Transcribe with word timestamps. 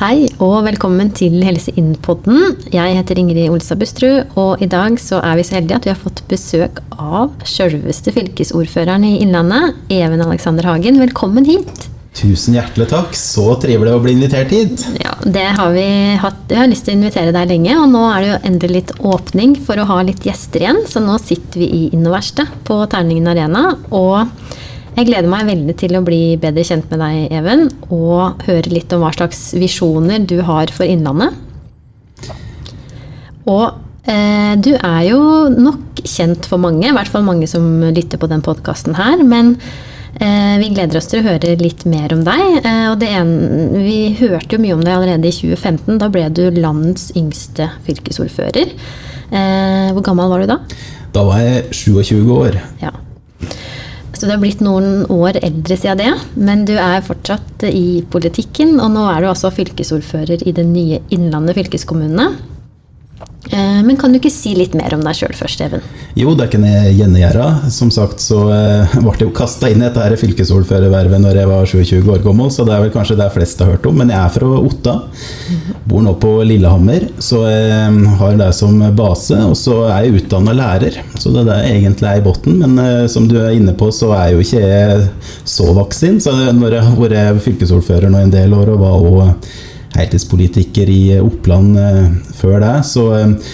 Hei 0.00 0.30
og 0.40 0.62
velkommen 0.64 1.10
til 1.12 1.34
Helse 1.44 1.74
Inn-podden. 1.76 2.54
Jeg 2.72 2.94
heter 2.96 3.18
Ingrid 3.20 3.50
Olstad 3.52 3.82
Bustrud, 3.82 4.30
og 4.40 4.62
i 4.64 4.68
dag 4.72 4.94
så 4.96 5.18
er 5.20 5.34
vi 5.36 5.42
så 5.44 5.58
heldige 5.58 5.76
at 5.76 5.84
vi 5.84 5.90
har 5.92 5.98
fått 6.00 6.22
besøk 6.30 6.80
av 6.96 7.34
sjølveste 7.44 8.14
fylkesordføreren 8.16 9.04
i 9.04 9.18
Innlandet, 9.20 9.76
Even 9.92 10.24
Alexander 10.24 10.70
Hagen. 10.70 10.96
Velkommen 11.02 11.44
hit. 11.44 11.84
Tusen 12.16 12.56
hjertelig 12.56 12.88
takk. 12.94 13.12
Så 13.12 13.44
trivelig 13.60 13.92
å 13.92 14.00
bli 14.00 14.16
invitert 14.16 14.56
hit. 14.56 14.86
Ja, 15.04 15.12
det 15.20 15.44
har 15.60 15.76
vi 15.76 15.84
hatt. 16.24 16.40
Vi 16.48 16.56
har 16.62 16.72
lyst 16.72 16.88
til 16.88 16.96
å 16.96 17.02
invitere 17.02 17.36
deg 17.36 17.52
lenge, 17.52 17.76
og 17.82 17.92
nå 17.92 18.06
er 18.08 18.24
det 18.24 18.32
jo 18.32 18.40
endelig 18.54 18.78
litt 18.78 18.96
åpning 19.04 19.52
for 19.68 19.84
å 19.84 19.88
ha 19.92 20.00
litt 20.08 20.24
gjester 20.24 20.64
igjen. 20.64 20.80
Så 20.88 21.04
nå 21.04 21.20
sitter 21.20 21.60
vi 21.60 21.68
i 21.76 21.84
Innoverste 21.92 22.48
på 22.64 22.80
Terningen 22.88 23.28
Arena. 23.36 23.74
og 23.92 24.32
jeg 24.96 25.06
gleder 25.06 25.30
meg 25.30 25.46
veldig 25.48 25.76
til 25.80 25.94
å 25.96 26.02
bli 26.04 26.22
bedre 26.40 26.64
kjent 26.66 26.90
med 26.92 27.02
deg, 27.02 27.36
Even, 27.38 27.68
og 27.92 28.42
høre 28.48 28.72
litt 28.72 28.92
om 28.96 29.04
hva 29.04 29.12
slags 29.14 29.50
visjoner 29.58 30.26
du 30.28 30.40
har 30.46 30.72
for 30.74 30.88
Innlandet. 30.88 31.36
Og 33.50 33.66
eh, 34.10 34.56
du 34.60 34.72
er 34.74 35.04
jo 35.08 35.20
nok 35.54 36.02
kjent 36.04 36.48
for 36.48 36.62
mange, 36.62 36.88
i 36.88 36.94
hvert 36.96 37.10
fall 37.10 37.24
mange 37.26 37.48
som 37.50 37.64
lytter 37.90 38.20
på 38.20 38.28
den 38.30 38.44
podkasten 38.44 38.98
her. 38.98 39.22
Men 39.26 39.54
eh, 40.18 40.56
vi 40.60 40.72
gleder 40.74 41.00
oss 41.00 41.10
til 41.10 41.22
å 41.22 41.28
høre 41.30 41.56
litt 41.60 41.86
mer 41.88 42.14
om 42.16 42.24
deg. 42.26 42.60
Eh, 42.60 42.86
og 42.92 43.04
en, 43.06 43.34
vi 43.78 44.00
hørte 44.20 44.56
jo 44.56 44.64
mye 44.64 44.76
om 44.76 44.84
deg 44.84 44.96
allerede 44.96 45.30
i 45.30 45.36
2015. 45.36 46.00
Da 46.02 46.10
ble 46.12 46.26
du 46.34 46.46
landets 46.58 47.10
yngste 47.18 47.70
fylkesordfører. 47.86 48.74
Eh, 49.30 49.92
hvor 49.94 50.04
gammel 50.06 50.32
var 50.32 50.42
du 50.42 50.50
da? 50.50 50.60
Da 51.14 51.24
var 51.26 51.42
jeg 51.42 51.70
27 51.74 52.34
år. 52.34 52.58
Ja. 52.82 52.92
Så 54.12 54.26
du 54.26 54.32
har 54.32 54.40
blitt 54.42 54.62
noen 54.64 55.04
år 55.12 55.38
eldre 55.40 55.76
siden 55.78 56.00
det, 56.02 56.10
men 56.34 56.64
du 56.68 56.74
er 56.76 57.04
fortsatt 57.06 57.64
i 57.70 58.02
politikken. 58.12 58.76
Og 58.82 58.90
nå 58.94 59.06
er 59.08 59.22
du 59.22 59.30
altså 59.30 59.52
fylkesordfører 59.54 60.42
i 60.44 60.54
den 60.56 60.72
nye 60.74 61.00
Innlandet 61.14 61.56
fylkeskommune. 61.60 62.30
Eh, 63.50 63.82
men 63.82 63.96
kan 63.98 64.12
du 64.12 64.20
ikke 64.20 64.30
si 64.30 64.52
litt 64.54 64.76
mer 64.78 64.94
om 64.94 65.02
deg 65.02 65.16
sjøl 65.18 65.34
først, 65.34 65.62
Even? 65.64 65.82
Jo, 66.18 66.34
det 66.38 66.48
kan 66.52 66.62
jeg 66.66 66.94
gjengjøre. 67.00 67.46
Som 67.74 67.90
sagt 67.94 68.22
så 68.22 68.44
eh, 68.54 68.96
ble 69.02 69.14
jeg 69.16 69.26
jo 69.26 69.34
kasta 69.34 69.70
inn 69.70 69.82
i 69.82 69.88
dette 69.88 70.18
fylkesordførervervet 70.20 71.22
når 71.22 71.40
jeg 71.40 71.50
var 71.50 71.70
27 71.72 72.12
år 72.14 72.22
gammel, 72.24 72.50
så 72.54 72.66
det 72.66 72.76
er 72.76 72.84
vel 72.84 72.92
kanskje 72.94 73.18
det 73.18 73.30
fleste 73.34 73.66
har 73.66 73.74
hørt 73.74 73.88
om. 73.90 73.98
Men 73.98 74.12
jeg 74.14 74.20
er 74.22 74.34
fra 74.36 74.50
Otta. 74.60 74.96
Bor 75.90 76.04
nå 76.06 76.14
på 76.22 76.34
Lillehammer, 76.46 77.08
så 77.18 77.42
jeg 77.50 78.12
har 78.20 78.38
det 78.38 78.50
som 78.58 78.78
base. 78.98 79.38
Og 79.50 79.56
så 79.58 79.80
er 79.88 80.06
jeg 80.06 80.20
utdanna 80.20 80.54
lærer, 80.56 81.00
så 81.18 81.34
det 81.34 81.42
er 81.42 81.50
det 81.50 81.58
egentlig 81.72 82.10
er 82.10 82.20
i 82.20 82.26
bunnen. 82.26 82.60
Men 82.62 82.84
eh, 82.84 83.08
som 83.10 83.26
du 83.30 83.38
er 83.40 83.56
inne 83.56 83.74
på, 83.74 83.90
så 83.94 84.12
er 84.18 84.36
jo 84.36 84.44
ikke 84.44 84.62
jeg 84.62 85.10
så 85.48 85.72
vaksin. 85.74 86.22
Så 86.22 86.36
når 86.54 86.78
jeg 86.78 86.86
har 86.86 87.02
vært 87.02 87.42
fylkesordfører 87.48 88.12
nå 88.12 88.22
en 88.22 88.34
del 88.34 88.54
år 88.54 88.76
og 88.76 88.84
var 88.84 89.10
også 89.10 89.68
heltidspolitiker 89.96 90.90
i 90.90 91.02
Oppland 91.20 91.78
eh, 91.78 92.08
før 92.36 92.60
det, 92.62 92.74
så, 92.86 93.06
eh, 93.18 93.52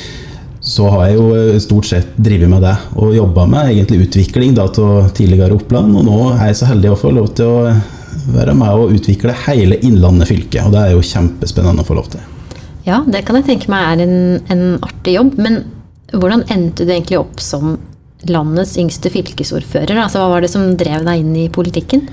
så 0.60 0.88
har 0.92 1.06
jeg 1.06 1.18
jo 1.18 1.26
eh, 1.36 1.58
stort 1.62 1.88
sett 1.88 2.14
drevet 2.16 2.50
med 2.52 2.64
det. 2.66 2.74
Og 3.00 3.16
jobba 3.16 3.46
med 3.50 3.72
egentlig 3.72 4.06
utvikling 4.06 4.56
av 4.62 4.72
tidligere 5.16 5.56
Oppland. 5.56 5.94
Og 5.96 6.08
nå 6.08 6.20
er 6.34 6.50
jeg 6.50 6.60
så 6.62 6.70
heldig 6.72 6.92
å 6.92 7.00
få 7.00 7.14
lov 7.16 7.32
til 7.38 7.52
å 7.52 7.76
være 8.34 8.56
med 8.58 8.82
og 8.82 8.94
utvikle 8.96 9.34
hele 9.46 9.80
Innlandet 9.86 10.30
fylke. 10.30 10.64
Og 10.66 10.74
det 10.74 10.82
er 10.82 10.96
jo 10.96 11.04
kjempespennende 11.04 11.84
å 11.84 11.88
få 11.88 11.98
lov 11.98 12.10
til. 12.14 12.24
Ja, 12.86 13.00
det 13.02 13.24
kan 13.26 13.38
jeg 13.40 13.48
tenke 13.48 13.70
meg 13.72 13.82
er 13.82 14.06
en, 14.06 14.16
en 14.52 14.64
artig 14.86 15.16
jobb. 15.16 15.34
Men 15.42 15.64
hvordan 16.14 16.46
endte 16.52 16.86
du 16.86 16.92
egentlig 16.92 17.18
opp 17.18 17.40
som 17.42 17.76
landets 18.30 18.76
yngste 18.80 19.10
fylkesordfører? 19.12 19.98
Altså, 19.98 20.22
hva 20.22 20.36
var 20.36 20.44
det 20.44 20.52
som 20.52 20.74
drev 20.78 21.06
deg 21.06 21.22
inn 21.22 21.34
i 21.38 21.50
politikken? 21.52 22.06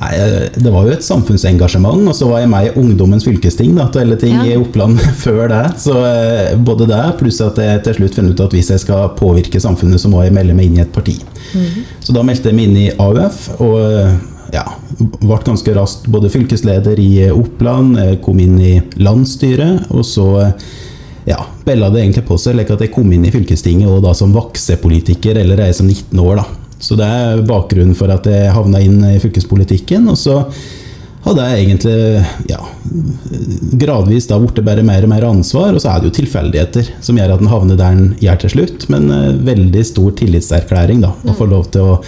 Nei, 0.00 0.48
Det 0.54 0.70
var 0.72 0.86
jo 0.88 0.94
et 0.94 1.04
samfunnsengasjement, 1.04 2.08
og 2.08 2.16
så 2.16 2.28
var 2.30 2.40
jeg 2.40 2.50
med 2.52 2.68
i 2.68 2.72
Ungdommens 2.80 3.26
fylkesting 3.26 3.74
da, 3.76 3.90
til 3.92 4.06
alle 4.06 4.16
ting 4.20 4.32
ja. 4.38 4.46
i 4.48 4.56
Oppland 4.56 5.00
før 5.24 5.44
det. 5.52 5.64
Så 5.82 5.96
eh, 6.08 6.56
både 6.56 6.88
det, 6.88 7.02
pluss 7.20 7.42
at 7.44 7.60
jeg 7.60 7.84
til 7.84 7.98
slutt 7.98 8.16
fant 8.16 8.32
ut 8.32 8.44
at 8.46 8.56
hvis 8.56 8.72
jeg 8.72 8.84
skal 8.86 9.12
påvirke 9.18 9.60
samfunnet, 9.60 10.00
så 10.00 10.10
må 10.12 10.24
jeg 10.24 10.34
melde 10.36 10.56
meg 10.56 10.70
inn 10.70 10.80
i 10.80 10.84
et 10.86 10.92
parti. 10.92 11.18
Mm 11.52 11.64
-hmm. 11.64 11.88
Så 12.00 12.16
da 12.16 12.22
meldte 12.22 12.48
jeg 12.48 12.56
meg 12.56 12.68
inn 12.68 12.76
i 12.76 12.90
AUF, 12.96 13.60
og 13.60 13.78
eh, 13.80 14.14
ja, 14.52 14.64
ble 14.98 15.38
ganske 15.44 15.74
raskt 15.74 16.08
både 16.08 16.30
fylkesleder 16.30 16.98
i 16.98 17.30
Oppland, 17.30 18.20
kom 18.22 18.40
inn 18.40 18.60
i 18.60 18.80
landsstyret, 18.96 19.90
og 19.90 20.04
så 20.04 20.52
ja, 21.24 21.46
bella 21.64 21.90
det 21.90 22.00
egentlig 22.00 22.26
på 22.26 22.38
seg 22.38 22.56
like 22.56 22.72
at 22.72 22.80
jeg 22.80 22.92
kom 22.94 23.12
inn 23.12 23.24
i 23.24 23.30
fylkestinget 23.30 23.88
og 23.88 24.02
da 24.02 24.14
som 24.14 24.32
vaksepolitiker, 24.32 25.36
eller 25.36 25.56
jeg 25.56 25.74
som 25.74 25.86
19 25.86 26.18
år. 26.18 26.36
da. 26.36 26.59
Så 26.80 26.96
det 26.98 27.06
er 27.06 27.42
bakgrunnen 27.48 27.96
for 27.96 28.12
at 28.12 28.26
jeg 28.28 28.54
havna 28.54 28.80
inn 28.82 29.02
i 29.04 29.18
fylkespolitikken. 29.22 30.08
Og 30.10 30.16
så 30.18 30.38
hadde 31.26 31.44
jeg 31.44 31.66
egentlig 31.66 31.96
ja, 32.48 32.60
gradvis 33.82 34.28
da 34.30 34.38
blitt 34.40 34.62
bare 34.64 34.84
mer 34.86 35.04
og 35.04 35.12
mer 35.12 35.26
ansvar, 35.28 35.74
og 35.74 35.82
så 35.82 35.92
er 35.92 36.00
det 36.00 36.10
jo 36.10 36.16
tilfeldigheter 36.22 36.90
som 37.04 37.20
gjør 37.20 37.34
at 37.34 37.44
en 37.44 37.52
havner 37.52 37.80
der 37.80 37.96
en 37.96 38.10
gjør 38.22 38.42
til 38.44 38.54
slutt. 38.56 38.88
Men 38.92 39.10
uh, 39.12 39.36
veldig 39.46 39.84
stor 39.86 40.14
tillitserklæring 40.20 41.04
da, 41.04 41.12
å 41.12 41.36
få 41.36 41.48
lov 41.50 41.68
til 41.74 41.94
å 41.94 41.98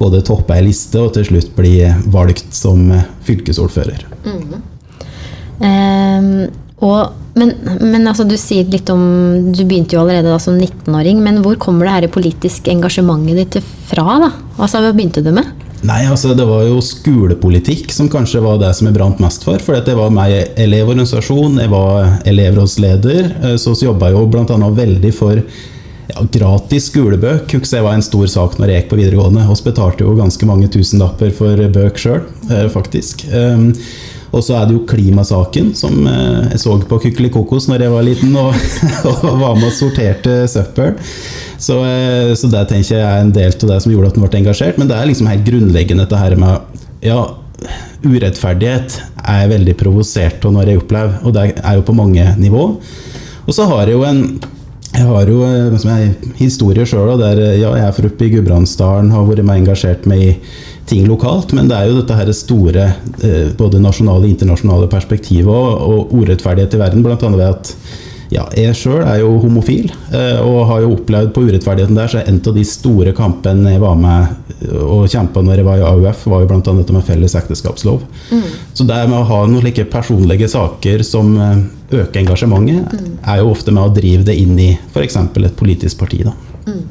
både 0.00 0.22
toppe 0.24 0.56
ei 0.56 0.64
liste 0.64 1.00
og 1.00 1.12
til 1.16 1.26
slutt 1.28 1.52
bli 1.56 1.74
valgt 2.12 2.54
som 2.56 2.86
fylkesordfører. 3.26 4.06
Mm. 4.24 4.60
Um, 5.60 6.28
og 6.80 7.16
men, 7.38 7.52
men 7.78 8.08
altså, 8.10 8.24
du 8.26 8.34
sier 8.40 8.66
litt 8.72 8.90
om 8.90 9.52
Du 9.54 9.62
begynte 9.62 9.94
jo 9.94 10.02
allerede 10.02 10.32
da 10.32 10.38
som 10.42 10.58
19-åring, 10.58 11.20
men 11.22 11.38
hvor 11.44 11.54
kommer 11.62 11.86
det 11.86 11.94
her 11.94 12.12
politiske 12.12 12.72
engasjementet 12.72 13.38
ditt 13.38 13.74
fra? 13.86 14.18
da? 14.24 14.30
Altså, 14.58 14.82
Hva 14.82 14.90
begynte 14.90 15.22
du 15.24 15.30
med? 15.36 15.48
Nei, 15.86 16.02
altså 16.10 16.34
Det 16.36 16.44
var 16.44 16.66
jo 16.66 16.80
skolepolitikk 16.84 17.92
som 17.94 18.10
kanskje 18.12 18.42
var 18.44 18.58
det 18.60 18.72
som 18.76 18.90
jeg 18.90 18.96
brant 18.98 19.22
mest 19.22 19.46
for. 19.46 19.62
For 19.64 19.78
jeg 19.78 19.96
var 19.96 20.12
med 20.12 20.34
i 20.34 20.40
elevorganisasjon, 20.66 21.60
jeg 21.62 21.72
var 21.72 22.18
elevrådsleder. 22.28 23.30
Eh, 23.40 23.56
så 23.60 23.76
jobba 23.78 24.10
jeg 24.10 24.18
jo 24.18 24.26
bl.a. 24.34 24.72
veldig 24.82 25.12
for 25.16 25.40
ja, 25.40 26.26
gratis 26.34 26.90
skolebøk. 26.90 27.54
Jeg 27.54 27.86
var 27.86 27.96
en 27.96 28.04
stor 28.04 28.28
sak 28.28 28.58
når 28.58 28.74
jeg 28.74 28.82
gikk 28.82 28.92
på 28.92 29.00
videregående. 29.00 29.46
Vi 29.48 29.68
betalte 29.70 30.04
jo 30.04 30.18
ganske 30.18 30.50
mange 30.50 30.68
tusenlapper 30.72 31.32
for 31.36 31.68
bøk 31.72 32.00
sjøl, 32.02 32.24
eh, 32.50 32.66
faktisk. 32.72 33.24
Og 34.30 34.44
så 34.46 34.56
er 34.56 34.68
det 34.68 34.76
jo 34.76 34.86
klimasaken, 34.86 35.72
som 35.78 36.06
eh, 36.06 36.52
jeg 36.52 36.62
så 36.62 36.76
på 36.86 37.00
Kykelikokos 37.02 37.66
når 37.70 37.84
jeg 37.84 37.94
var 37.94 38.06
liten 38.06 38.36
og, 38.38 38.54
og 39.10 39.24
var 39.42 39.58
med 39.58 39.70
og 39.72 39.74
sorterte 39.74 40.44
søppel. 40.50 40.94
Så, 41.60 41.80
eh, 41.84 42.30
så, 42.38 42.50
det 42.52 42.66
tenker 42.70 42.94
jeg 42.94 43.04
er 43.04 43.24
en 43.24 43.34
del 43.34 43.52
av 43.52 43.72
det 43.74 43.80
som 43.84 43.92
gjorde 43.92 44.12
at 44.12 44.18
den 44.18 44.26
ble 44.26 44.42
engasjert. 44.44 44.78
Men 44.80 44.90
det 44.90 44.96
er 44.96 45.10
liksom 45.10 45.30
helt 45.30 45.46
grunnleggende 45.48 46.06
dette 46.06 46.22
her 46.22 46.38
med 46.40 46.80
ja, 47.04 47.18
urettferdighet 48.04 49.00
er 49.20 49.42
jeg 49.42 49.52
veldig 49.56 49.76
provosert 49.80 50.46
av 50.46 50.54
når 50.54 50.70
jeg 50.70 50.80
opplever, 50.80 51.18
og 51.26 51.34
det 51.36 51.50
er 51.58 51.76
jo 51.76 51.84
på 51.84 51.96
mange 51.96 52.24
nivå. 52.40 52.64
Og 53.46 53.56
så 53.56 53.66
har 53.68 53.88
jeg 53.88 53.98
jo 53.98 54.06
en 54.08 54.24
jeg 54.90 55.06
har 55.06 55.28
jo 55.30 55.44
eh, 55.46 55.70
en 55.70 56.32
historie 56.40 56.86
sjøl, 56.88 57.12
der 57.20 57.38
ja, 57.60 57.70
jeg 57.78 57.84
er 57.86 57.94
fra 57.94 58.08
oppe 58.10 58.26
i 58.26 58.32
Gudbrandsdalen, 58.32 59.12
har 59.14 59.28
vært 59.28 59.46
med 59.46 59.62
engasjert 59.62 60.08
med 60.10 60.24
i 60.24 60.32
ting 60.90 61.08
lokalt, 61.08 61.54
men 61.56 61.70
det 61.70 61.78
er 61.78 61.88
jo 61.90 62.00
dette 62.00 62.18
her 62.18 62.30
store 62.36 62.86
eh, 63.22 63.50
både 63.56 63.80
nasjonale 63.82 64.26
og 64.26 64.34
internasjonale 64.34 64.90
perspektivet 64.92 65.50
og, 65.50 65.82
og 65.86 66.14
urettferdighet 66.20 66.76
i 66.76 66.80
verden, 66.82 67.04
bl.a. 67.06 67.16
ved 67.16 67.46
at 67.48 67.74
ja, 68.30 68.44
jeg 68.54 68.76
sjøl 68.78 69.02
er 69.02 69.24
jo 69.24 69.32
homofil 69.42 69.88
eh, 70.14 70.38
og 70.38 70.68
har 70.68 70.84
jo 70.84 70.92
opplevd 70.94 71.32
på 71.34 71.42
urettferdigheten 71.48 71.98
der, 71.98 72.12
så 72.12 72.22
en 72.22 72.38
av 72.38 72.54
de 72.54 72.64
store 72.66 73.14
kampene 73.16 73.74
jeg 73.74 73.82
var 73.82 73.98
med 73.98 74.36
og 74.70 75.08
kjempa 75.10 75.42
når 75.42 75.60
jeg 75.60 75.66
var 75.66 75.80
i 75.80 75.84
AUF, 75.88 76.22
var 76.30 76.44
jo 76.44 76.50
bl.a. 76.52 76.60
dette 76.62 76.94
med 76.94 77.06
felles 77.06 77.34
ekteskapslov. 77.38 78.04
Mm. 78.30 78.46
Så 78.76 78.86
det 78.86 79.00
med 79.08 79.18
å 79.18 79.26
ha 79.32 79.40
noen 79.48 79.66
like 79.66 79.86
personlige 79.90 80.50
saker 80.52 81.04
som 81.06 81.34
eh, 81.40 81.66
øker 81.90 82.22
engasjementet, 82.22 82.94
mm. 82.94 83.12
er 83.34 83.42
jo 83.42 83.50
ofte 83.50 83.74
med 83.74 83.88
å 83.88 83.94
drive 83.98 84.26
det 84.30 84.38
inn 84.38 84.54
i 84.62 84.70
f.eks. 84.92 85.18
et 85.18 85.58
politisk 85.58 86.02
parti. 86.04 86.22
da. 86.28 86.36
Mm. 86.68 86.82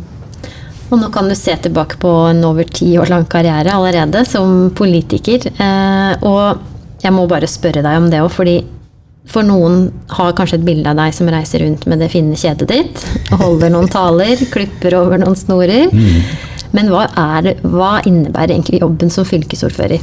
Og 0.89 0.97
nå 0.97 1.12
kan 1.13 1.30
du 1.30 1.36
se 1.38 1.53
tilbake 1.62 2.00
på 2.01 2.12
en 2.31 2.41
over 2.47 2.65
ti 2.65 2.91
år 2.97 3.12
lang 3.12 3.27
karriere 3.30 3.75
allerede 3.75 4.24
som 4.25 4.71
politiker. 4.75 5.45
Eh, 5.53 6.25
og 6.25 7.03
jeg 7.03 7.15
må 7.15 7.27
bare 7.30 7.50
spørre 7.50 7.83
deg 7.86 8.00
om 8.00 8.09
det 8.12 8.21
òg, 8.24 8.31
fordi 8.33 8.57
for 9.30 9.45
noen 9.45 9.91
har 10.15 10.33
kanskje 10.38 10.57
et 10.57 10.65
bilde 10.65 10.89
av 10.89 10.97
deg 10.97 11.13
som 11.13 11.30
reiser 11.30 11.62
rundt 11.62 11.86
med 11.89 12.01
det 12.01 12.09
fine 12.09 12.38
kjedet 12.39 12.65
ditt, 12.71 13.03
holder 13.38 13.69
noen 13.74 13.91
taler, 13.91 14.41
klipper 14.50 14.97
over 14.97 15.21
noen 15.21 15.38
snorer. 15.38 15.91
Mm. 15.94 16.24
Men 16.74 16.89
hva, 16.89 17.06
er, 17.38 17.53
hva 17.62 18.00
innebærer 18.09 18.56
egentlig 18.56 18.81
jobben 18.81 19.13
som 19.13 19.27
fylkesordfører? 19.30 20.01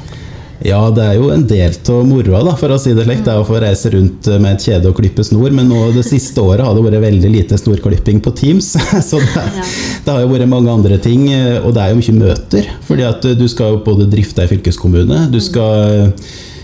Ja, 0.66 0.80
det 0.90 1.02
er 1.04 1.14
jo 1.14 1.28
en 1.30 1.44
del 1.46 1.74
av 1.92 2.06
moroa, 2.08 2.54
for 2.58 2.74
å 2.74 2.78
si 2.80 2.90
det 2.96 3.04
slik. 3.06 3.20
Det 3.22 3.30
er 3.30 3.38
å 3.38 3.46
få 3.46 3.60
reise 3.62 3.90
rundt 3.92 4.26
med 4.42 4.56
et 4.56 4.64
kjede 4.66 4.90
og 4.90 4.96
klippe 4.98 5.22
snor. 5.26 5.52
Men 5.54 5.68
nå 5.70 5.92
det 5.94 6.02
siste 6.08 6.42
året 6.42 6.66
har 6.66 6.74
det 6.74 6.82
vært 6.82 7.04
veldig 7.04 7.30
lite 7.30 7.58
snorklipping 7.60 8.18
på 8.24 8.32
Teams. 8.34 8.72
Så 9.08 9.20
det, 9.22 9.44
det, 9.46 10.10
har 10.10 10.24
jo 10.24 10.32
vært 10.32 10.50
mange 10.50 10.72
andre 10.72 10.98
ting. 11.02 11.28
Og 11.62 11.70
det 11.76 11.84
er 11.84 11.92
jo 11.92 12.00
mye 12.00 12.16
møter. 12.18 12.70
fordi 12.88 13.06
at 13.06 13.28
du 13.38 13.46
skal 13.52 13.76
jo 13.76 13.84
både 13.86 14.08
drifte 14.10 14.42
ei 14.42 14.50
fylkeskommune, 14.50 15.26
du 15.30 15.38
skal 15.44 16.10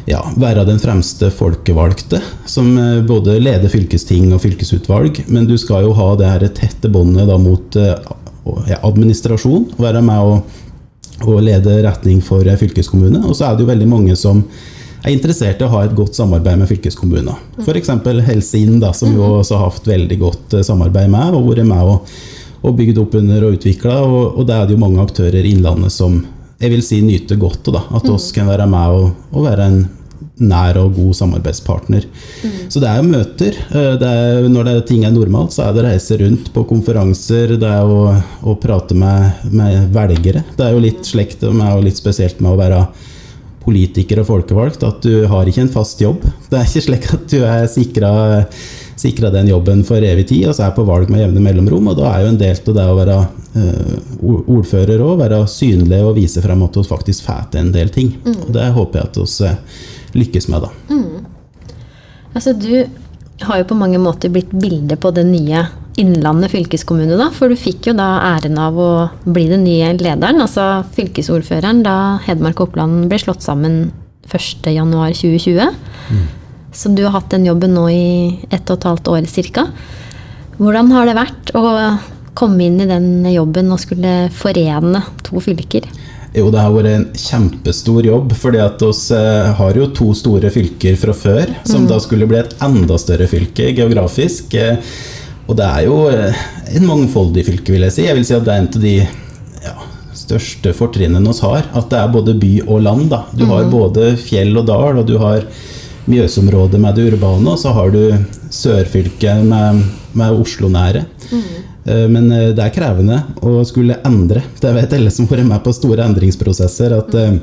ja, 0.08 0.24
være 0.34 0.64
den 0.66 0.82
fremste 0.82 1.28
folkevalgte, 1.30 2.18
som 2.50 2.72
både 3.06 3.36
leder 3.38 3.70
fylkesting 3.70 4.32
og 4.34 4.42
fylkesutvalg. 4.42 5.22
Men 5.30 5.46
du 5.46 5.54
skal 5.60 5.86
jo 5.86 5.94
ha 6.00 6.08
det 6.18 6.32
her 6.32 6.48
tette 6.56 6.90
båndet 6.90 7.30
mot 7.44 7.78
ja, 7.78 8.82
administrasjon. 8.82 9.70
Være 9.78 10.02
med 10.02 10.32
og 10.32 10.58
og 11.26 11.42
lede 11.46 11.80
retning 11.86 12.20
for 12.24 12.46
fylkeskommune. 12.58 13.24
Og 13.26 13.36
så 13.38 13.48
er 13.48 13.56
det 13.56 13.64
jo 13.64 13.72
veldig 13.72 13.88
mange 13.90 14.16
som 14.18 14.42
er 15.02 15.14
interessert 15.14 15.62
i 15.62 15.66
å 15.66 15.72
ha 15.72 15.82
et 15.86 15.96
godt 15.98 16.18
samarbeid 16.18 16.60
med 16.60 16.70
fylkeskommuner. 16.70 17.40
F.eks. 17.62 17.90
Helse 18.26 18.60
Inn, 18.60 18.78
da, 18.82 18.92
som 18.94 19.14
jo 19.14 19.24
også 19.40 19.58
har 19.58 19.72
hatt 19.72 19.88
veldig 19.90 20.18
godt 20.20 20.58
eh, 20.58 20.66
samarbeid 20.66 21.10
med, 21.10 21.34
og 21.34 21.48
vært 21.50 21.66
med 21.66 21.90
og, 21.94 22.12
og 22.62 22.76
bygd 22.78 23.00
opp 23.02 23.16
under 23.18 23.48
og 23.48 23.58
utvikla. 23.58 23.98
Og, 24.06 24.38
og 24.38 24.46
det 24.46 24.56
er 24.56 24.68
det 24.68 24.76
jo 24.76 24.84
mange 24.84 25.02
aktører 25.02 25.42
i 25.42 25.56
Innlandet 25.56 25.94
som 25.94 26.20
jeg 26.62 26.70
vil 26.70 26.84
si 26.86 27.00
nyter 27.02 27.40
godt 27.42 27.72
av. 27.72 27.90
At 27.98 28.06
oss 28.12 28.30
kan 28.34 28.46
være 28.50 28.68
med 28.70 28.98
og, 29.00 29.10
og 29.34 29.48
være 29.48 29.66
en 29.66 29.82
nær 30.42 30.78
og 30.80 30.96
god 30.96 31.16
samarbeidspartner. 31.18 32.06
Mm. 32.42 32.58
Så 32.72 32.82
det 32.82 32.90
er 32.90 33.00
jo 33.00 33.12
møter. 33.12 33.60
Eh, 33.70 33.94
det 34.00 34.10
er, 34.10 34.48
når 34.52 34.68
det, 34.68 34.76
ting 34.90 35.06
er 35.06 35.14
normalt, 35.14 35.54
så 35.54 35.66
er 35.66 35.76
det 35.76 35.84
å 35.84 35.86
reise 35.88 36.18
rundt 36.22 36.52
på 36.54 36.66
konferanser. 36.68 37.56
Det 37.62 37.70
er 37.70 37.88
å, 37.88 38.12
å 38.48 38.56
prate 38.60 38.98
med, 38.98 39.46
med, 39.54 39.88
velgere. 39.94 40.44
Det 40.58 40.66
er 40.66 40.76
jo 40.76 40.84
litt 40.84 41.06
slekt 41.08 41.46
med, 41.48 41.68
og 41.70 41.86
litt 41.86 42.00
spesielt 42.00 42.42
med 42.42 42.54
å 42.54 42.60
være 42.60 42.84
politiker 43.62 44.22
og 44.22 44.26
folkevalgt, 44.26 44.82
at 44.86 45.04
du 45.04 45.26
har 45.30 45.48
ikke 45.48 45.62
en 45.66 45.72
fast 45.72 46.00
jobb. 46.02 46.24
Det 46.50 46.58
er 46.58 46.66
ikke 46.66 46.86
slik 46.88 47.06
at 47.14 47.28
du 47.30 47.38
er 47.46 47.68
sikra 47.70 49.30
den 49.34 49.50
jobben 49.50 49.84
for 49.86 50.02
evig 50.04 50.26
tid, 50.30 50.48
og 50.48 50.56
så 50.56 50.66
er 50.66 50.74
på 50.76 50.86
valg 50.86 51.10
med 51.12 51.24
jevne 51.24 51.42
mellomrom. 51.44 51.90
Og 51.92 51.98
da 51.98 52.10
er 52.12 52.24
jo 52.24 52.32
en 52.32 52.40
del 52.40 52.58
av 52.58 52.76
det 52.78 52.88
å 52.90 52.98
være 52.98 53.18
uh, 53.56 53.96
ordfører 54.56 55.02
òg, 55.02 55.16
være 55.22 55.42
synlig 55.50 56.02
og 56.02 56.16
vise 56.18 56.42
frem 56.44 56.62
at 56.66 56.78
vi 56.78 56.86
faktisk 56.88 57.28
får 57.28 57.50
til 57.52 57.64
en 57.64 57.74
del 57.74 57.92
ting. 57.94 58.14
Mm. 58.24 58.38
Og 58.46 58.54
det 58.56 58.68
håper 58.76 59.00
jeg 59.00 59.10
at 59.10 59.20
vi 59.22 59.50
lykkes 60.16 60.48
med, 60.52 60.66
da. 60.66 60.70
Mm. 60.92 61.78
Altså, 62.32 62.54
du 62.56 62.86
har 63.42 63.60
jo 63.60 63.68
på 63.70 63.78
mange 63.78 64.00
måter 64.00 64.32
blitt 64.32 64.52
bildet 64.54 65.00
på 65.02 65.12
det 65.14 65.24
nye 65.28 65.66
Innlandet 66.00 66.48
fylkeskommune, 66.54 67.18
da? 67.20 67.26
For 67.36 67.52
du 67.52 67.58
fikk 67.58 67.90
jo 67.90 67.92
da 67.92 68.14
æren 68.30 68.56
av 68.56 68.78
å 68.80 68.90
bli 69.26 69.44
den 69.50 69.66
nye 69.66 69.90
lederen, 69.98 70.40
altså 70.40 70.86
fylkesordføreren, 70.96 71.82
da 71.84 72.16
Hedmark 72.24 72.62
og 72.62 72.70
Oppland 72.70 73.10
ble 73.10 73.18
slått 73.20 73.44
sammen 73.44 73.90
1.1.2020. 74.24 75.60
Mm. 76.08 76.22
Så 76.72 76.94
du 76.96 77.02
har 77.04 77.12
hatt 77.18 77.28
den 77.34 77.44
jobben 77.44 77.76
nå 77.76 77.84
i 77.92 78.06
ett 78.48 78.64
og 78.72 78.78
et 78.78 78.88
halvt 78.88 79.12
år 79.12 79.28
ca. 79.52 79.66
Hvordan 80.56 80.92
har 80.96 81.10
det 81.10 81.18
vært 81.18 81.52
å 81.58 81.64
komme 82.38 82.64
inn 82.64 82.80
i 82.80 82.88
den 82.88 83.26
jobben 83.28 83.68
og 83.74 83.82
skulle 83.82 84.30
forene 84.32 85.04
to 85.26 85.44
fylker? 85.44 85.84
Jo, 86.32 86.46
det 86.48 86.62
har 86.64 86.72
vært 86.72 86.88
en 86.88 87.08
kjempestor 87.18 88.06
jobb. 88.08 88.32
fordi 88.32 88.60
at 88.64 88.80
vi 88.80 89.16
eh, 89.18 89.50
har 89.58 89.76
jo 89.76 89.88
to 89.92 90.12
store 90.16 90.50
fylker 90.52 90.96
fra 90.96 91.12
før, 91.12 91.52
som 91.64 91.84
mm. 91.84 91.88
da 91.90 91.98
skulle 92.00 92.28
bli 92.28 92.40
et 92.40 92.54
enda 92.64 92.96
større 93.00 93.28
fylke 93.28 93.72
geografisk. 93.76 94.54
Eh, 94.54 94.80
og 95.46 95.58
det 95.58 95.66
er 95.66 95.84
jo 95.84 95.98
eh, 96.08 96.44
en 96.72 96.88
mangfoldig 96.88 97.44
fylke, 97.50 97.74
vil 97.74 97.84
jeg 97.84 97.96
si. 97.98 98.06
Jeg 98.08 98.16
vil 98.16 98.24
si 98.24 98.36
at 98.36 98.46
det 98.46 98.54
er 98.54 98.62
en 98.62 98.70
av 98.72 98.86
de 98.86 98.94
ja, 99.66 99.74
største 100.16 100.72
fortrinnene 100.76 101.34
vi 101.34 101.44
har. 101.44 101.68
At 101.76 101.92
det 101.92 102.00
er 102.00 102.16
både 102.16 102.36
by 102.40 102.52
og 102.64 102.80
land. 102.86 103.10
Da. 103.12 103.26
Du 103.36 103.44
har 103.50 103.68
mm. 103.68 103.74
både 103.74 104.08
fjell 104.22 104.56
og 104.56 104.66
dal, 104.72 105.02
og 105.02 105.08
du 105.08 105.18
har 105.20 105.44
Mjøsområdet 106.02 106.80
med 106.82 106.96
det 106.98 107.12
urbane, 107.12 107.52
og 107.52 107.60
så 107.60 107.70
har 107.76 107.92
du 107.94 108.00
sørfylket 108.50 109.44
med, 109.46 109.84
med 110.18 110.40
Oslo-nære. 110.42 111.04
Mm. 111.30 111.71
Eh, 111.84 112.08
men 112.08 112.30
eh, 112.32 112.50
det 112.54 112.64
er 112.64 112.74
krevende 112.74 113.18
å 113.42 113.62
skulle 113.66 114.00
endre. 114.06 114.44
Det 114.60 114.72
vet 114.76 114.94
alle 114.96 115.12
som 115.12 115.26
har 115.26 115.40
vært 115.40 115.50
med 115.50 115.64
på 115.64 115.74
store 115.76 116.06
endringsprosesser, 116.06 116.94
at, 116.98 117.18
eh, 117.18 117.36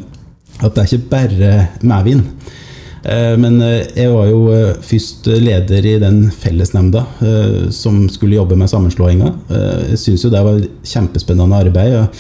at 0.60 0.76
det 0.76 0.84
er 0.84 0.90
ikke 0.90 1.12
bare 1.12 1.54
medvind. 1.82 2.56
Men 3.00 3.62
jeg 3.64 4.10
var 4.12 4.26
jo 4.28 4.40
først 4.84 5.30
leder 5.40 5.86
i 5.88 5.94
den 6.02 6.18
fellesnemnda 6.36 7.06
som 7.72 8.02
skulle 8.12 8.36
jobbe 8.36 8.58
med 8.60 8.68
sammenslåinga. 8.68 9.30
Jeg 9.94 10.00
syns 10.02 10.26
jo 10.26 10.32
det 10.34 10.42
var 10.44 10.58
kjempespennende 10.84 11.62
arbeid. 11.64 12.18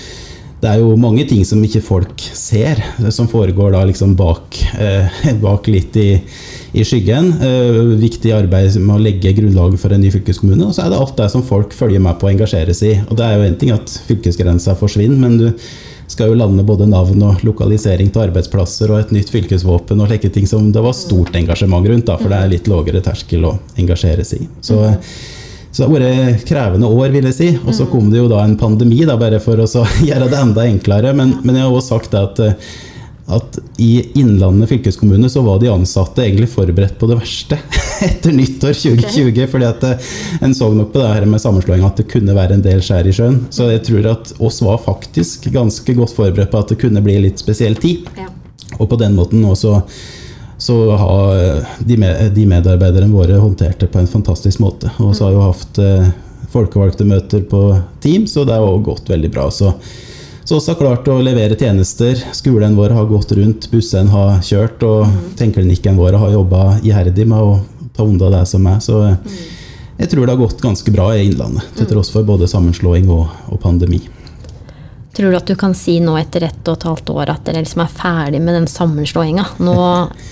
Det 0.60 0.68
er 0.68 0.82
jo 0.82 0.96
mange 1.00 1.24
ting 1.28 1.46
som 1.48 1.62
ikke 1.64 1.84
folk 1.86 2.24
ser, 2.36 2.82
som 3.16 3.30
foregår 3.32 3.72
da 3.78 3.86
liksom 3.88 4.16
bak, 4.20 4.58
bak 5.46 5.70
litt 5.72 5.96
i 6.00 6.10
i 6.72 6.86
skyggen. 6.86 7.34
Eh, 7.42 7.82
viktig 8.00 8.32
arbeid 8.36 8.78
med 8.78 8.96
å 8.96 9.02
legge 9.02 9.34
grunnlaget 9.38 9.82
for 9.82 9.94
en 9.94 10.04
ny 10.04 10.12
fylkeskommune. 10.14 10.68
Og 10.68 10.76
så 10.76 10.86
er 10.86 10.94
det 10.94 11.00
alt 11.02 11.16
det 11.18 11.30
som 11.34 11.46
folk 11.46 11.74
følger 11.76 12.04
med 12.04 12.20
på 12.20 12.30
og 12.30 12.36
engasjeres 12.36 12.84
i. 12.86 12.96
Og 13.08 13.18
det 13.18 13.26
er 13.26 13.38
jo 13.38 13.48
en 13.48 13.58
ting 13.62 13.74
at 13.76 13.96
fylkesgrensa 14.10 14.76
forsvinner, 14.80 15.18
men 15.20 15.40
du 15.40 15.48
skal 16.10 16.32
jo 16.32 16.38
lande 16.40 16.66
både 16.66 16.88
navn 16.90 17.22
og 17.26 17.44
lokalisering 17.46 18.10
til 18.10 18.24
arbeidsplasser 18.26 18.90
og 18.90 19.04
et 19.04 19.12
nytt 19.14 19.30
fylkesvåpen 19.30 20.02
og 20.02 20.10
slike 20.10 20.32
ting 20.34 20.48
som 20.50 20.72
det 20.74 20.82
var 20.82 20.96
stort 20.98 21.36
engasjement 21.38 21.86
rundt, 21.86 22.08
da, 22.10 22.16
for 22.18 22.34
det 22.34 22.40
er 22.40 22.56
litt 22.56 22.70
lavere 22.70 23.04
terskel 23.06 23.46
å 23.46 23.60
engasjere 23.78 24.26
seg 24.26 24.48
i. 24.48 24.50
Så, 24.66 24.82
så 25.80 25.88
det 25.88 26.12
har 26.12 26.28
vært 26.28 26.46
krevende 26.50 26.92
år, 26.92 27.10
vil 27.16 27.30
jeg 27.30 27.38
si. 27.38 27.50
Og 27.64 27.74
så 27.76 27.88
kom 27.90 28.12
det 28.12 28.20
jo 28.20 28.28
da 28.32 28.44
en 28.44 28.58
pandemi, 28.60 29.02
da, 29.08 29.16
bare 29.20 29.40
for 29.44 29.64
å 29.64 29.68
gjøre 30.10 30.30
det 30.30 30.44
enda 30.44 30.68
enklere. 30.68 31.16
Men, 31.16 31.38
men 31.44 31.58
jeg 31.58 31.66
har 31.66 31.80
også 31.80 31.96
sagt 31.96 32.18
at 32.20 32.44
uh, 32.44 32.70
at 33.30 33.60
i 33.78 34.10
Innlandet 34.18 34.70
fylkeskommune 34.70 35.30
så 35.30 35.44
var 35.46 35.60
de 35.62 35.70
ansatte 35.70 36.24
egentlig 36.24 36.50
forberedt 36.50 36.96
på 37.00 37.08
det 37.10 37.20
verste 37.20 37.60
etter 38.08 38.34
nyttår 38.34 38.74
2020. 38.74 39.30
Okay. 39.30 39.50
fordi 39.52 39.68
at 39.68 39.86
eh, 39.86 40.08
en 40.48 40.56
så 40.58 40.72
nok 40.74 40.90
på 40.94 41.04
det 41.04 41.12
her 41.12 41.28
med 41.30 41.42
sammenslåing 41.44 41.86
at 41.86 42.02
det 42.02 42.08
kunne 42.10 42.34
være 42.34 42.58
en 42.58 42.66
del 42.66 42.82
skjær 42.86 43.06
i 43.06 43.14
sjøen. 43.14 43.44
Så 43.54 43.70
jeg 43.70 43.84
tror 43.86 44.10
at 44.16 44.34
oss 44.42 44.62
var 44.66 44.82
faktisk 44.82 45.46
ganske 45.54 45.96
godt 46.00 46.16
forberedt 46.18 46.50
på 46.54 46.64
at 46.64 46.74
det 46.74 46.80
kunne 46.82 47.04
bli 47.06 47.20
litt 47.28 47.42
spesiell 47.42 47.78
tid. 47.78 48.10
Ja. 48.18 48.32
Og 48.80 48.90
på 48.90 48.98
den 49.02 49.14
måten 49.18 49.46
også 49.46 49.78
så 50.60 50.76
har 51.00 51.40
eh, 51.40 51.76
de, 51.88 51.98
med, 51.98 52.32
de 52.36 52.46
medarbeiderne 52.50 53.14
våre 53.14 53.40
håndtert 53.40 53.80
det 53.80 53.88
på 53.94 54.02
en 54.02 54.12
fantastisk 54.12 54.60
måte. 54.60 54.92
Og 55.00 55.16
så 55.16 55.30
har 55.30 55.38
jo 55.38 55.48
hatt 55.48 55.82
eh, 55.82 56.12
folkevalgte 56.52 57.08
møter 57.08 57.46
på 57.48 57.64
Teams, 58.04 58.36
og 58.38 58.50
det 58.50 58.58
har 58.58 58.68
også 58.68 58.88
gått 58.92 59.12
veldig 59.16 59.34
bra. 59.34 59.50
så 59.52 59.74
så 60.50 60.58
vi 60.58 60.72
har 60.72 60.78
klart 60.80 61.08
å 61.14 61.20
levere 61.22 61.54
tjenester. 61.54 62.18
Skolen 62.34 62.74
vår 62.74 62.96
har 62.98 63.06
gått 63.06 63.36
rundt, 63.38 63.68
bussene 63.70 64.10
har 64.10 64.40
kjørt, 64.42 64.82
og 64.82 65.04
mm. 65.06 65.18
tenkeklinikken 65.38 66.00
vår 66.00 66.18
har 66.18 66.32
jobba 66.34 66.64
iherdig 66.82 67.28
med 67.30 67.38
å 67.38 67.52
ta 67.94 68.08
unna 68.08 68.32
det 68.34 68.40
som 68.50 68.66
er. 68.66 68.80
Så 68.82 68.98
mm. 68.98 69.36
jeg 70.00 70.10
tror 70.10 70.26
det 70.26 70.34
har 70.34 70.42
gått 70.42 70.64
ganske 70.64 70.94
bra 70.96 71.12
i 71.14 71.28
Innlandet, 71.28 71.68
til 71.76 71.86
mm. 71.86 71.92
tross 71.92 72.10
for 72.10 72.26
både 72.26 72.50
sammenslåing 72.50 73.12
og, 73.14 73.28
og, 73.46 73.60
pandemi. 73.62 74.02
Tror 75.20 75.34
du 75.34 75.36
at 75.36 75.50
du 75.52 75.56
kan 75.60 75.74
si 75.76 75.98
nå 76.00 76.14
etter 76.16 76.46
ett 76.48 76.70
og 76.72 76.78
et 76.78 76.84
halvt 76.88 77.10
år 77.12 77.30
at 77.34 77.42
dere 77.44 77.60
liksom 77.60 77.82
er 77.84 77.92
ferdig 77.92 78.40
med 78.40 78.56
den 78.56 78.68
sammenslåinga? 78.72 79.44
Nå, 79.68 79.74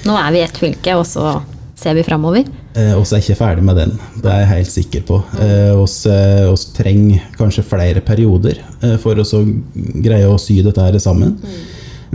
nå 0.07 0.13
er 0.15 0.29
vi 0.31 0.43
ett 0.45 0.59
fylke, 0.61 0.93
og 0.95 1.03
så 1.09 1.41
ser 1.75 1.97
vi 1.97 2.05
framover? 2.07 2.47
Eh, 2.71 2.93
oss 2.95 3.11
er 3.11 3.19
ikke 3.19 3.35
ferdig 3.35 3.65
med 3.67 3.75
den, 3.81 3.91
det 4.23 4.31
er 4.31 4.45
jeg 4.45 4.51
helt 4.53 4.71
sikker 4.71 5.03
på. 5.09 5.17
Eh, 5.43 5.73
oss, 5.75 5.97
eh, 6.07 6.45
oss, 6.47 6.69
trenger 6.77 7.25
kanskje 7.35 7.65
flere 7.67 7.99
perioder 7.99 8.61
eh, 8.79 8.95
for 9.03 9.19
å 9.19 9.43
greie 9.75 10.31
å 10.31 10.39
sy 10.39 10.61
dette 10.63 10.87
her 10.87 10.95
sammen. 11.03 11.35
Mm. 11.35 11.59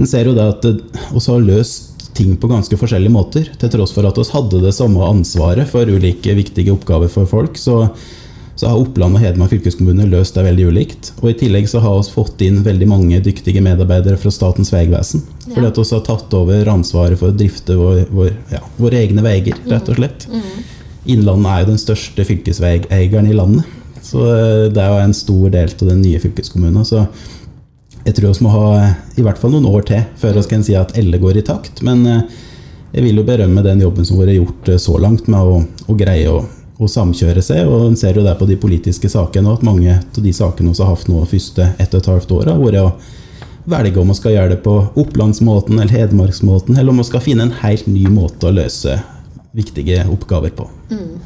En 0.01 0.09
ser 0.09 0.33
jo 0.33 0.35
da 0.41 0.49
at 0.55 0.65
oss 1.13 1.29
har 1.29 1.45
løst 1.45 2.09
ting 2.17 2.39
på 2.41 2.49
ganske 2.49 2.81
forskjellige 2.81 3.13
måter. 3.13 3.53
Til 3.61 3.75
tross 3.77 3.93
for 3.93 4.09
at 4.09 4.17
oss 4.17 4.33
hadde 4.33 4.65
det 4.65 4.73
samme 4.73 5.13
ansvaret 5.13 5.69
for 5.69 5.85
ulike 5.85 6.41
viktige 6.41 6.73
oppgaver 6.73 7.13
for 7.13 7.29
folk. 7.29 7.61
så 7.61 7.83
så 8.63 8.69
har 8.71 8.79
Oppland 8.79 9.17
og 9.19 9.23
Hedmark 9.25 9.51
fylkeskommune 9.51 10.05
løst 10.07 10.37
det 10.39 10.45
veldig 10.47 10.69
ulikt. 10.71 11.09
Og 11.19 11.33
I 11.33 11.35
tillegg 11.41 11.65
så 11.67 11.81
har 11.83 11.97
vi 11.99 12.13
fått 12.15 12.45
inn 12.47 12.61
veldig 12.63 12.87
mange 12.87 13.19
dyktige 13.25 13.59
medarbeidere 13.65 14.15
fra 14.23 14.31
Statens 14.31 14.71
vegvesen. 14.71 15.25
Ja. 15.49 15.57
Fordi 15.57 15.67
at 15.67 15.81
vi 15.81 15.87
har 15.89 16.05
tatt 16.07 16.37
over 16.39 16.71
ansvaret 16.71 17.19
for 17.19 17.33
å 17.33 17.35
drifte 17.41 17.75
vår, 17.81 18.05
vår, 18.15 18.31
ja, 18.55 18.61
våre 18.79 19.01
egne 19.01 19.25
veier, 19.27 19.59
rett 19.67 19.91
og 19.91 19.99
slett. 19.99 20.29
Mm. 20.31 20.47
Mm. 20.47 20.63
Innlandet 21.17 21.51
er 21.51 21.65
jo 21.65 21.71
den 21.73 21.83
største 21.83 22.29
fylkesveieieren 22.31 23.33
i 23.33 23.35
landet. 23.35 23.75
Så 24.07 24.23
eh, 24.31 24.71
det 24.71 24.87
er 24.87 24.95
jo 24.95 25.03
en 25.09 25.19
stor 25.25 25.51
del 25.59 25.75
av 25.75 25.85
den 25.91 26.07
nye 26.07 26.23
fylkeskommunen. 26.23 26.87
Så 26.87 27.03
jeg 28.05 28.15
tror 28.15 28.31
vi 28.31 28.47
må 28.47 28.55
ha 28.55 28.73
i 29.19 29.27
hvert 29.27 29.43
fall 29.43 29.57
noen 29.57 29.67
år 29.75 29.91
til 29.91 30.07
før 30.23 30.39
vi 30.39 30.49
kan 30.55 30.63
si 30.63 30.79
at 30.79 30.95
alle 31.03 31.19
går 31.19 31.43
i 31.43 31.47
takt. 31.51 31.83
Men 31.83 32.07
eh, 32.07 32.25
jeg 32.93 33.09
vil 33.09 33.25
jo 33.25 33.27
berømme 33.27 33.67
den 33.67 33.83
jobben 33.83 34.07
som 34.07 34.23
har 34.23 34.31
vært 34.31 34.39
gjort 34.39 34.71
eh, 34.71 34.83
så 34.87 35.03
langt 35.03 35.27
med 35.35 35.51
å, 35.51 35.63
å 35.91 35.99
greie 35.99 36.31
å 36.31 36.45
å 36.85 36.91
samkjøre 36.91 37.43
seg. 37.45 37.67
og 37.69 37.89
En 37.89 37.99
ser 37.99 38.19
jo 38.19 38.25
det 38.27 38.35
på 38.39 38.49
de 38.49 38.59
politiske 38.61 39.11
sakene 39.13 39.53
at 39.53 39.65
mange 39.67 39.99
av 39.99 40.23
de 40.23 40.33
sakene 40.33 40.73
vi 40.73 40.83
har 40.83 40.93
hatt 40.93 41.09
nå 41.09 41.25
første 41.31 41.73
ett 41.79 41.95
og 41.95 42.03
et 42.03 42.11
halvt 42.13 42.37
år, 42.39 42.53
har 42.53 42.63
vært 42.63 42.81
å 42.83 42.93
velge 43.73 44.01
om 44.01 44.11
vi 44.11 44.19
skal 44.19 44.37
gjøre 44.37 44.55
det 44.55 44.63
på 44.65 44.75
opplandsmåten 44.99 45.79
eller 45.79 46.03
hedmarksmåten, 46.03 46.77
eller 46.77 46.91
om 46.91 47.03
vi 47.03 47.09
skal 47.11 47.23
finne 47.25 47.47
en 47.47 47.59
helt 47.63 47.87
ny 47.87 48.07
måte 48.11 48.49
å 48.49 48.55
løse 48.55 48.99
viktige 49.55 50.03
oppgaver 50.11 50.55
på. 50.57 50.69
Mm. 50.91 51.21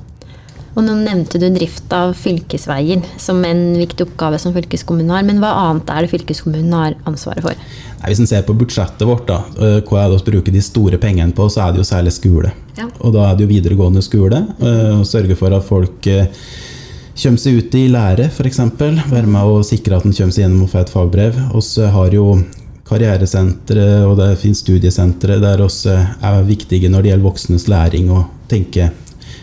Og 0.77 0.85
Nå 0.85 0.93
nevnte 1.01 1.41
du 1.41 1.47
drift 1.55 1.93
av 1.97 2.13
fylkesveier 2.21 3.01
som 3.21 3.41
en 3.49 3.63
viktig 3.81 4.05
oppgave 4.05 4.37
som 4.41 4.53
fylkeskommunen 4.53 5.15
har. 5.15 5.25
Men 5.25 5.41
hva 5.41 5.55
annet 5.63 5.89
er 5.93 6.05
det 6.05 6.13
fylkeskommunen 6.13 6.75
har 6.77 6.97
ansvaret 7.09 7.45
for? 7.47 7.57
Nei, 7.57 8.11
hvis 8.11 8.21
en 8.21 8.29
ser 8.29 8.45
på 8.45 8.57
budsjettet 8.61 9.07
vårt, 9.09 9.25
da, 9.31 9.41
hva 9.57 10.03
er 10.03 10.13
det 10.13 10.21
vi 10.21 10.35
bruker 10.35 10.53
de 10.53 10.63
store 10.65 11.01
pengene 11.01 11.33
på, 11.37 11.49
så 11.53 11.65
er 11.65 11.73
det 11.73 11.81
jo 11.81 11.89
særlig 11.89 12.13
skole. 12.13 12.53
Ja. 12.77 12.91
Og 13.01 13.17
da 13.17 13.25
er 13.31 13.39
det 13.39 13.47
jo 13.47 13.55
videregående 13.55 14.05
skole. 14.05 14.43
Og 14.61 15.07
Sørge 15.09 15.39
for 15.41 15.57
at 15.57 15.65
folk 15.65 15.97
kommer 16.05 17.41
seg 17.41 17.57
ut 17.57 17.79
i 17.81 17.87
lære, 17.89 18.29
f.eks. 18.29 18.61
Være 18.77 19.33
med 19.33 19.57
og 19.57 19.65
sikre 19.65 19.97
at 19.97 20.05
en 20.05 20.13
kommer 20.13 20.37
seg 20.37 20.45
gjennom 20.45 20.67
og 20.69 20.73
får 20.75 20.85
et 20.85 20.93
fagbrev. 20.93 21.41
Vi 21.57 21.91
har 21.97 22.21
jo 22.21 22.29
karrieresentre 22.87 23.87
og 24.07 24.15
det 24.21 24.29
finnes 24.39 24.61
studiesentre 24.63 25.41
der 25.43 25.65
vi 25.65 25.97
er 25.97 26.45
viktige 26.47 26.91
når 26.93 27.03
det 27.03 27.11
gjelder 27.11 27.27
voksnes 27.27 27.67
læring 27.73 28.13
og 28.15 28.29
tenke 28.51 28.93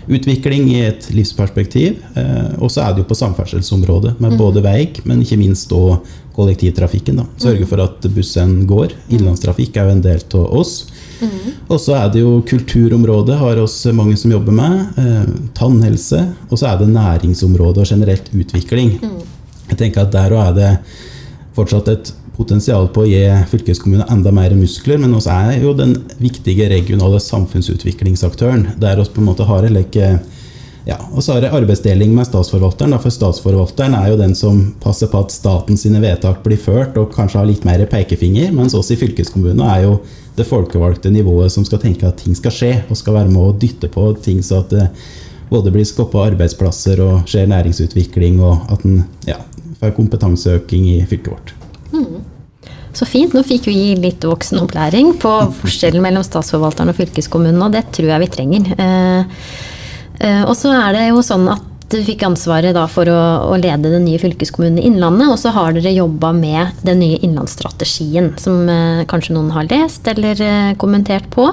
utvikling 0.08 0.68
i 0.74 0.82
et 0.88 1.08
livsperspektiv. 1.16 2.02
Eh, 2.20 2.52
og 2.60 2.72
så 2.72 2.84
er 2.84 2.94
det 2.94 3.04
jo 3.04 3.10
på 3.12 3.18
samferdselsområdet, 3.18 4.18
med 4.24 4.38
både 4.40 4.64
vei, 4.66 4.88
men 5.08 5.24
ikke 5.24 5.40
minst 5.40 5.72
òg 5.76 6.04
kollektivtrafikken. 6.34 7.22
da. 7.22 7.28
Sørge 7.38 7.68
for 7.70 7.84
at 7.84 8.08
bussen 8.16 8.66
går. 8.68 8.96
Innlandstrafikk 9.14 9.78
er 9.78 9.90
jo 9.90 9.98
en 9.98 10.02
del 10.02 10.24
av 10.34 10.56
oss. 10.60 10.76
Og 11.70 11.80
så 11.80 11.96
er 11.96 12.10
det 12.12 12.24
jo 12.24 12.42
kulturområdet, 12.48 13.38
har 13.40 13.62
oss 13.62 13.78
mange 13.96 14.18
som 14.20 14.34
jobber 14.34 14.56
med. 14.56 14.98
Eh, 14.98 15.30
tannhelse. 15.56 16.24
Og 16.50 16.60
så 16.60 16.72
er 16.72 16.82
det 16.82 16.90
næringsområdet 16.92 17.86
og 17.86 17.88
generelt 17.88 18.30
utvikling. 18.34 18.98
Jeg 19.70 19.78
tenker 19.80 20.04
at 20.04 20.12
der 20.12 20.36
òg 20.36 20.50
er 20.50 20.54
det 20.58 20.72
fortsatt 21.56 21.88
et 21.94 22.14
potensial 22.38 22.88
på 22.94 23.04
å 23.04 23.10
gi 23.10 23.24
fylkeskommunen 23.52 24.10
enda 24.12 24.32
mer 24.34 24.56
muskler, 24.58 25.00
men 25.02 25.14
også 25.16 25.34
er 25.34 25.64
jo 25.64 25.74
den 25.78 25.96
viktige 26.22 26.70
regionale 26.72 27.20
samfunnsutviklingsaktøren. 27.22 28.72
Der 28.82 29.02
oss 29.02 29.12
på 29.14 29.22
en 29.22 29.30
måte 29.30 29.46
har 29.48 29.66
en 29.68 29.76
like, 29.78 30.10
ja, 30.88 30.98
og 31.14 31.24
så 31.24 31.36
har 31.36 31.44
det 31.44 31.54
arbeidsdeling 31.56 32.16
med 32.16 32.28
statsforvalteren. 32.28 32.96
For 33.04 33.14
statsforvalteren 33.14 33.96
er 34.00 34.10
jo 34.12 34.20
den 34.20 34.34
som 34.38 34.64
passer 34.84 35.12
på 35.12 35.22
at 35.22 35.36
staten 35.36 35.80
sine 35.80 36.02
vedtak 36.04 36.42
blir 36.46 36.60
ført, 36.62 36.98
og 36.98 37.14
kanskje 37.14 37.42
har 37.42 37.50
litt 37.50 37.68
mer 37.70 37.86
pekefinger, 37.92 38.52
mens 38.56 38.76
oss 38.78 38.92
i 38.92 39.00
fylkeskommunen 39.00 39.64
er 39.70 39.86
jo 39.86 39.98
det 40.38 40.48
folkevalgte 40.50 41.12
nivået 41.14 41.54
som 41.54 41.66
skal 41.68 41.82
tenke 41.84 42.10
at 42.10 42.18
ting 42.24 42.36
skal 42.38 42.54
skje, 42.56 42.74
og 42.90 42.98
skal 42.98 43.20
være 43.20 43.30
med 43.30 43.44
å 43.44 43.54
dytte 43.54 43.92
på 43.94 44.10
ting 44.26 44.42
så 44.44 44.64
at 44.64 44.74
det 44.74 44.88
både 45.54 45.70
blir 45.74 45.86
skoppa 45.86 46.24
arbeidsplasser 46.32 47.02
og 47.04 47.28
skjer 47.30 47.52
næringsutvikling, 47.52 48.42
og 48.42 48.72
at 48.74 48.88
en 48.90 49.04
ja, 49.30 49.38
får 49.80 49.94
kompetanseøking 50.00 50.88
i 50.96 51.04
fylket 51.06 51.36
vårt. 51.36 51.60
Så 52.94 53.08
fint. 53.10 53.34
Nå 53.34 53.42
fikk 53.46 53.68
vi 53.72 53.96
litt 53.98 54.24
voksenopplæring 54.28 55.16
på 55.22 55.34
forskjellen 55.64 56.04
mellom 56.04 56.26
statsforvalteren 56.26 56.94
og 56.94 57.00
fylkeskommunen, 57.00 57.62
og 57.66 57.74
det 57.74 57.88
tror 57.96 58.12
jeg 58.12 58.22
vi 58.22 58.32
trenger. 58.36 58.74
Eh, 58.78 59.46
eh, 60.22 60.44
og 60.46 60.54
så 60.58 60.76
er 60.78 60.98
det 60.98 61.08
jo 61.08 61.24
sånn 61.26 61.48
at 61.56 61.70
du 61.94 62.00
fikk 62.06 62.24
ansvaret 62.26 62.78
for 62.90 63.10
å, 63.10 63.24
å 63.50 63.58
lede 63.60 63.92
den 63.92 64.06
nye 64.06 64.22
fylkeskommunen 64.22 64.80
i 64.82 64.86
Innlandet, 64.90 65.30
og 65.30 65.42
så 65.42 65.52
har 65.54 65.74
dere 65.74 65.94
jobba 65.94 66.32
med 66.38 66.86
den 66.86 67.02
nye 67.02 67.18
innlandsstrategien, 67.26 68.32
som 68.42 68.70
eh, 68.70 69.04
kanskje 69.10 69.36
noen 69.38 69.52
har 69.58 69.70
lest 69.74 70.08
eller 70.14 70.78
kommentert 70.82 71.28
på. 71.34 71.50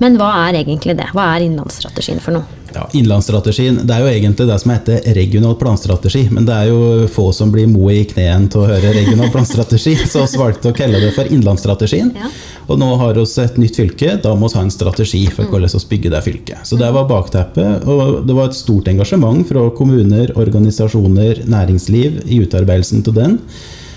Men 0.00 0.20
hva 0.20 0.28
er 0.44 0.60
egentlig 0.60 0.98
det? 1.00 1.08
Hva 1.16 1.32
er 1.32 1.48
innlandsstrategien 1.48 2.20
for 2.20 2.36
noe? 2.36 2.65
Ja, 2.76 2.84
Innlandsstrategien 2.92 3.78
det 3.88 3.94
er 3.94 4.04
jo 4.04 4.10
egentlig 4.10 4.46
det 4.50 4.56
som 4.60 4.72
heter 4.74 5.00
regional 5.16 5.54
planstrategi, 5.56 6.26
men 6.28 6.44
det 6.48 6.56
er 6.56 6.68
jo 6.68 7.06
få 7.12 7.30
som 7.32 7.52
blir 7.54 7.68
moe 7.70 7.94
i 8.02 8.04
kneen 8.08 8.50
til 8.52 8.64
å 8.64 8.68
høre 8.68 8.92
regional 8.92 9.30
planstrategi, 9.32 9.94
så 10.12 10.26
vi 10.26 10.40
valgte 10.42 10.72
å 10.72 10.76
kalle 10.76 11.00
det 11.00 11.14
for 11.16 11.30
innlandsstrategien. 11.32 12.12
Ja. 12.18 12.28
Og 12.66 12.80
nå 12.82 12.90
har 13.00 13.16
vi 13.16 13.24
et 13.44 13.58
nytt 13.62 13.78
fylke, 13.78 14.16
da 14.22 14.34
må 14.36 14.50
vi 14.50 14.58
ha 14.58 14.66
en 14.66 14.74
strategi 14.74 15.22
for 15.32 15.48
hvordan 15.48 15.72
vi 15.72 15.82
bygger 15.94 16.16
det 16.16 16.22
fylket. 16.26 16.66
Så 16.68 16.78
det 16.80 16.90
var 16.92 17.08
bakteppet, 17.08 17.86
og 17.88 18.26
det 18.26 18.36
var 18.36 18.50
et 18.50 18.58
stort 18.58 18.90
engasjement 18.92 19.46
fra 19.48 19.68
kommuner, 19.78 20.34
organisasjoner, 20.36 21.44
næringsliv 21.48 22.22
i 22.26 22.42
utarbeidelsen 22.44 23.06
til 23.06 23.16
den. 23.16 23.40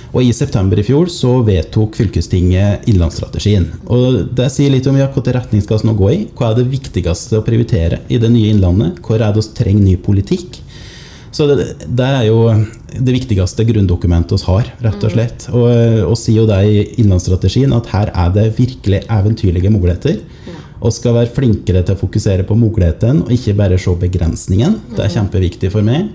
Og 0.10 0.24
I 0.25 0.32
september 0.34 0.80
i 0.82 0.86
fjor 0.86 1.10
så 1.13 1.36
vedtok 1.46 1.98
fylkestinget 2.00 2.88
innlandsstrategien. 2.89 3.68
Og 3.94 4.32
Det 4.36 4.48
sier 4.54 4.74
litt 4.74 4.88
om 4.89 4.98
ja, 4.98 5.10
hvilken 5.13 5.36
retning 5.38 5.62
skal 5.62 5.84
vi 5.84 5.89
nå 5.89 5.94
gå 6.00 6.10
i. 6.10 6.20
Hva 6.34 6.50
er 6.50 6.60
det 6.60 6.72
viktigste 6.72 7.38
å 7.38 7.46
prioritere 7.46 8.01
i 8.10 8.18
det 8.22 8.32
nye 8.34 8.56
innlandet? 8.56 9.04
Hvor 9.06 9.22
er 9.22 9.30
det 9.30 9.44
vi 9.44 9.54
trenger 9.60 9.86
ny 9.86 9.96
politikk? 10.01 10.63
Så 11.30 11.46
det, 11.46 11.68
det, 11.86 12.08
er 12.08 12.25
jo 12.25 12.39
det 12.89 13.13
viktigste 13.13 13.66
grunndokumentet 13.70 14.42
vi 14.42 14.50
har, 14.50 14.72
rett 14.88 15.06
og 15.06 15.13
slett. 15.13 15.46
Og, 15.54 15.70
og 16.10 16.18
sier 16.18 16.42
jo 16.42 16.50
det 16.50 16.60
i 16.66 16.84
innlandsstrategien 17.04 17.75
at 17.78 17.92
her 17.94 18.10
er 18.10 18.34
det 18.34 18.50
virkelig 18.58 19.04
eventyrlige 19.06 19.74
muligheter. 19.74 20.24
Og 20.80 20.96
skal 20.96 21.20
være 21.20 21.36
flinkere 21.36 21.84
til 21.86 21.94
å 21.94 22.01
fokusere 22.01 22.48
på 22.50 22.58
muligheten 22.58 23.25
og 23.28 23.34
ikke 23.36 23.58
bare 23.60 23.78
se 23.78 23.94
begrensningen. 24.00 24.80
Det 24.96 25.06
er 25.06 25.18
kjempeviktig 25.20 25.70
for 25.75 25.86
meg. 25.86 26.10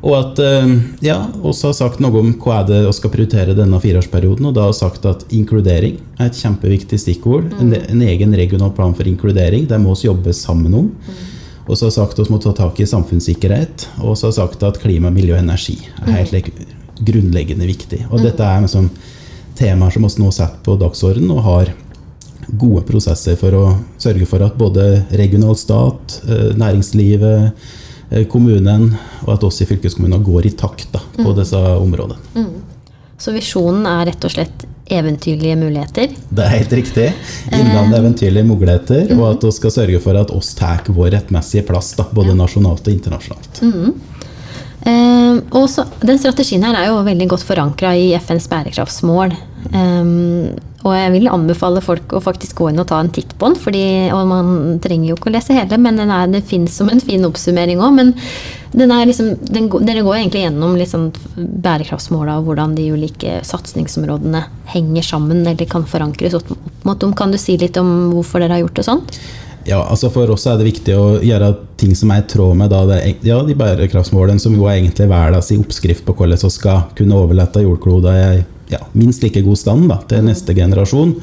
Og 0.00 0.14
at 0.16 0.38
eh, 0.40 0.70
ja, 1.04 1.18
også 1.44 1.70
har 1.70 1.76
sagt 1.76 2.00
noe 2.00 2.22
om 2.22 2.30
hva 2.40 2.60
er 2.62 2.68
det 2.70 2.78
vi 2.86 2.92
skal 2.96 3.12
prioritere 3.12 3.56
denne 3.56 3.80
fireårsperioden. 3.82 4.48
Og 4.48 4.54
da 4.56 4.64
har 4.68 4.76
sagt 4.76 5.04
at 5.08 5.26
inkludering 5.36 5.98
er 6.16 6.30
et 6.30 6.40
kjempeviktig 6.40 7.00
stikkord. 7.02 7.50
En, 7.60 7.74
en 7.76 8.06
egen 8.06 8.32
regional 8.36 8.72
plan 8.76 8.96
for 8.96 9.08
inkludering. 9.10 9.68
Det 9.68 9.80
må 9.82 9.92
vi 9.94 10.08
jobbe 10.08 10.34
sammen 10.36 10.78
om. 10.78 10.88
Og 11.68 11.76
så 11.76 11.86
har 11.86 11.94
sagt 11.98 12.18
at 12.18 12.30
vi 12.30 12.34
må 12.34 12.40
ta 12.42 12.54
tak 12.56 12.80
i 12.80 12.88
samfunnssikkerhet. 12.88 13.90
Og 14.00 14.16
så 14.16 14.30
har 14.30 14.38
sagt 14.40 14.64
at 14.66 14.80
klima, 14.80 15.12
miljø 15.12 15.36
og 15.36 15.44
energi 15.44 15.76
er 16.06 16.16
helt 16.16 16.48
mm. 16.48 16.72
grunnleggende 17.04 17.68
viktig. 17.68 18.06
Og 18.08 18.24
dette 18.24 18.46
er 18.46 18.64
liksom 18.64 18.88
temaer 19.60 19.92
som 19.92 20.08
vi 20.08 20.24
nå 20.24 20.32
setter 20.32 20.64
på 20.64 20.78
dagsordenen 20.80 21.36
og 21.36 21.44
har 21.44 21.74
gode 22.58 22.82
prosesser 22.88 23.36
for 23.38 23.54
å 23.54 23.64
sørge 24.00 24.26
for 24.26 24.42
at 24.42 24.56
både 24.58 25.04
regional 25.20 25.54
stat, 25.58 26.16
eh, 26.26 26.50
næringslivet, 26.58 27.52
kommunen 28.30 28.90
og 29.26 29.34
at 29.36 29.44
oss 29.46 29.60
i 29.62 29.68
fylkeskommunen 29.68 30.22
går 30.26 30.50
i 30.50 30.56
takt 30.58 30.90
da, 30.94 31.02
på 31.20 31.34
disse 31.36 31.56
områdene. 31.56 32.18
Så 33.20 33.34
visjonen 33.36 33.84
er 33.86 34.06
rett 34.08 34.24
og 34.24 34.32
slett 34.32 34.64
eventyrlige 34.90 35.56
muligheter. 35.60 36.14
Det 36.30 36.44
er 36.44 36.54
helt 36.56 36.72
riktig. 36.72 37.08
Innlandet 37.52 37.98
eventyrlige 38.00 38.46
muligheter, 38.48 39.12
og 39.18 39.26
at 39.28 39.44
vi 39.46 39.52
skal 39.54 39.74
sørge 39.74 40.00
for 40.02 40.18
at 40.18 40.32
oss 40.34 40.54
tar 40.58 40.82
vår 40.88 41.12
rettmessige 41.14 41.66
plass, 41.68 41.92
da, 41.98 42.08
både 42.16 42.34
nasjonalt 42.38 42.88
og 42.88 42.96
internasjonalt. 42.96 43.60
Eh, 44.88 45.36
og 45.52 45.66
så, 45.68 45.84
den 46.00 46.20
strategien 46.20 46.64
her 46.64 46.78
er 46.78 46.88
jo 46.88 47.02
veldig 47.04 47.28
godt 47.34 47.44
forankra 47.44 47.92
i 47.98 48.10
FNs 48.16 48.48
bærekraftsmål. 48.50 49.36
Eh, 49.70 50.12
og 50.80 50.94
jeg 50.96 51.10
vil 51.12 51.28
anbefale 51.28 51.82
folk 51.84 52.14
å 52.16 52.22
faktisk 52.24 52.56
gå 52.56 52.70
inn 52.70 52.80
og 52.80 52.86
ta 52.88 52.96
en 53.02 53.10
titt 53.12 53.34
på 53.36 53.50
den. 53.50 53.58
Fordi, 53.60 53.84
og 54.16 54.24
man 54.30 54.78
trenger 54.80 55.10
jo 55.10 55.18
ikke 55.18 55.28
å 55.28 55.34
lese 55.34 55.56
hele, 55.56 55.76
men 55.80 56.00
den, 56.00 56.12
er, 56.14 56.30
den 56.32 56.46
finnes 56.46 56.76
som 56.80 56.88
en 56.88 57.02
fin 57.04 57.26
oppsummering 57.28 57.82
òg. 57.84 57.92
Men 57.98 58.14
den 58.72 58.94
er 58.94 59.04
liksom, 59.10 59.34
den, 59.50 59.68
dere 59.84 60.04
går 60.06 60.22
egentlig 60.22 60.46
gjennom 60.46 60.78
litt 60.80 60.92
sånn 60.92 61.10
bærekraftsmåla 61.36 62.38
og 62.40 62.48
hvordan 62.48 62.78
de 62.78 62.88
ulike 62.94 63.42
satsingsområdene 63.46 64.46
henger 64.72 65.04
sammen 65.04 65.44
eller 65.44 65.68
kan 65.68 65.84
forankres 65.90 66.38
opp 66.40 66.54
mot 66.88 66.96
dem. 67.02 67.12
Kan 67.18 67.34
du 67.34 67.40
si 67.40 67.58
litt 67.60 67.76
om 67.80 68.14
hvorfor 68.14 68.40
dere 68.40 68.56
har 68.56 68.64
gjort 68.64 68.80
det 68.80 68.88
sånn? 68.88 69.04
Ja, 69.70 69.84
altså 69.86 70.10
For 70.10 70.30
oss 70.34 70.48
er 70.50 70.58
det 70.58 70.66
viktig 70.66 70.94
å 70.98 71.20
gjøre 71.22 71.52
ting 71.78 71.92
som 71.96 72.10
er 72.10 72.24
i 72.24 72.28
tråd 72.30 72.56
med 72.58 72.72
da, 72.72 72.82
det, 72.88 72.98
ja, 73.26 73.38
de 73.46 73.54
bærekraftsmålene, 73.56 74.42
som 74.42 74.56
jo 74.56 74.66
er 74.66 74.80
egentlig 74.80 75.06
verdens 75.10 75.52
oppskrift 75.54 76.04
på 76.06 76.14
hvordan 76.18 76.40
vi 76.42 76.50
skal 76.50 76.88
kunne 76.98 77.18
overlate 77.20 77.62
jordkloden 77.62 78.18
i 78.18 78.40
ja, 78.74 78.80
minst 78.98 79.22
like 79.22 79.42
god 79.46 79.58
stand 79.58 79.86
da, 79.90 80.00
til 80.10 80.26
neste 80.26 80.54
generasjon. 80.56 81.14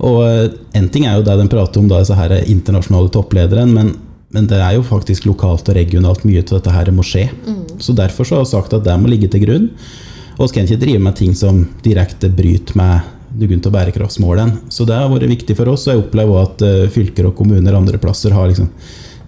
Og 0.00 0.20
eh, 0.26 0.44
En 0.76 0.88
ting 0.92 1.06
er 1.08 1.18
jo 1.18 1.24
det 1.26 1.38
de 1.40 1.48
prater 1.52 1.80
om, 1.80 1.88
da, 1.90 2.02
disse 2.02 2.16
her 2.16 2.36
internasjonale 2.40 3.12
topplederne, 3.12 3.72
men, 3.72 3.94
men 4.34 4.46
det 4.50 4.60
er 4.60 4.76
jo 4.76 4.84
faktisk 4.86 5.26
lokalt 5.28 5.68
og 5.68 5.76
regionalt 5.76 6.24
mye 6.28 6.44
til 6.44 6.58
dette 6.58 6.74
her 6.74 6.92
må 6.94 7.04
skje. 7.06 7.28
Så 7.80 7.96
Derfor 7.96 8.28
så 8.28 8.38
har 8.38 8.46
vi 8.46 8.52
sagt 8.52 8.76
at 8.76 8.84
det 8.84 8.96
må 9.00 9.08
ligge 9.12 9.28
til 9.32 9.44
grunn. 9.46 9.70
Og 10.36 10.46
vi 10.48 10.56
kan 10.56 10.68
ikke 10.68 10.84
drive 10.84 11.00
med 11.04 11.16
ting 11.16 11.34
som 11.36 11.64
direkte 11.84 12.30
bryter 12.32 12.76
med 12.80 13.08
noen 13.40 13.62
av 13.66 13.74
bærekraftsmålene. 13.74 14.70
Så 14.72 14.86
det 14.88 14.96
har 14.98 15.10
vært 15.10 15.30
viktig 15.30 15.56
for 15.58 15.72
oss, 15.72 15.86
og 15.86 15.94
jeg 15.94 16.02
opplever 16.04 16.36
også 16.36 16.50
at 16.50 16.66
eh, 16.66 16.90
fylker 16.92 17.30
og 17.30 17.36
kommuner 17.38 17.76
andre 17.76 18.00
plasser 18.00 18.34
har 18.36 18.50
liksom 18.50 18.70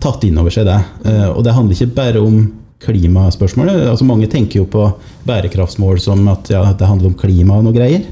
tatt 0.02 0.24
inn 0.26 0.38
over 0.40 0.52
seg 0.54 0.68
det. 0.68 0.78
Eh, 1.08 1.28
og 1.30 1.42
det 1.46 1.56
handler 1.56 1.78
ikke 1.78 1.96
bare 1.96 2.22
om 2.22 2.44
klimaspørsmålet. 2.82 3.84
Altså 3.86 4.06
Mange 4.08 4.28
tenker 4.30 4.62
jo 4.62 4.68
på 4.70 4.88
bærekraftsmål 5.28 6.00
som 6.02 6.24
at 6.32 6.50
ja, 6.50 6.64
det 6.74 6.88
handler 6.88 7.12
om 7.12 7.18
klima 7.18 7.60
og 7.60 7.68
noe 7.68 7.76
greier. 7.76 8.06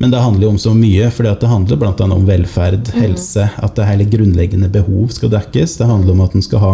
Men 0.00 0.12
det 0.14 0.22
handler 0.24 0.46
jo 0.46 0.52
om 0.54 0.60
så 0.60 0.70
mye, 0.72 1.10
for 1.12 1.28
det 1.28 1.48
handler 1.48 1.76
bl.a. 1.76 1.92
om 2.06 2.22
velferd, 2.24 2.88
helse, 2.96 3.50
at 3.60 3.74
det 3.76 3.84
hele 3.84 4.06
grunnleggende 4.08 4.70
behov 4.72 5.10
skal 5.12 5.28
dekkes. 5.34 5.76
Det 5.76 5.88
handler 5.90 6.14
om 6.14 6.22
at 6.24 6.36
en 6.36 6.46
skal 6.46 6.62
ha 6.64 6.70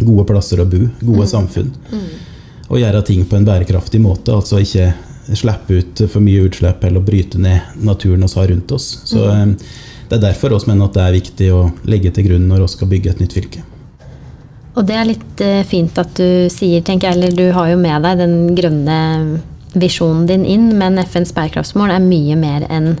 gode 0.00 0.24
plasser 0.26 0.58
å 0.58 0.66
bo, 0.66 0.88
gode 0.98 1.28
samfunn. 1.30 1.70
Og 2.66 2.80
gjøre 2.82 3.04
ting 3.06 3.22
på 3.26 3.38
en 3.38 3.46
bærekraftig 3.46 4.02
måte, 4.02 4.34
altså 4.34 4.58
ikke 4.64 4.90
slippe 5.38 5.80
ut 5.80 6.02
for 6.10 6.24
mye 6.24 6.46
utslipp 6.48 6.84
eller 6.84 7.04
bryte 7.04 7.38
ned 7.40 7.76
naturen 7.84 8.26
vi 8.26 8.38
har 8.40 8.50
rundt 8.52 8.72
oss. 8.72 8.92
Så 9.04 9.24
mm. 9.26 9.54
Det 10.10 10.16
er 10.18 10.24
derfor 10.24 10.50
vi 10.50 10.66
mener 10.66 10.88
at 10.88 10.96
det 10.96 11.02
er 11.04 11.14
viktig 11.14 11.48
å 11.54 11.58
legge 11.86 12.10
til 12.10 12.26
grunn 12.26 12.48
når 12.50 12.64
vi 12.64 12.72
skal 12.72 12.88
bygge 12.90 13.12
et 13.12 13.20
nytt 13.22 13.36
fylke. 13.36 13.60
Og 14.74 14.86
det 14.86 14.96
er 14.98 15.06
litt 15.06 15.42
eh, 15.44 15.62
fint 15.66 15.98
at 16.02 16.10
du 16.18 16.50
sier, 16.50 16.82
tenker 16.82 17.10
jeg, 17.10 17.18
eller 17.18 17.36
du 17.36 17.52
har 17.54 17.70
jo 17.70 17.78
med 17.78 18.02
deg 18.02 18.18
den 18.18 18.36
grønne 18.58 18.98
visjonen 19.78 20.26
din 20.26 20.46
inn, 20.46 20.70
men 20.78 20.98
FNs 20.98 21.30
bærekraftsmål 21.36 21.94
er 21.94 22.02
mye 22.02 22.38
mer 22.38 22.66
enn 22.70 22.94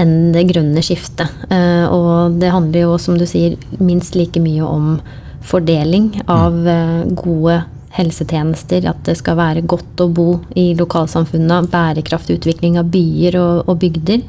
enn 0.00 0.32
det 0.34 0.48
grønne 0.48 0.82
skiftet. 0.82 1.30
Eh, 1.54 1.84
og 1.86 2.40
det 2.42 2.50
handler 2.50 2.88
jo, 2.88 2.96
som 2.98 3.14
du 3.18 3.24
sier, 3.30 3.54
minst 3.78 4.16
like 4.18 4.40
mye 4.42 4.66
om 4.66 4.96
fordeling 5.44 6.10
av 6.26 6.56
eh, 6.66 7.04
gode 7.14 7.60
helsetjenester, 7.94 8.84
at 8.90 9.04
det 9.06 9.16
skal 9.20 9.38
være 9.38 9.64
godt 9.70 10.02
å 10.02 10.10
bo 10.10 10.28
i 10.58 10.72
lokalsamfunna, 10.78 11.62
bærekraftig 11.70 12.40
utvikling 12.40 12.78
av 12.80 12.90
byer 12.92 13.38
og, 13.38 13.68
og 13.70 13.80
bygder. 13.82 14.24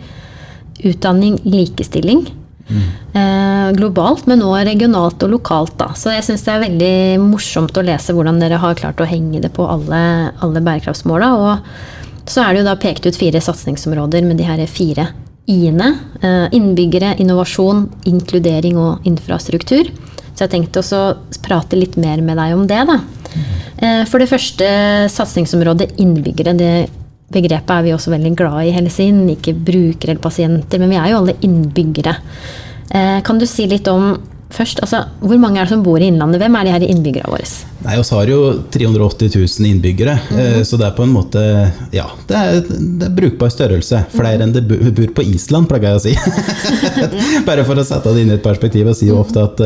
Utdanning, 0.86 1.40
likestilling. 1.48 2.28
Eh, 2.66 3.72
globalt, 3.78 4.26
men 4.28 4.42
også 4.42 4.64
regionalt 4.68 5.26
og 5.26 5.34
lokalt. 5.36 5.76
Da. 5.80 5.92
Så 5.98 6.14
jeg 6.14 6.26
syns 6.28 6.46
det 6.46 6.54
er 6.54 6.64
veldig 6.66 6.96
morsomt 7.24 7.78
å 7.78 7.86
lese 7.86 8.16
hvordan 8.16 8.42
dere 8.42 8.62
har 8.62 8.78
klart 8.80 9.02
å 9.02 9.10
henge 9.10 9.42
det 9.44 9.54
på 9.56 9.68
alle, 9.70 10.02
alle 10.44 10.64
bærekraftsmåla. 10.66 11.32
Og 11.40 12.30
så 12.30 12.42
er 12.42 12.54
det 12.54 12.64
jo 12.64 12.70
da 12.70 12.80
pekt 12.82 13.06
ut 13.08 13.20
fire 13.20 13.42
satsingsområder 13.42 14.26
med 14.26 14.42
de 14.42 14.48
her 14.48 14.66
fire 14.70 15.10
i-ene. 15.52 15.92
Eh, 16.22 16.48
innbyggere, 16.58 17.16
innovasjon, 17.22 17.86
inkludering 18.10 18.82
og 18.82 19.06
infrastruktur. 19.10 19.94
Så 20.36 20.44
jeg 20.44 20.52
tenkte 20.52 20.82
også 20.82 21.04
prate 21.46 21.78
litt 21.80 21.96
mer 22.02 22.20
med 22.26 22.42
deg 22.42 22.58
om 22.58 22.66
det. 22.68 22.82
da. 22.90 23.00
Eh, 23.78 24.04
For 24.10 24.20
det 24.24 24.30
første, 24.32 24.68
satsingsområdet 25.12 25.96
innbyggere. 26.02 26.56
Det 26.58 26.74
begrepet 27.36 27.74
er 27.78 27.84
vi 27.88 27.96
også 27.96 28.14
veldig 28.14 28.36
glad 28.38 28.62
i 28.66 28.70
i 28.70 28.76
Helsin. 28.78 29.26
Ikke 29.34 29.54
brukere 29.58 30.14
eller 30.16 30.24
pasienter, 30.24 30.80
men 30.80 30.94
vi 30.94 31.02
er 31.02 31.12
jo 31.12 31.24
alle 31.24 31.36
innbyggere. 31.42 32.16
Eh, 32.92 33.20
Kan 33.26 33.40
du 33.42 33.46
si 33.50 33.68
litt 33.68 33.88
om 33.92 34.16
først, 34.56 34.80
altså, 34.80 35.02
hvor 35.20 35.40
mange 35.42 35.58
er 35.60 35.66
det 35.66 35.74
som 35.74 35.82
bor 35.84 36.00
i 36.00 36.06
Innlandet? 36.08 36.40
Hvem 36.40 36.56
er 36.56 36.64
de 36.68 36.72
her 36.72 36.84
innbyggerne 36.86 37.28
våre? 37.34 37.48
Nei, 37.84 37.98
oss 38.00 38.12
har 38.14 38.30
jo 38.30 38.38
380 38.72 39.34
000 39.36 39.68
innbyggere, 39.68 40.14
eh, 40.38 40.60
så 40.64 40.78
det 40.80 40.86
er 40.88 40.96
på 40.96 41.04
en 41.04 41.12
måte 41.12 41.42
Ja, 41.92 42.06
det 42.30 42.38
er, 42.40 42.62
det 42.70 43.10
er 43.10 43.16
brukbar 43.18 43.52
størrelse. 43.52 44.06
Flere 44.16 44.46
enn 44.46 44.54
det 44.56 44.64
bor 44.70 45.12
på 45.18 45.26
Island, 45.28 45.68
pleier 45.68 45.98
jeg 45.98 46.00
å 46.00 46.04
si. 46.06 46.16
Bare 47.50 47.66
for 47.68 47.76
å 47.82 47.84
sette 47.86 48.14
det 48.16 48.24
inn 48.24 48.32
i 48.32 48.38
et 48.38 48.46
perspektiv. 48.46 48.88
og 48.88 48.96
si 48.96 49.10
jo 49.10 49.20
ofte 49.20 49.44
at 49.44 49.66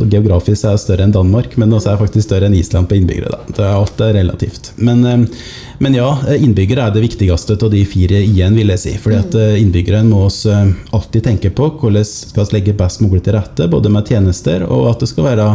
og 0.00 0.08
geografisk 0.08 0.64
er 0.64 0.76
det 0.76 0.80
større 0.80 1.04
enn 1.04 1.12
Danmark, 1.12 1.56
men 1.60 1.72
også 1.74 1.90
er 1.90 1.96
det 1.98 2.06
faktisk 2.06 2.28
større 2.28 2.48
enn 2.48 2.56
Island 2.56 2.88
på 2.88 2.96
innbyggere. 2.96 3.32
Da. 3.34 3.40
Det 3.50 3.64
er, 3.64 3.72
alt 3.76 4.00
er 4.00 4.14
relativt. 4.16 4.72
Men, 4.80 5.04
eh, 5.04 5.42
men 5.84 5.98
ja, 5.98 6.08
innbyggere 6.32 6.86
er 6.86 6.94
det 6.94 7.04
viktigste 7.04 7.58
av 7.58 7.72
de 7.74 7.82
fire 7.88 8.22
i-en, 8.24 8.56
vil 8.56 8.72
jeg 8.72 8.82
si. 8.84 8.94
Fordi 9.02 9.18
at 9.20 9.36
innbyggerne 9.60 10.08
må 10.08 10.24
oss 10.30 10.44
eh, 10.48 10.72
alltid 10.96 11.26
tenke 11.28 11.52
på 11.52 11.68
hvordan 11.82 12.06
skal 12.08 12.48
vi 12.48 12.56
legge 12.56 12.76
best 12.78 13.04
mulig 13.04 13.24
til 13.26 13.36
rette, 13.36 13.68
både 13.68 13.92
med 13.92 14.08
tjenester 14.08 14.64
og 14.68 14.88
at 14.94 15.04
det 15.04 15.10
skal 15.12 15.28
være 15.28 15.50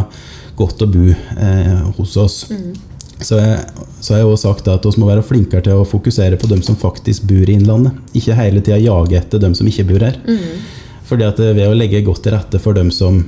godt 0.58 0.86
å 0.86 0.90
bo 0.90 1.08
eh, 1.10 1.74
hos 1.98 2.16
oss. 2.20 2.38
Så, 3.18 3.34
jeg, 3.40 3.86
så 3.98 4.14
har 4.14 4.20
jeg 4.22 4.30
også 4.30 4.52
sagt 4.52 4.68
at 4.70 4.84
vi 4.86 5.02
må 5.02 5.08
være 5.08 5.26
flinkere 5.26 5.64
til 5.66 5.80
å 5.80 5.86
fokusere 5.88 6.38
på 6.38 6.50
dem 6.50 6.62
som 6.62 6.78
faktisk 6.78 7.26
bor 7.26 7.42
i 7.50 7.56
Innlandet. 7.58 7.96
Ikke 8.14 8.36
hele 8.38 8.62
tida 8.62 8.78
jage 8.78 9.18
etter 9.18 9.42
dem 9.42 9.56
som 9.58 9.66
ikke 9.66 9.88
bor 9.88 10.06
her. 10.06 10.20
Fordi 11.08 11.26
at 11.26 11.40
eh, 11.42 11.54
ved 11.56 11.70
å 11.70 11.76
legge 11.76 12.04
godt 12.06 12.24
til 12.26 12.36
rette 12.36 12.60
for 12.62 12.76
dem 12.76 12.92
som, 12.94 13.22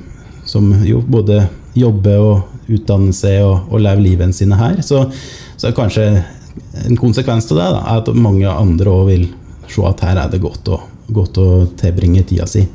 som 0.51 0.71
jo 0.83 0.99
både 1.07 1.45
jobber 1.77 2.19
og 2.19 2.71
utdanner 2.71 3.15
seg 3.15 3.39
og, 3.45 3.71
og 3.71 3.83
lever 3.83 4.03
livet 4.03 4.35
sine 4.35 4.57
her, 4.59 4.81
så, 4.85 5.05
så 5.59 5.71
kanskje 5.75 6.07
en 6.85 6.99
konsekvens 6.99 7.47
av 7.51 7.57
det 7.57 7.69
da, 7.75 7.81
er 7.81 8.01
at 8.01 8.11
mange 8.15 8.51
andre 8.51 8.91
òg 8.91 9.07
vil 9.11 9.25
se 9.71 9.83
at 9.87 10.03
her 10.03 10.19
er 10.19 10.31
det 10.31 10.41
godt 10.43 10.67
å, 10.71 10.81
godt 11.15 11.39
å 11.39 11.49
tilbringe 11.79 12.25
tida 12.27 12.47
si. 12.49 12.65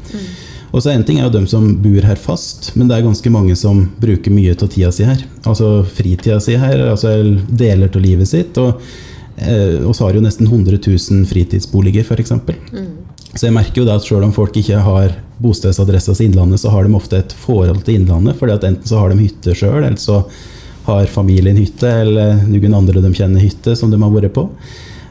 Og 0.75 0.83
så 0.83 0.93
En 0.93 1.05
ting 1.07 1.21
er 1.21 1.29
jo 1.29 1.33
dem 1.33 1.47
som 1.49 1.69
bor 1.81 2.05
her 2.05 2.19
fast, 2.21 2.73
men 2.77 2.89
det 2.89 2.99
er 2.99 3.07
ganske 3.07 3.31
mange 3.33 3.55
som 3.57 3.85
bruker 4.01 4.35
mye 4.35 4.53
av 4.57 4.69
tida 4.73 4.91
si 4.93 5.07
her. 5.09 5.23
Altså 5.47 5.85
fritida 5.97 6.41
si 6.43 6.57
her, 6.59 6.83
altså 6.91 7.15
deler 7.49 7.89
av 7.89 8.03
livet 8.03 8.29
sitt. 8.29 8.59
Og 8.61 8.83
eh, 9.37 9.79
oss 9.89 10.03
har 10.05 10.17
jo 10.17 10.25
nesten 10.25 10.49
100 10.49 10.81
000 10.83 11.25
fritidsboliger, 11.31 12.05
f.eks. 12.05 12.35
Så 13.37 13.49
jeg 13.49 13.57
merker 13.57 13.83
jo 13.83 13.87
da 13.87 13.99
at 14.01 14.07
selv 14.07 14.25
om 14.25 14.35
folk 14.35 14.57
ikke 14.57 14.81
har 14.81 15.15
bostedsadressa 15.43 16.15
til 16.17 16.31
Innlandet, 16.31 16.63
så 16.63 16.73
har 16.73 16.87
de 16.87 16.97
ofte 16.97 17.21
et 17.21 17.35
forhold 17.37 17.83
til 17.85 18.01
Innlandet. 18.01 18.37
fordi 18.39 18.57
at 18.57 18.65
enten 18.65 18.89
så 18.89 19.03
har 19.03 19.13
de 19.13 19.21
hytte 19.21 19.55
sjøl, 19.55 19.83
eller 19.85 20.01
så 20.01 20.23
har 20.87 21.07
familien 21.11 21.59
hytte, 21.59 21.89
eller 22.03 22.45
noen 22.47 22.77
andre 22.79 23.03
de 23.03 23.13
kjenner 23.15 23.43
hytte 23.43 23.77
som 23.77 23.91
de 23.91 24.01
har 24.01 24.13
vært 24.15 24.33
på. 24.35 24.49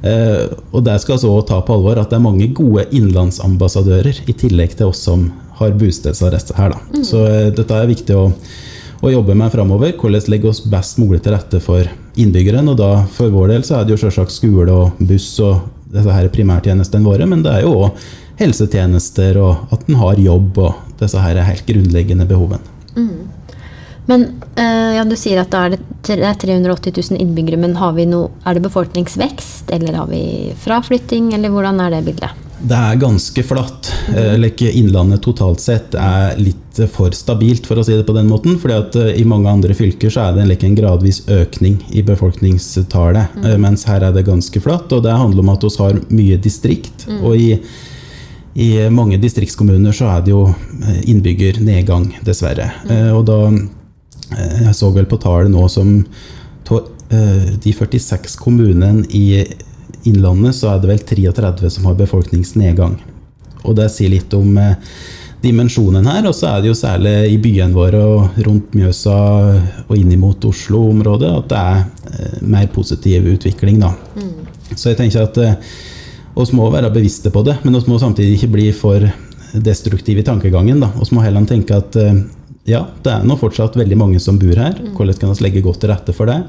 Eh, 0.05 0.45
og 0.71 0.83
det 0.85 0.99
skal 1.01 1.17
vi 1.17 1.27
også 1.27 1.47
ta 1.49 1.59
på 1.65 1.75
alvor 1.75 1.99
at 1.99 2.11
det 2.11 2.17
er 2.17 2.25
mange 2.25 2.47
gode 2.55 2.85
innlandsambassadører, 2.95 4.23
i 4.29 4.37
tillegg 4.37 4.77
til 4.77 4.91
oss 4.91 5.03
som 5.07 5.29
har 5.59 5.75
bostedsadresse 5.77 6.55
her. 6.57 6.73
Da. 6.73 7.03
Så 7.05 7.25
eh, 7.27 7.51
dette 7.55 7.77
er 7.77 7.91
viktig 7.91 8.17
å, 8.17 8.25
å 9.01 9.13
jobbe 9.13 9.37
med 9.37 9.53
framover. 9.53 9.93
Hvordan 9.99 10.31
legge 10.33 10.49
oss 10.49 10.63
best 10.65 10.99
mulig 11.01 11.21
til 11.23 11.35
rette 11.35 11.61
for 11.63 11.87
innbyggeren. 12.15 12.69
Og 12.71 12.79
da 12.79 12.91
for 13.11 13.33
vår 13.33 13.53
del 13.53 13.65
så 13.67 13.79
er 13.79 13.85
det 13.85 13.95
jo 13.95 14.03
selvsagt 14.05 14.33
skole 14.33 14.73
og 14.73 15.01
buss 15.03 15.33
og 15.43 15.74
disse 15.95 16.13
her 16.15 16.29
primærtjenestene 16.33 17.07
våre, 17.07 17.27
men 17.29 17.43
det 17.45 17.53
er 17.53 17.65
jo 17.65 17.73
òg 17.85 18.05
helsetjenester 18.39 19.39
og 19.39 19.73
at 19.73 19.87
en 19.87 19.99
har 20.01 20.19
jobb 20.19 20.59
og 20.59 20.99
disse 20.99 21.21
her 21.23 21.39
helt 21.47 21.67
grunnleggende 21.67 22.27
behovene. 22.29 22.73
Men 24.05 24.25
eh, 24.55 24.95
ja, 24.95 25.03
Du 25.07 25.15
sier 25.17 25.41
at 25.41 25.53
er 25.57 25.75
det 25.75 26.17
er 26.21 26.37
380 26.37 26.93
000 27.17 27.21
innbyggere, 27.21 27.57
men 27.57 27.73
noe, 27.73 28.29
er 28.45 28.53
det 28.53 28.65
befolkningsvekst, 28.67 29.71
eller 29.73 29.97
har 29.97 30.09
vi 30.11 30.53
fraflytting, 30.61 31.33
eller 31.33 31.49
hvordan 31.49 31.81
er 31.81 31.95
det 31.95 32.03
bildet? 32.05 32.44
Det 32.59 32.75
er 32.75 32.99
ganske 32.99 33.43
flatt. 33.43 33.89
Eh, 34.15 34.37
like 34.39 34.69
Innlandet 34.71 35.23
totalt 35.25 35.59
sett 35.59 35.95
er 35.99 36.37
litt 36.39 36.79
for 36.91 37.11
stabilt, 37.15 37.67
for 37.67 37.79
å 37.79 37.83
si 37.85 37.95
det 37.95 38.05
på 38.07 38.15
den 38.15 38.29
måten. 38.31 38.57
fordi 38.59 38.77
at 38.77 38.95
eh, 38.95 39.11
i 39.19 39.25
mange 39.27 39.49
andre 39.51 39.75
fylker 39.75 40.09
så 40.09 40.27
er 40.27 40.37
det 40.37 40.47
like 40.47 40.67
en 40.67 40.77
gradvis 40.77 41.23
økning 41.27 41.81
i 41.91 42.03
befolkningstallet. 42.05 43.35
Mm. 43.35 43.61
Mens 43.61 43.85
her 43.89 44.03
er 44.03 44.15
det 44.15 44.25
ganske 44.27 44.61
flatt. 44.61 44.91
Og 44.91 45.03
det 45.03 45.11
handler 45.11 45.43
om 45.43 45.51
at 45.53 45.67
vi 45.67 45.73
har 45.83 45.99
mye 46.09 46.39
distrikt. 46.41 47.07
Og 47.21 47.35
i, 47.35 47.59
i 48.55 48.69
mange 48.89 49.19
distriktskommuner 49.19 49.95
så 49.95 50.09
er 50.15 50.23
det 50.23 50.31
jo 50.31 50.47
eh, 50.47 51.03
innbyggernedgang, 51.11 52.13
dessverre. 52.23 52.71
Mm. 52.87 53.11
Og 53.17 53.27
da 53.27 53.39
eh, 53.51 54.63
Jeg 54.69 54.75
så 54.79 54.93
vel 54.95 55.11
på 55.11 55.19
tallet 55.19 55.51
nå 55.51 55.67
som 55.67 55.97
eh, 55.99 57.55
de 57.59 57.75
46 57.75 58.39
kommunene 58.39 59.03
i 59.11 59.43
Innlandet, 60.05 60.55
så 60.57 60.71
er 60.71 60.81
det 60.81 60.91
vel 60.91 61.03
33 61.33 61.69
som 61.77 61.87
har 61.89 61.97
befolkningsnedgang. 61.99 62.97
Og 63.65 63.73
det 63.77 63.89
sier 63.93 64.11
litt 64.13 64.33
om 64.37 64.57
eh, 64.61 64.77
dimensjonen 65.41 66.05
her. 66.09 66.27
Og 66.29 66.35
så 66.37 66.51
er 66.51 66.61
det 66.61 66.71
jo 66.71 66.77
særlig 66.77 67.15
i 67.33 67.39
byene 67.41 67.75
våre 67.75 68.03
og 68.05 68.39
rundt 68.45 68.75
Mjøsa 68.77 69.17
og 69.87 69.95
inn 69.97 70.13
mot 70.21 70.49
Oslo-området 70.49 71.33
at 71.41 71.51
det 71.51 71.63
er 71.73 71.83
eh, 72.13 72.39
mer 72.55 72.69
positiv 72.73 73.27
utvikling, 73.33 73.81
da. 73.83 73.93
Så 74.75 74.91
jeg 74.91 74.99
tenker 75.01 75.25
at 75.25 75.41
eh, 75.41 75.75
oss 76.37 76.53
må 76.55 76.69
være 76.73 76.93
bevisste 76.93 77.31
på 77.33 77.45
det, 77.47 77.59
men 77.63 77.77
oss 77.77 77.89
må 77.89 77.99
samtidig 78.01 78.37
ikke 78.39 78.53
bli 78.57 78.69
for 78.75 79.05
destruktive 79.55 80.21
i 80.21 80.27
tankegangen. 80.27 80.81
da. 80.83 80.91
Oss 81.01 81.13
må 81.15 81.23
heller 81.23 81.45
tenke 81.47 81.77
at 81.79 81.95
ja, 82.67 82.81
det 83.05 83.11
er 83.13 83.23
nå 83.23 83.37
fortsatt 83.39 83.77
veldig 83.77 83.97
mange 83.97 84.19
som 84.19 84.39
bor 84.41 84.57
her. 84.57 84.75
Hvordan 84.97 85.21
kan 85.21 85.31
vi 85.31 85.45
legge 85.45 85.63
godt 85.63 85.79
til 85.83 85.93
rette 85.93 86.15
for 86.17 86.27
det? 86.27 86.41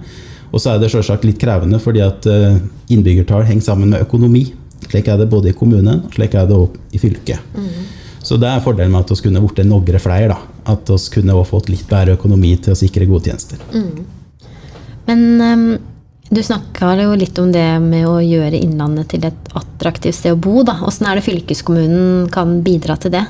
Og 0.53 0.63
så 0.63 0.73
er 0.73 0.81
det 0.81 0.93
selvsagt 0.93 1.27
litt 1.27 1.41
krevende, 1.43 1.81
fordi 1.83 2.03
at 2.05 2.27
eh, 2.31 2.61
innbyggertall 2.93 3.47
henger 3.49 3.71
sammen 3.71 3.93
med 3.93 4.07
økonomi. 4.07 4.47
Slik 4.87 5.09
er 5.11 5.19
det 5.19 5.31
både 5.33 5.51
i 5.51 5.57
kommunen 5.57 6.05
og 6.05 6.15
slik 6.15 6.37
er 6.39 6.47
det 6.47 6.57
også 6.57 6.83
i 6.95 7.01
fylket. 7.03 7.57
Så 8.27 8.37
det 8.43 8.49
er 8.51 8.63
fordelen 8.63 8.93
med 8.93 9.05
at 9.05 9.13
vi 9.13 9.23
kunne 9.23 9.43
blitt 9.43 9.67
nogre 9.67 9.99
flere. 10.03 10.35
da. 10.35 10.39
At 10.73 10.91
vi 10.91 10.99
kunne 11.15 11.35
også 11.35 11.51
fått 11.53 11.71
litt 11.71 11.87
bedre 11.91 12.17
økonomi 12.19 12.57
til 12.59 12.75
å 12.75 12.79
sikre 12.79 13.07
gode 13.07 13.31
tjenester. 13.31 13.61
Men 15.07 15.21
um, 15.41 15.67
du 16.27 16.43
snakka 16.43 16.97
jo 16.99 17.15
litt 17.19 17.39
om 17.39 17.53
det 17.55 17.67
med 17.85 18.07
å 18.11 18.19
gjøre 18.19 18.59
Innlandet 18.59 19.13
til 19.15 19.27
et 19.29 19.51
attraktivt 19.55 20.19
sted 20.19 20.35
å 20.35 20.41
bo. 20.43 20.65
da. 20.67 20.81
Åssen 20.87 21.07
er 21.07 21.19
det 21.19 21.27
fylkeskommunen 21.27 22.27
kan 22.35 22.61
bidra 22.67 22.99
til 22.99 23.15
det? 23.15 23.23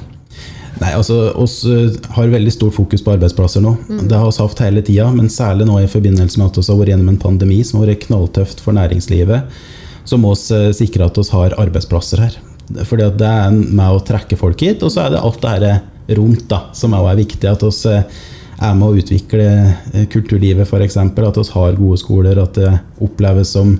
Nei, 0.77 0.91
altså, 0.93 1.31
oss 1.41 1.63
eh, 1.65 1.95
har 2.17 2.33
veldig 2.33 2.53
stort 2.53 2.77
fokus 2.77 3.05
på 3.05 3.15
arbeidsplasser 3.15 3.65
nå. 3.65 3.73
Det 3.89 4.19
har 4.19 4.29
vi 4.29 4.43
hatt 4.43 4.63
hele 4.67 4.85
tida, 4.85 5.09
men 5.15 5.33
særlig 5.33 5.69
nå 5.69 5.79
i 5.81 5.89
forbindelse 5.89 6.41
med 6.41 6.51
at 6.51 6.61
vi 6.61 6.67
har 6.69 6.81
vært 6.83 6.93
gjennom 6.93 7.13
en 7.15 7.23
pandemi 7.23 7.63
som 7.65 7.81
har 7.81 7.93
vært 7.93 8.05
knalltøft 8.05 8.61
for 8.65 8.77
næringslivet, 8.77 9.59
så 10.07 10.21
må 10.21 10.35
vi 10.37 10.59
eh, 10.59 10.71
sikre 10.77 11.09
at 11.09 11.21
vi 11.21 11.27
har 11.33 11.57
arbeidsplasser 11.65 12.25
her. 12.27 12.39
Fordi 12.85 13.09
det 13.17 13.29
er 13.31 13.53
med 13.55 13.87
å 13.95 14.03
trekke 14.05 14.39
folk 14.39 14.65
hit, 14.65 14.83
og 14.83 14.93
så 14.93 15.07
er 15.07 15.15
det 15.15 15.23
alt 15.23 15.41
det 15.43 15.55
her 15.55 16.19
rundt 16.19 16.49
da, 16.51 16.67
som 16.77 16.95
også 16.95 17.13
er 17.13 17.23
viktig. 17.23 17.49
At 17.51 17.65
vi 17.65 17.95
eh, 17.95 18.21
er 18.67 18.77
med 18.77 18.89
å 18.89 19.01
utvikle 19.01 19.47
eh, 19.47 20.05
kulturlivet, 20.13 20.69
f.eks. 20.69 20.99
At 21.01 21.41
vi 21.41 21.49
har 21.55 21.81
gode 21.81 22.01
skoler, 22.03 22.43
at 22.43 22.59
det 22.59 22.75
oppleves 23.05 23.55
som 23.57 23.79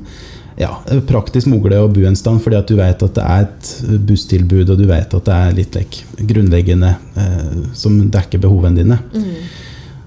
ja, 0.57 0.71
praktisk 1.09 1.51
mulig 1.53 1.77
å 1.77 1.89
bo 1.93 2.07
en 2.09 2.17
stand, 2.17 2.41
fordi 2.45 2.57
at 2.59 2.71
du 2.71 2.79
vet 2.79 3.03
at 3.05 3.19
det 3.19 3.25
er 3.25 3.45
et 3.45 3.71
busstilbud, 4.09 4.71
og 4.73 4.81
du 4.81 4.87
vet 4.89 5.17
at 5.19 5.29
det 5.29 5.37
er 5.37 5.57
litt 5.59 5.77
like, 5.77 6.07
grunnleggende 6.17 6.95
eh, 7.21 7.57
som 7.77 7.99
dekker 8.13 8.41
behovene 8.43 8.81
dine. 8.81 9.01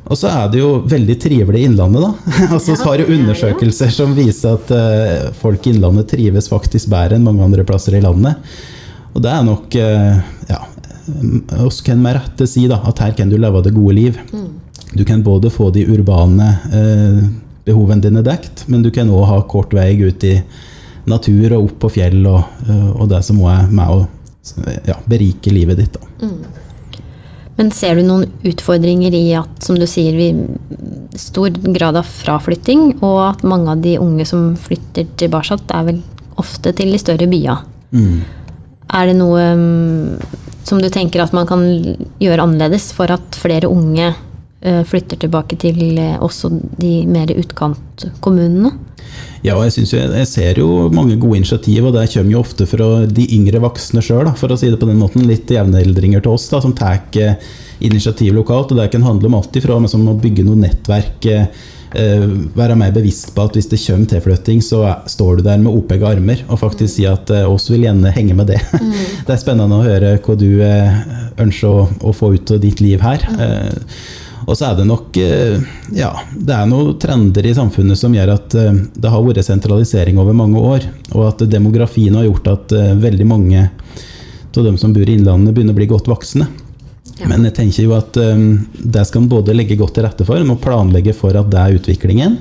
Og 0.09 0.17
så 0.17 0.31
er 0.31 0.47
det 0.49 0.61
jo 0.63 0.71
veldig 0.89 1.15
trivelig 1.21 1.61
i 1.61 1.67
Innlandet, 1.69 2.01
da. 2.01 2.33
altså, 2.55 2.73
Ja, 2.73 2.81
har 2.87 3.03
jo 3.03 3.05
er 3.05 3.19
undersøkelser 3.19 3.93
som 3.93 4.15
viser 4.17 4.57
at 4.57 4.73
eh, 4.73 5.29
folk 5.37 5.67
i 5.67 5.75
Innlandet 5.75 6.09
trives 6.15 6.49
faktisk 6.49 6.89
bedre 6.89 7.19
enn 7.19 7.27
mange 7.27 7.45
andre 7.45 7.65
plasser 7.67 7.99
i 7.99 8.01
landet. 8.01 8.41
Og 9.13 9.21
det 9.21 9.29
er 9.33 9.45
nok 9.45 9.77
eh, 9.77 10.23
ja, 10.49 10.63
oss 11.61 11.83
kan 11.85 12.01
med 12.01 12.17
rette 12.17 12.49
si 12.49 12.65
da, 12.69 12.81
at 12.89 13.03
her 13.05 13.13
kan 13.17 13.29
du 13.29 13.37
leve 13.37 13.61
det 13.65 13.75
gode 13.77 13.95
liv. 13.99 14.17
Du 14.97 15.05
kan 15.05 15.21
både 15.21 15.53
få 15.53 15.69
de 15.73 15.85
urbane 15.93 16.49
eh, 16.73 17.21
behovene 17.67 18.03
dine 18.03 18.23
dekt, 18.25 18.65
men 18.67 18.83
du 18.85 18.91
kan 18.93 19.09
òg 19.11 19.27
ha 19.29 19.41
kort 19.49 19.73
vei 19.75 19.91
ut 20.01 20.23
i 20.27 20.37
natur 21.09 21.55
og 21.57 21.69
opp 21.69 21.77
på 21.85 21.93
fjell, 21.97 22.21
og, 22.29 22.63
eh, 22.67 22.89
og 22.95 23.09
det 23.11 23.21
som 23.25 23.41
òg 23.41 23.51
er 23.53 23.69
med 23.73 23.93
å 23.93 23.99
ja, 24.87 24.97
berike 25.09 25.53
livet 25.53 25.81
ditt. 25.81 25.97
Da. 25.97 26.29
Men 27.59 27.73
ser 27.75 27.99
du 27.99 28.05
noen 28.07 28.29
utfordringer 28.47 29.15
i 29.17 29.25
at, 29.35 29.51
som 29.65 29.75
du 29.75 29.83
sier, 29.89 30.15
vi 30.15 31.17
stor 31.19 31.51
grad 31.75 31.97
av 31.99 32.07
fraflytting, 32.07 33.01
og 33.03 33.17
at 33.33 33.43
mange 33.43 33.73
av 33.73 33.83
de 33.83 33.97
unge 33.99 34.25
som 34.29 34.53
flytter 34.59 35.09
tilbake, 35.19 35.59
er 35.75 35.89
vel 35.89 35.99
ofte 36.39 36.71
til 36.75 36.93
de 36.93 37.01
større 37.01 37.27
byene? 37.29 37.59
Er 38.89 39.09
det 39.09 39.17
noe 39.19 39.43
mm, 39.59 40.39
som 40.65 40.79
du 40.81 40.87
tenker 40.93 41.21
at 41.21 41.35
man 41.35 41.47
kan 41.49 41.61
gjøre 42.21 42.45
annerledes 42.45 42.89
for 42.95 43.11
at 43.13 43.37
flere 43.37 43.69
unge 43.69 44.13
flytter 44.61 45.19
tilbake 45.21 45.55
til 45.61 45.97
eh, 45.97 46.17
også 46.19 46.51
de 46.81 46.93
mer 47.07 47.31
utkantkommunene? 47.31 48.73
Ja, 49.39 49.55
jeg, 49.63 49.71
synes 49.71 49.93
jo, 49.93 50.01
jeg 50.03 50.27
ser 50.27 50.59
jo 50.59 50.89
mange 50.91 51.15
gode 51.19 51.39
initiativ, 51.39 51.87
og 51.87 51.95
det 51.95 52.09
kommer 52.11 52.35
jo 52.35 52.43
ofte 52.43 52.67
fra 52.67 52.89
de 53.07 53.25
yngre 53.37 53.61
voksne 53.63 54.03
sjøl, 54.03 54.27
for 54.35 54.51
å 54.51 54.59
si 54.59 54.67
det 54.67 54.79
på 54.81 54.89
den 54.89 54.99
måten. 54.99 55.23
Litt 55.29 55.49
jevneldringer 55.51 56.23
til 56.25 56.35
oss 56.35 56.49
da, 56.51 56.59
som 56.63 56.75
tar 56.75 56.99
eh, 57.17 57.39
initiativ 57.87 58.35
lokalt. 58.35 58.73
og 58.73 58.81
Det 58.81 58.91
kan 58.93 59.07
handle 59.07 59.31
om 59.31 59.39
alt 59.39 59.55
ifra 59.55 59.79
liksom, 59.79 60.07
å 60.11 60.19
bygge 60.19 60.47
noe 60.47 60.59
nettverk. 60.59 61.29
Eh, 61.89 62.25
være 62.53 62.75
mer 62.77 62.91
bevisst 62.93 63.31
på 63.33 63.47
at 63.47 63.55
hvis 63.57 63.69
det 63.71 63.79
kommer 63.81 64.09
tilflytting, 64.11 64.61
så 64.61 64.83
står 65.09 65.39
du 65.39 65.47
der 65.47 65.61
med 65.61 65.73
opegga 65.73 66.11
armer 66.13 66.43
og 66.45 66.59
faktisk 66.61 66.99
si 66.99 67.07
at 67.09 67.31
eh, 67.33 67.47
oss 67.49 67.65
vil 67.71 67.87
gjerne 67.87 68.11
henge 68.13 68.35
med 68.37 68.51
det. 68.51 68.59
Mm. 68.75 68.93
Det 69.25 69.33
er 69.33 69.41
spennende 69.41 69.79
å 69.79 69.85
høre 69.87 70.17
hva 70.21 70.35
du 70.37 70.49
eh, 70.65 70.99
ønsker 71.41 71.69
å, 71.69 71.87
å, 72.05 72.13
få 72.13 72.35
ut 72.35 72.53
av 72.53 72.61
ditt 72.61 72.83
liv 72.83 73.01
her. 73.01 73.25
Mm. 73.33 73.87
Og 74.47 74.55
så 74.57 74.69
er 74.69 74.77
det 74.79 74.87
nok 74.87 75.17
eh, 75.19 75.59
Ja, 75.95 76.11
det 76.33 76.55
er 76.55 76.69
noen 76.69 76.95
trender 77.01 77.45
i 77.45 77.55
samfunnet 77.55 77.99
som 77.99 78.15
gjør 78.15 78.33
at 78.37 78.55
eh, 78.57 78.79
det 78.95 79.11
har 79.11 79.25
vært 79.25 79.45
sentralisering 79.47 80.19
over 80.21 80.37
mange 80.37 80.61
år, 80.61 80.87
og 81.13 81.27
at 81.31 81.43
demografien 81.51 82.15
har 82.15 82.27
gjort 82.27 82.49
at 82.53 82.75
eh, 82.77 82.95
veldig 82.99 83.27
mange 83.29 83.67
av 84.59 84.65
dem 84.65 84.79
som 84.81 84.91
bor 84.91 85.07
i 85.07 85.13
Innlandet, 85.15 85.53
begynner 85.55 85.71
å 85.71 85.77
bli 85.77 85.87
godt 85.87 86.09
voksne. 86.11 86.49
Ja. 87.19 87.29
Men 87.29 87.45
jeg 87.47 87.53
tenker 87.55 87.85
jo 87.85 87.93
at 87.95 88.17
det 88.17 89.03
skal 89.07 89.23
man 89.23 89.29
både 89.31 89.53
legge 89.55 89.77
godt 89.79 89.93
til 89.95 90.03
rette 90.03 90.25
for, 90.27 90.41
og 90.41 90.59
planlegge 90.63 91.13
for 91.15 91.37
at 91.39 91.47
det 91.51 91.61
er 91.61 91.77
utviklingen. 91.77 92.35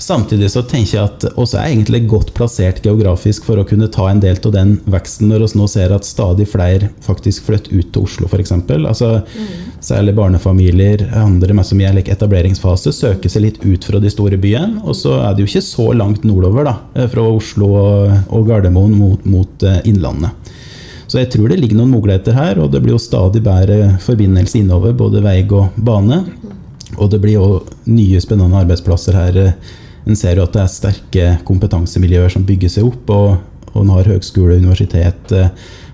Samtidig 0.00 0.48
så 0.48 0.62
tenker 0.64 0.94
jeg 0.94 1.04
at 1.04 1.24
oss 1.38 1.52
er 1.52 1.66
egentlig 1.68 2.06
godt 2.08 2.30
plassert 2.32 2.78
geografisk 2.80 3.44
for 3.44 3.60
å 3.60 3.66
kunne 3.68 3.90
ta 3.92 4.06
en 4.08 4.22
del 4.22 4.38
av 4.48 4.54
den 4.54 4.78
veksten, 4.88 5.28
når 5.28 5.42
vi 5.44 5.58
nå 5.60 5.66
ser 5.68 5.92
at 5.92 6.08
stadig 6.08 6.46
flere 6.48 6.88
faktisk 7.04 7.50
flytter 7.50 7.74
ut 7.76 7.90
til 7.92 8.06
Oslo, 8.06 8.28
f.eks. 8.30 8.54
Altså, 8.78 9.10
mm. 9.20 9.50
Særlig 9.84 10.14
barnefamilier, 10.16 11.04
andre 11.20 11.56
med 11.56 11.68
som 11.68 11.82
gjelder 11.82 12.08
etableringsfase, 12.14 12.94
søker 12.96 13.32
seg 13.32 13.44
litt 13.44 13.58
ut 13.60 13.84
fra 13.84 14.00
de 14.00 14.12
store 14.12 14.38
byene. 14.40 14.80
Og 14.88 14.96
så 14.96 15.18
er 15.20 15.36
det 15.36 15.44
jo 15.44 15.50
ikke 15.50 15.66
så 15.68 15.90
langt 15.92 16.24
nordover, 16.24 16.70
da, 16.70 17.04
fra 17.12 17.26
Oslo 17.28 17.68
og 17.76 18.48
Gardermoen 18.48 18.96
mot, 18.96 19.28
mot 19.28 19.68
eh, 19.68 19.82
Innlandet. 19.90 20.32
Så 21.10 21.18
jeg 21.20 21.28
tror 21.34 21.50
det 21.50 21.58
ligger 21.60 21.76
noen 21.80 21.92
muligheter 21.92 22.36
her, 22.38 22.60
og 22.62 22.72
det 22.72 22.80
blir 22.80 22.94
jo 22.94 23.02
stadig 23.02 23.42
bedre 23.44 23.98
forbindelse 24.00 24.62
innover, 24.62 24.96
både 24.96 25.20
vei 25.24 25.42
og 25.44 25.76
bane. 25.76 26.22
Og 26.96 27.12
det 27.12 27.20
blir 27.20 27.36
jo 27.36 27.48
nye, 27.90 28.20
spennende 28.22 28.64
arbeidsplasser 28.64 29.18
her 29.18 29.40
eh, 29.44 29.78
en 30.06 30.16
ser 30.18 30.38
jo 30.40 30.46
at 30.46 30.56
det 30.56 30.62
er 30.64 30.72
sterke 30.72 31.26
kompetansemiljøer 31.48 32.32
som 32.32 32.46
bygger 32.48 32.72
seg 32.72 32.88
opp, 32.88 33.10
og, 33.14 33.72
og 33.72 33.82
en 33.84 33.92
har 33.96 34.12
høgskole, 34.14 34.60
universitet, 34.60 35.34
eh, 35.36 35.50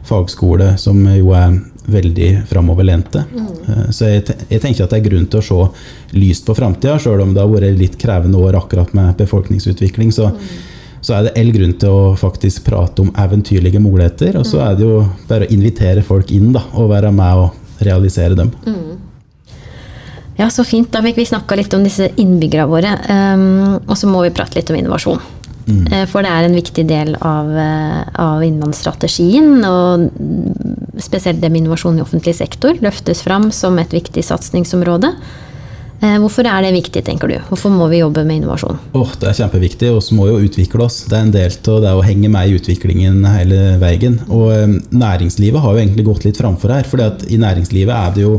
fagskole, 0.07 0.75
som 0.79 1.01
jo 1.11 1.33
er 1.35 1.59
veldig 1.91 2.31
framoverlente. 2.51 3.25
Mm. 3.33 3.51
Eh, 3.67 3.91
så 3.95 4.13
jeg, 4.13 4.25
jeg, 4.49 4.63
tenker 4.63 4.87
at 4.87 4.95
det 4.95 5.03
er 5.03 5.09
grunn 5.09 5.27
til 5.31 5.43
å 5.43 5.47
se 5.49 6.17
lyst 6.19 6.47
på 6.47 6.57
framtida, 6.59 7.01
sjøl 7.03 7.25
om 7.25 7.35
det 7.35 7.43
har 7.43 7.53
vært 7.53 7.79
litt 7.79 7.99
krevende 8.01 8.41
år 8.43 8.59
akkurat 8.63 8.95
med 8.97 9.15
befolkningsutvikling. 9.21 10.15
så 10.15 10.31
mm 10.33 10.73
så 11.07 11.15
er 11.15 11.27
det 11.27 11.37
all 11.39 11.53
grunn 11.55 11.75
til 11.79 11.93
å 11.95 12.15
faktisk 12.19 12.65
prate 12.67 13.05
om 13.05 13.13
eventyrlige 13.23 13.79
muligheter. 13.83 14.39
Og 14.41 14.47
så 14.49 14.59
mm. 14.59 14.65
er 14.67 14.79
det 14.79 14.87
jo 14.89 14.97
bare 15.29 15.47
å 15.47 15.55
invitere 15.55 16.03
folk 16.07 16.33
inn 16.35 16.51
da, 16.57 16.65
og 16.75 16.91
være 16.91 17.13
med 17.15 17.43
og 17.45 17.85
realisere 17.87 18.39
dem. 18.39 18.51
Mm. 18.67 18.97
Ja, 20.37 20.51
så 20.53 20.65
fint. 20.69 20.91
Da 20.93 21.01
fikk 21.05 21.17
vi 21.21 21.29
snakka 21.29 21.57
litt 21.57 21.75
om 21.77 21.85
disse 21.87 22.11
innbyggerne 22.21 22.69
våre. 22.69 22.93
Um, 23.09 23.79
og 23.87 23.97
så 23.97 24.09
må 24.11 24.21
vi 24.27 24.35
prate 24.37 24.59
litt 24.59 24.71
om 24.73 24.77
innovasjon. 24.79 25.23
Mm. 25.67 25.81
Uh, 25.89 26.05
for 26.11 26.27
det 26.27 26.33
er 26.33 26.47
en 26.47 26.59
viktig 26.59 26.85
del 26.89 27.17
av, 27.17 27.49
uh, 27.49 28.03
av 28.21 28.45
innlandsstrategien. 28.45 29.65
Og 29.65 31.01
spesielt 31.03 31.41
det 31.41 31.51
med 31.51 31.65
innovasjon 31.65 31.99
i 31.99 32.05
offentlig 32.05 32.37
sektor 32.37 32.77
løftes 32.85 33.25
fram 33.25 33.51
som 33.55 33.81
et 33.81 33.97
viktig 33.97 34.25
satsingsområde. 34.29 35.15
Uh, 36.03 36.19
hvorfor 36.21 36.45
er 36.45 36.67
det 36.67 36.75
viktig, 36.77 37.01
tenker 37.07 37.33
du? 37.33 37.39
Hvorfor 37.49 37.73
må 37.73 37.89
vi 37.89 38.03
jobbe 38.03 38.27
med 38.29 38.43
innovasjon? 38.43 38.77
Oh, 38.93 39.09
det 39.17 39.31
er 39.31 39.41
kjempeviktig. 39.41 39.89
og 39.89 40.05
så 40.05 40.19
må 40.19 40.29
vi 40.29 40.37
jo 40.37 40.51
utvikle 40.51 40.85
oss. 40.85 41.01
Det 41.09 41.17
er 41.17 41.25
en 41.25 41.33
del 41.33 41.57
av 41.73 41.81
det 41.87 41.97
å 41.97 42.05
henge 42.05 42.29
med 42.29 42.53
i 42.53 42.61
utviklingen 42.61 43.25
hele 43.25 43.65
veien. 43.81 44.21
Og 44.29 44.53
um, 44.53 44.77
næringslivet 44.93 45.65
har 45.65 45.73
jo 45.73 45.81
egentlig 45.81 46.05
gått 46.13 46.29
litt 46.29 46.45
framfor 46.45 46.77
her. 46.77 46.85
For 46.85 47.01
i 47.25 47.41
næringslivet 47.41 47.97
er 47.97 48.13
det 48.13 48.29
jo 48.29 48.37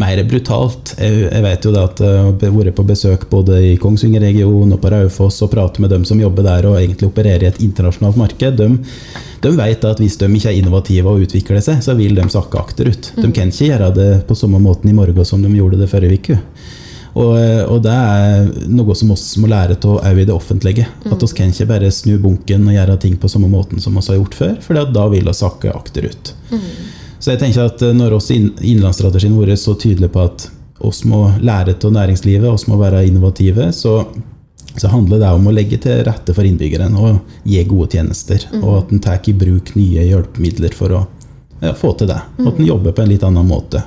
mer 0.00 0.22
brutalt. 0.28 0.94
Jeg, 0.98 1.26
jeg 1.26 1.44
vet 1.44 1.66
jo 1.66 1.72
det 1.74 1.82
at 1.84 2.02
jeg 2.04 2.20
har 2.24 2.56
vært 2.56 2.76
på 2.78 2.86
besøk 2.88 3.26
både 3.32 3.60
i 3.70 3.74
Kongsvinger-regionen 3.80 4.76
og 4.76 4.82
på 4.82 4.92
Raufoss 4.94 5.40
og 5.46 5.52
pratet 5.54 5.82
med 5.84 5.92
dem 5.94 6.06
som 6.08 6.20
jobber 6.22 6.46
der 6.46 6.68
og 6.70 6.78
egentlig 6.80 7.10
opererer 7.10 7.46
i 7.46 7.50
et 7.50 7.62
internasjonalt 7.64 8.18
marked. 8.20 8.60
De, 8.60 8.68
de 9.44 9.54
vet 9.56 9.88
at 9.88 10.02
hvis 10.02 10.18
de 10.20 10.28
ikke 10.28 10.52
er 10.52 10.60
innovative 10.60 11.12
og 11.12 11.24
utvikler 11.26 11.62
seg, 11.64 11.80
så 11.84 11.96
vil 11.98 12.16
de 12.18 12.28
sakke 12.32 12.60
akterut. 12.60 13.12
De 13.16 13.28
mm. 13.28 13.34
kan 13.36 13.52
ikke 13.52 13.72
gjøre 13.72 13.94
det 13.96 14.10
på 14.28 14.38
samme 14.38 14.60
måten 14.62 14.90
i 14.90 14.96
morgen 14.96 15.26
som 15.28 15.42
de 15.44 15.52
gjorde 15.54 15.80
det 15.80 15.90
forrige 15.92 16.20
uke. 16.20 16.40
Og, 17.10 17.34
og, 17.66 17.80
det 17.82 17.90
er 17.90 18.44
noe 18.70 18.94
som 18.94 19.10
vi 19.10 19.42
må 19.42 19.48
lære 19.50 19.76
av 19.80 19.96
òg 19.98 20.20
i 20.22 20.26
det 20.28 20.34
offentlige. 20.34 20.86
At 21.10 21.24
vi 21.24 21.30
kan 21.34 21.50
ikke 21.50 21.66
bare 21.72 21.90
snu 21.94 22.14
bunken 22.22 22.68
og 22.70 22.76
gjøre 22.76 22.98
ting 23.02 23.16
på 23.18 23.30
samme 23.32 23.50
måten 23.50 23.82
som 23.82 23.98
vi 23.98 24.04
har 24.06 24.20
gjort 24.20 24.38
før, 24.38 24.56
for 24.62 24.78
da 24.94 25.06
vil 25.10 25.26
vi 25.26 25.36
sakke 25.36 25.74
akterut. 25.74 26.34
Mm. 26.52 26.70
Så 27.20 27.34
jeg 27.34 27.42
tenker 27.42 27.68
at 27.68 27.84
eh, 27.84 27.94
når 27.96 28.16
også 28.16 28.36
innlandsstrategien 28.36 29.36
vår 29.36 29.54
er 29.54 29.60
så 29.60 29.76
tydelig 29.78 30.10
på 30.14 30.24
at 30.24 30.48
oss 30.80 31.02
må 31.04 31.26
lære 31.44 31.76
av 31.76 31.92
næringslivet, 31.92 32.48
oss 32.48 32.66
må 32.70 32.78
være 32.80 33.04
innovative, 33.06 33.68
så, 33.76 33.98
så, 34.72 34.88
handler 34.88 35.20
det 35.20 35.32
om 35.36 35.50
å 35.50 35.52
legge 35.52 35.76
til 35.84 36.00
rette 36.06 36.32
for 36.36 36.48
innbyggeren 36.48 36.96
og 36.96 37.20
gi 37.44 37.60
gode 37.68 37.92
tjenester. 37.98 38.46
Mm. 38.48 38.62
Og 38.64 38.78
at 38.78 38.94
en 38.94 39.04
tar 39.04 39.28
i 39.28 39.36
bruk 39.36 39.74
nye 39.76 40.08
hjelpemidler 40.08 40.76
for 40.76 40.96
å 40.96 41.02
ja, 41.60 41.74
få 41.76 41.92
til 42.00 42.08
det. 42.08 42.20
Og 42.40 42.54
at 42.54 42.62
en 42.62 42.70
jobber 42.70 42.96
på 42.96 43.04
en 43.04 43.12
litt 43.12 43.26
annen 43.28 43.48
måte. 43.48 43.84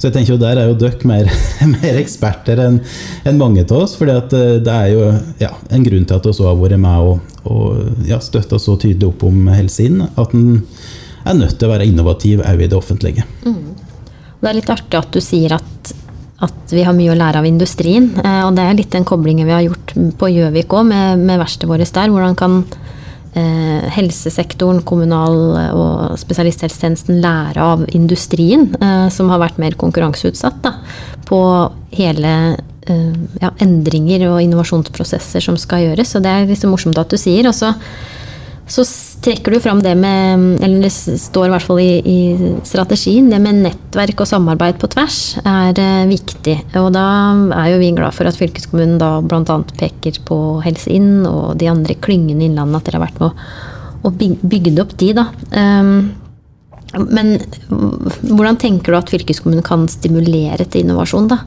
Så 0.00 0.08
jeg 0.08 0.14
tenker 0.14 0.32
jo 0.32 0.40
Der 0.40 0.56
er 0.56 0.68
jo 0.70 0.76
dere 0.80 1.08
mer, 1.08 1.26
mer, 1.74 1.96
eksperter 2.00 2.60
enn 2.60 2.78
en 3.28 3.40
mange 3.40 3.64
av 3.64 3.76
oss. 3.80 3.96
For 3.96 4.12
at 4.12 4.32
det 4.32 4.76
er 4.76 4.92
jo 4.92 5.08
ja, 5.40 5.54
en 5.72 5.84
grunn 5.88 6.04
til 6.04 6.20
at 6.20 6.28
vi 6.28 6.44
har 6.44 6.60
vært 6.60 6.80
med 6.84 7.08
og, 7.08 7.36
og 7.48 8.08
ja, 8.08 8.20
støtta 8.20 8.60
så 8.60 8.76
tydelig 8.76 9.08
opp 9.14 9.24
om 9.28 9.48
Helsinn. 9.48 10.02
At 10.20 10.36
en 10.36 10.60
er 11.24 11.38
nødt 11.38 11.58
til 11.58 11.68
å 11.68 11.72
være 11.74 11.88
innovativ 11.88 12.44
òg 12.44 12.64
i 12.64 12.68
det 12.70 12.78
offentlige. 12.78 13.26
Mm. 13.44 13.74
Det 14.40 14.48
er 14.48 14.56
litt 14.56 14.72
artig 14.72 14.96
at 15.00 15.10
du 15.12 15.20
sier 15.20 15.52
at, 15.56 15.90
at 16.46 16.72
vi 16.72 16.84
har 16.86 16.96
mye 16.96 17.12
å 17.12 17.18
lære 17.18 17.42
av 17.42 17.48
industrien. 17.48 18.08
Eh, 18.22 18.42
og 18.46 18.54
det 18.56 18.64
er 18.64 18.78
litt 18.78 18.94
den 18.94 19.08
koblingen 19.08 19.48
vi 19.48 19.56
har 19.56 19.66
gjort 19.66 19.94
på 20.20 20.32
Gjøvik 20.32 20.72
òg, 20.76 20.88
med, 20.88 21.26
med 21.26 21.42
verkstedet 21.42 21.70
vårt 21.70 21.94
der. 21.98 22.14
Hvordan 22.14 22.38
kan 22.40 22.56
eh, 23.34 23.90
helsesektoren, 23.96 24.82
kommunal- 24.88 25.58
og 25.76 26.18
spesialisthelsetjenesten 26.20 27.20
lære 27.22 27.60
av 27.60 27.84
industrien, 27.96 28.70
eh, 28.80 29.08
som 29.12 29.28
har 29.32 29.42
vært 29.42 29.60
mer 29.60 29.76
konkurranseutsatt 29.80 30.62
da, 30.64 30.74
på 31.28 31.40
hele 31.96 32.32
eh, 32.86 33.12
ja, 33.42 33.52
endringer 33.60 34.28
og 34.30 34.40
innovasjonsprosesser 34.42 35.44
som 35.44 35.58
skal 35.60 35.90
gjøres. 35.90 36.16
Og 36.16 36.24
det 36.24 36.32
er 36.32 36.48
liksom 36.50 36.74
morsomt 36.74 36.98
at 36.98 37.12
du 37.12 37.18
sier. 37.20 37.46
Og 37.50 37.54
så 37.54 37.74
så 38.70 38.84
trekker 39.24 39.50
du 39.50 39.60
fram 39.60 39.80
det 39.82 39.96
med 39.98 40.60
Eller 40.62 40.84
det 40.84 40.92
står 40.92 41.48
i 41.48 41.50
hvert 41.50 41.66
fall 41.66 41.80
i, 41.82 41.90
i 42.06 42.18
strategien. 42.66 43.30
Det 43.32 43.40
med 43.42 43.64
nettverk 43.64 44.22
og 44.22 44.30
samarbeid 44.30 44.78
på 44.78 44.90
tvers 44.94 45.18
er 45.42 45.74
uh, 45.74 46.06
viktig. 46.10 46.56
Og 46.78 46.92
da 46.94 47.06
er 47.58 47.72
jo 47.72 47.82
vi 47.82 47.90
glad 47.96 48.14
for 48.14 48.30
at 48.30 48.38
fylkeskommunen 48.38 49.00
da 49.02 49.16
bl.a. 49.24 49.58
peker 49.80 50.22
på 50.26 50.38
Helse 50.64 50.94
Inn 50.94 51.26
og 51.26 51.58
de 51.60 51.70
andre 51.72 51.98
klyngene 51.98 52.46
i 52.46 52.50
Innlandet, 52.50 52.80
at 52.80 52.90
dere 52.90 53.00
har 53.00 53.08
vært 53.08 53.22
med 53.22 54.06
å 54.06 54.14
bygge 54.14 54.76
opp 54.80 54.94
de, 55.02 55.10
da. 55.18 55.26
Um, 55.50 56.12
men 57.10 57.36
hvordan 58.26 58.58
tenker 58.58 58.94
du 58.94 58.98
at 58.98 59.10
fylkeskommunen 59.12 59.66
kan 59.66 59.90
stimulere 59.90 60.64
til 60.66 60.86
innovasjon, 60.86 61.28
da? 61.30 61.42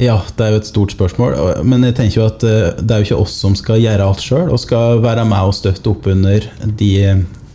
Ja, 0.00 0.20
det 0.36 0.44
er 0.44 0.54
jo 0.54 0.60
et 0.62 0.68
stort 0.70 0.94
spørsmål. 0.94 1.36
Men 1.68 1.84
jeg 1.88 1.96
tenker 1.98 2.20
jo 2.20 2.28
at 2.30 2.46
eh, 2.46 2.70
det 2.80 2.94
er 2.94 3.02
jo 3.02 3.08
ikke 3.10 3.22
oss 3.24 3.34
som 3.42 3.56
skal 3.58 3.82
gjøre 3.82 4.06
alt 4.06 4.24
sjøl, 4.24 4.48
og 4.52 4.60
skal 4.62 5.02
være 5.04 5.26
med 5.28 5.50
og 5.50 5.56
støtte 5.56 5.92
opp 5.92 6.08
under 6.12 6.46
de 6.80 6.92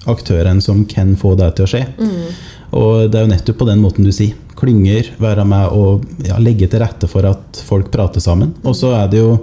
aktørene 0.07 0.63
som 0.63 0.85
kan 0.89 1.15
få 1.19 1.35
det 1.39 1.53
til 1.57 1.67
å 1.67 1.71
skje. 1.71 1.83
Mm. 1.97 2.27
Og 2.77 3.07
det 3.11 3.19
er 3.19 3.25
jo 3.25 3.31
nettopp 3.31 3.59
på 3.61 3.69
den 3.69 3.81
måten 3.83 4.07
du 4.07 4.13
sier. 4.15 4.35
Klynger, 4.57 5.11
være 5.21 5.43
med 5.45 5.73
og 5.77 6.05
ja, 6.25 6.39
legge 6.41 6.65
til 6.69 6.81
rette 6.81 7.09
for 7.09 7.27
at 7.29 7.59
folk 7.67 7.91
prater 7.93 8.23
sammen. 8.23 8.55
Og 8.65 8.73
så 8.77 8.95
er 8.97 9.11
det 9.11 9.21
jo 9.21 9.35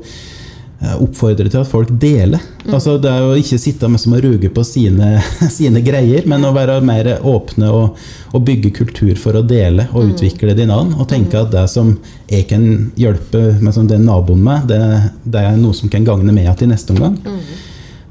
oppfordre 1.01 1.49
til 1.49 1.61
at 1.61 1.69
folk 1.69 1.91
deler. 2.01 2.43
Mm. 2.65 2.75
Altså, 2.77 2.97
det 3.01 3.11
er 3.11 3.23
jo 3.25 3.41
ikke 3.41 3.59
sitte 3.61 3.89
med 3.91 4.01
som 4.03 4.15
å 4.17 4.21
ruge 4.23 4.51
på 4.53 4.65
sine, 4.67 5.17
sine, 5.57 5.83
greier, 5.85 6.27
men 6.31 6.45
å 6.47 6.53
være 6.57 6.79
mer 6.85 7.11
åpne 7.21 7.71
og, 7.73 7.99
og 8.33 8.47
bygge 8.47 8.73
kultur 8.79 9.15
for 9.21 9.39
å 9.39 9.45
dele 9.47 9.89
og 9.93 10.05
mm. 10.05 10.15
utvikle 10.15 10.57
din 10.59 10.73
annen. 10.75 10.95
Og 10.99 11.09
tenke 11.11 11.41
at 11.41 11.53
det 11.55 11.67
som 11.73 11.95
jeg 12.31 12.49
kan 12.51 12.65
hjelpe 13.01 13.43
med 13.61 13.77
som 13.77 13.89
den 13.91 14.07
naboen 14.09 14.43
med, 14.45 14.69
det, 14.71 14.81
det, 15.25 15.45
er 15.45 15.61
noe 15.61 15.77
som 15.77 15.93
kan 15.93 16.07
gagne 16.07 16.35
meg 16.35 16.51
til 16.59 16.73
neste 16.73 16.97
omgang. 16.97 17.19
Mm. 17.25 17.39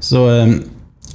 Så, 0.04 0.24
eh, 0.30 0.56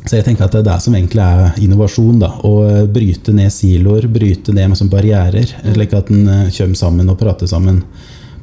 så, 0.04 0.16
jeg 0.18 0.26
tenker 0.28 0.48
at 0.48 0.56
det 0.56 0.64
er 0.64 0.70
det 0.72 0.80
som 0.86 0.96
egentlig 0.96 1.26
er 1.26 1.60
innovasjon. 1.64 2.22
da, 2.22 2.34
Å 2.46 2.86
bryte 2.92 3.36
ned 3.36 3.54
siloer, 3.54 4.08
bryte 4.12 4.56
ned 4.56 4.72
med 4.74 4.94
barrierer, 4.94 5.58
mm. 5.60 5.74
slik 5.76 5.98
at 5.98 6.14
en 6.14 6.24
eh, 6.28 6.48
kommer 6.56 6.82
sammen 6.86 7.14
og 7.14 7.20
prater 7.22 7.50
sammen 7.52 7.84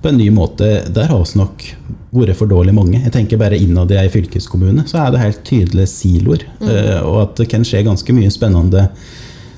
på 0.03 0.13
en 0.13 0.19
ny 0.21 0.31
måte. 0.31 0.85
Der 0.95 1.09
har 1.11 1.19
vi 1.19 1.39
nok 1.41 1.65
vært 2.15 2.39
for 2.39 2.51
dårlig 2.51 2.75
mange. 2.77 3.01
Jeg 3.03 3.13
tenker 3.15 3.41
bare 3.41 3.59
Innad 3.59 3.91
i 3.93 3.99
ei 4.01 4.11
fylkeskommune 4.13 4.87
så 4.89 5.03
er 5.03 5.15
det 5.15 5.23
helt 5.23 5.43
tydelige 5.47 5.91
siloer. 5.91 6.47
Mm. 6.61 6.69
Uh, 6.69 7.01
og 7.09 7.23
at 7.25 7.41
det 7.43 7.49
kan 7.53 7.67
skje 7.67 7.85
ganske 7.87 8.17
mye 8.17 8.33
spennende 8.35 8.89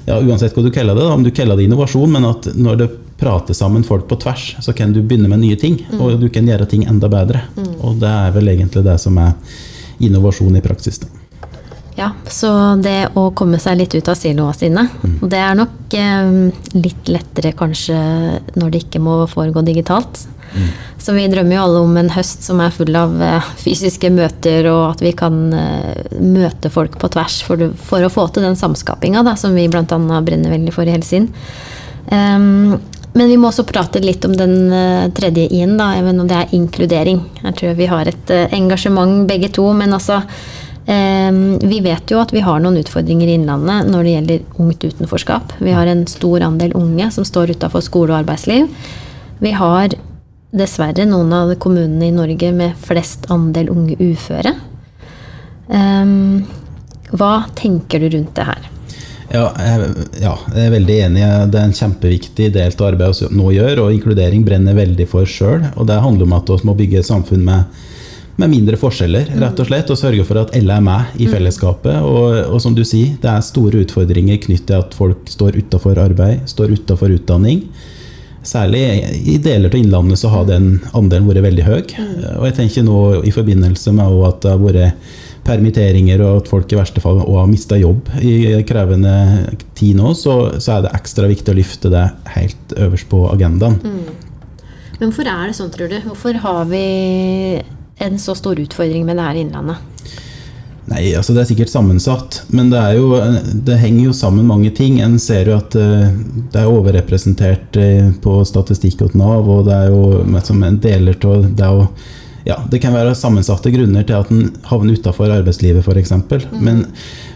ja, 0.08 0.16
uansett 0.24 0.56
hva 0.56 0.64
du 0.64 0.70
kaller 0.72 0.96
det, 0.96 1.04
om 1.04 1.24
du 1.24 1.30
kaller 1.36 1.58
det 1.58 1.66
innovasjon, 1.68 2.08
men 2.14 2.24
at 2.24 2.48
når 2.56 2.80
det 2.80 2.88
prater 3.20 3.56
sammen 3.56 3.84
folk 3.84 4.06
på 4.08 4.16
tvers, 4.22 4.54
så 4.64 4.72
kan 4.72 4.94
du 4.94 5.02
begynne 5.02 5.28
med 5.28 5.42
nye 5.42 5.58
ting. 5.60 5.76
Og 5.98 6.16
du 6.20 6.28
kan 6.32 6.48
gjøre 6.48 6.68
ting 6.70 6.86
enda 6.88 7.10
bedre. 7.12 7.42
Og 7.82 7.98
det 8.00 8.08
er 8.08 8.32
vel 8.32 8.48
egentlig 8.54 8.86
det 8.86 8.96
som 9.02 9.18
er 9.20 9.34
innovasjon 9.98 10.56
i 10.56 10.62
praksis. 10.64 11.02
Da. 11.02 11.10
Ja, 11.98 12.12
så 12.30 12.48
det 12.78 13.10
å 13.18 13.28
komme 13.34 13.58
seg 13.58 13.80
litt 13.80 13.94
ut 13.98 14.08
av 14.08 14.14
siloene 14.14 14.54
sine, 14.54 14.84
det 15.18 15.40
er 15.42 15.56
nok 15.58 15.96
eh, 15.98 16.28
litt 16.78 17.10
lettere 17.10 17.50
kanskje 17.58 17.98
når 18.54 18.70
det 18.70 18.84
ikke 18.84 19.02
må 19.02 19.24
foregå 19.30 19.64
digitalt. 19.66 20.22
Så 20.98 21.14
vi 21.14 21.28
drømmer 21.30 21.56
jo 21.56 21.62
alle 21.62 21.80
om 21.86 21.96
en 22.00 22.10
høst 22.12 22.44
som 22.46 22.60
er 22.60 22.74
full 22.74 22.96
av 22.98 23.14
eh, 23.22 23.50
fysiske 23.62 24.10
møter, 24.12 24.66
og 24.72 24.96
at 24.96 25.02
vi 25.04 25.14
kan 25.16 25.38
eh, 25.54 26.18
møte 26.20 26.70
folk 26.74 26.98
på 27.00 27.10
tvers 27.14 27.40
for, 27.46 27.68
for 27.78 28.04
å 28.04 28.12
få 28.12 28.26
til 28.34 28.44
den 28.44 28.58
samskapinga 28.58 29.22
som 29.38 29.56
vi 29.56 29.68
bl.a. 29.70 29.84
brenner 29.86 30.54
veldig 30.54 30.74
for 30.74 30.88
i 30.88 30.94
Helsin. 30.94 31.30
Um, 32.10 32.78
men 33.16 33.28
vi 33.28 33.36
må 33.40 33.50
også 33.50 33.66
prate 33.68 34.00
litt 34.04 34.24
om 34.26 34.34
den 34.36 34.72
eh, 34.74 35.08
tredje 35.16 35.46
i-en, 35.54 35.76
da, 35.78 35.92
om 36.02 36.26
det 36.28 36.36
er 36.38 36.56
inkludering. 36.56 37.22
Jeg 37.44 37.56
tror 37.60 37.78
vi 37.78 37.88
har 37.90 38.10
et 38.10 38.32
engasjement 38.54 39.22
begge 39.28 39.50
to, 39.54 39.64
men 39.76 39.94
altså 39.96 40.20
eh, 40.88 41.30
Vi 41.62 41.80
vet 41.84 42.10
jo 42.12 42.20
at 42.22 42.34
vi 42.34 42.44
har 42.44 42.60
noen 42.62 42.80
utfordringer 42.82 43.30
i 43.30 43.38
Innlandet 43.38 43.88
når 43.92 44.04
det 44.04 44.14
gjelder 44.16 44.60
ungt 44.64 44.84
utenforskap. 44.90 45.56
Vi 45.62 45.74
har 45.76 45.88
en 45.88 46.06
stor 46.10 46.44
andel 46.46 46.74
unge 46.78 47.10
som 47.14 47.26
står 47.26 47.54
utafor 47.56 47.84
skole 47.84 48.12
og 48.12 48.20
arbeidsliv. 48.22 48.68
Vi 49.38 49.54
har 49.54 49.94
dessverre 50.50 51.04
noen 51.08 51.32
av 51.36 51.52
kommunene 51.60 52.08
i 52.08 52.14
Norge 52.14 52.52
med 52.56 52.76
flest 52.80 53.28
andel 53.32 53.68
unge 53.72 53.98
uføre. 54.00 54.54
Um, 55.68 56.46
hva 57.12 57.48
tenker 57.56 58.00
du 58.00 58.10
rundt 58.16 58.34
det 58.36 58.46
her? 58.48 58.68
Ja, 59.28 59.50
jeg, 59.60 60.06
ja, 60.22 60.32
jeg 60.54 60.64
er 60.64 60.72
veldig 60.72 60.96
enig. 61.04 61.26
Det 61.52 61.60
er 61.60 61.66
en 61.68 61.76
kjempeviktig 61.76 62.48
del 62.54 62.72
av 62.72 62.86
arbeidet 62.86 63.26
vi 63.26 63.36
nå 63.36 63.50
gjør, 63.52 63.82
og 63.84 63.92
inkludering 63.92 64.46
brenner 64.46 64.76
veldig 64.78 65.06
for 65.10 65.28
sjøl. 65.28 65.66
Og 65.76 65.88
det 65.90 66.00
handler 66.00 66.24
om 66.24 66.36
at 66.38 66.52
vi 66.54 66.68
må 66.68 66.76
bygge 66.78 67.02
et 67.02 67.08
samfunn 67.10 67.44
med, 67.44 67.82
med 68.40 68.52
mindre 68.54 68.80
forskjeller, 68.80 69.28
rett 69.42 69.60
og 69.60 69.68
slett, 69.68 69.92
og 69.92 70.00
sørge 70.00 70.24
for 70.24 70.40
at 70.40 70.56
alle 70.56 70.80
er 70.80 70.86
med 70.86 71.20
i 71.20 71.28
fellesskapet. 71.28 72.00
Og, 72.08 72.40
og 72.48 72.64
som 72.64 72.76
du 72.76 72.86
sier, 72.88 73.18
det 73.20 73.28
er 73.34 73.44
store 73.44 73.84
utfordringer 73.84 74.40
knyttet 74.46 74.70
til 74.72 74.80
at 74.80 74.96
folk 74.96 75.28
står 75.28 75.60
utafor 75.60 76.00
arbeid, 76.08 76.48
står 76.48 76.78
utafor 76.78 77.12
utdanning. 77.18 77.66
Særlig 78.48 78.82
i 79.28 79.36
deler 79.44 79.68
av 79.68 79.76
Innlandet 79.76 80.20
så 80.20 80.30
har 80.32 80.46
den 80.48 80.78
andelen 80.96 81.28
vært 81.28 81.44
veldig 81.44 81.64
høy. 81.66 81.80
Og 82.38 82.44
jeg 82.48 82.56
tenker 82.56 82.86
nå 82.86 83.00
i 83.28 83.32
forbindelse 83.34 83.92
med 83.96 84.22
at 84.28 84.38
det 84.44 84.54
har 84.54 84.62
vært 84.62 85.10
permitteringer 85.48 86.22
og 86.24 86.42
at 86.42 86.50
folk 86.50 86.72
i 86.72 86.78
verste 86.78 87.02
fall 87.02 87.22
også 87.22 87.36
har 87.40 87.50
mista 87.50 87.78
jobb 87.80 88.10
i 88.20 88.60
krevende 88.68 89.12
tid 89.78 89.96
nå, 89.96 90.12
så, 90.16 90.34
så 90.60 90.76
er 90.76 90.84
det 90.84 90.94
ekstra 90.98 91.28
viktig 91.30 91.54
å 91.54 91.56
løfte 91.56 91.92
det 91.92 92.04
helt 92.34 92.74
øverst 92.76 93.08
på 93.12 93.22
agendaen. 93.32 93.78
Men 94.98 95.10
hvorfor 95.10 95.30
er 95.30 95.48
det 95.48 95.56
sånn, 95.56 95.72
tror 95.72 95.92
du? 95.92 95.98
Hvorfor 96.04 96.40
har 96.42 96.64
vi 96.72 96.84
en 98.04 98.18
så 98.20 98.34
stor 98.38 98.60
utfordring 98.60 99.06
med 99.08 99.18
det 99.18 99.28
her 99.28 99.38
i 99.38 99.44
Innlandet? 99.46 99.84
Nei, 100.88 101.10
altså 101.18 101.34
det 101.36 101.42
er 101.42 101.48
sikkert 101.50 101.72
sammensatt, 101.72 102.38
men 102.54 102.70
det, 102.72 102.78
er 102.80 102.96
jo, 102.96 103.10
det 103.66 103.76
henger 103.82 104.06
jo 104.06 104.14
sammen 104.16 104.46
mange 104.48 104.70
ting. 104.72 105.00
En 105.04 105.18
ser 105.20 105.50
jo 105.50 105.58
at 105.58 105.76
eh, 105.76 106.06
det 106.52 106.62
er 106.62 106.70
overrepresentert 106.70 107.76
eh, 107.76 108.08
på 108.24 108.38
statistikk 108.48 109.02
hos 109.04 109.16
Nav, 109.18 109.48
og 109.52 109.66
det 109.68 109.74
er 109.76 109.92
jo 109.92 110.22
med 110.24 110.48
som 110.48 110.62
en 110.64 110.80
deler 110.80 111.18
av 111.28 111.44
det 111.58 111.72
ja, 112.48 112.56
Det 112.70 112.80
kan 112.80 112.94
være 112.96 113.16
sammensatte 113.18 113.72
grunner 113.74 114.06
til 114.08 114.16
at 114.16 114.30
en 114.32 114.46
havner 114.70 114.96
utafor 114.96 115.28
arbeidslivet, 115.34 115.84
f.eks. 115.84 116.14
Men, 116.56 116.86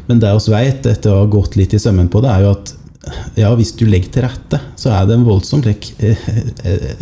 men 0.07 0.23
det 0.23 0.31
vi 0.33 0.55
vet, 0.55 0.89
etter 0.89 1.13
å 1.13 1.25
ha 1.25 1.29
gått 1.29 1.59
litt 1.61 1.75
i 1.77 1.83
sømmen 1.83 2.09
på 2.09 2.23
det, 2.25 2.33
er 2.33 2.47
jo 2.47 2.55
at 2.55 2.73
ja, 3.35 3.51
hvis 3.59 3.73
du 3.75 3.85
legger 3.89 4.13
til 4.15 4.25
rette, 4.27 4.59
så 4.79 4.93
er 4.95 5.07
det 5.09 5.17
en 5.17 5.25
voldsom, 5.27 5.63
eh, 5.67 6.27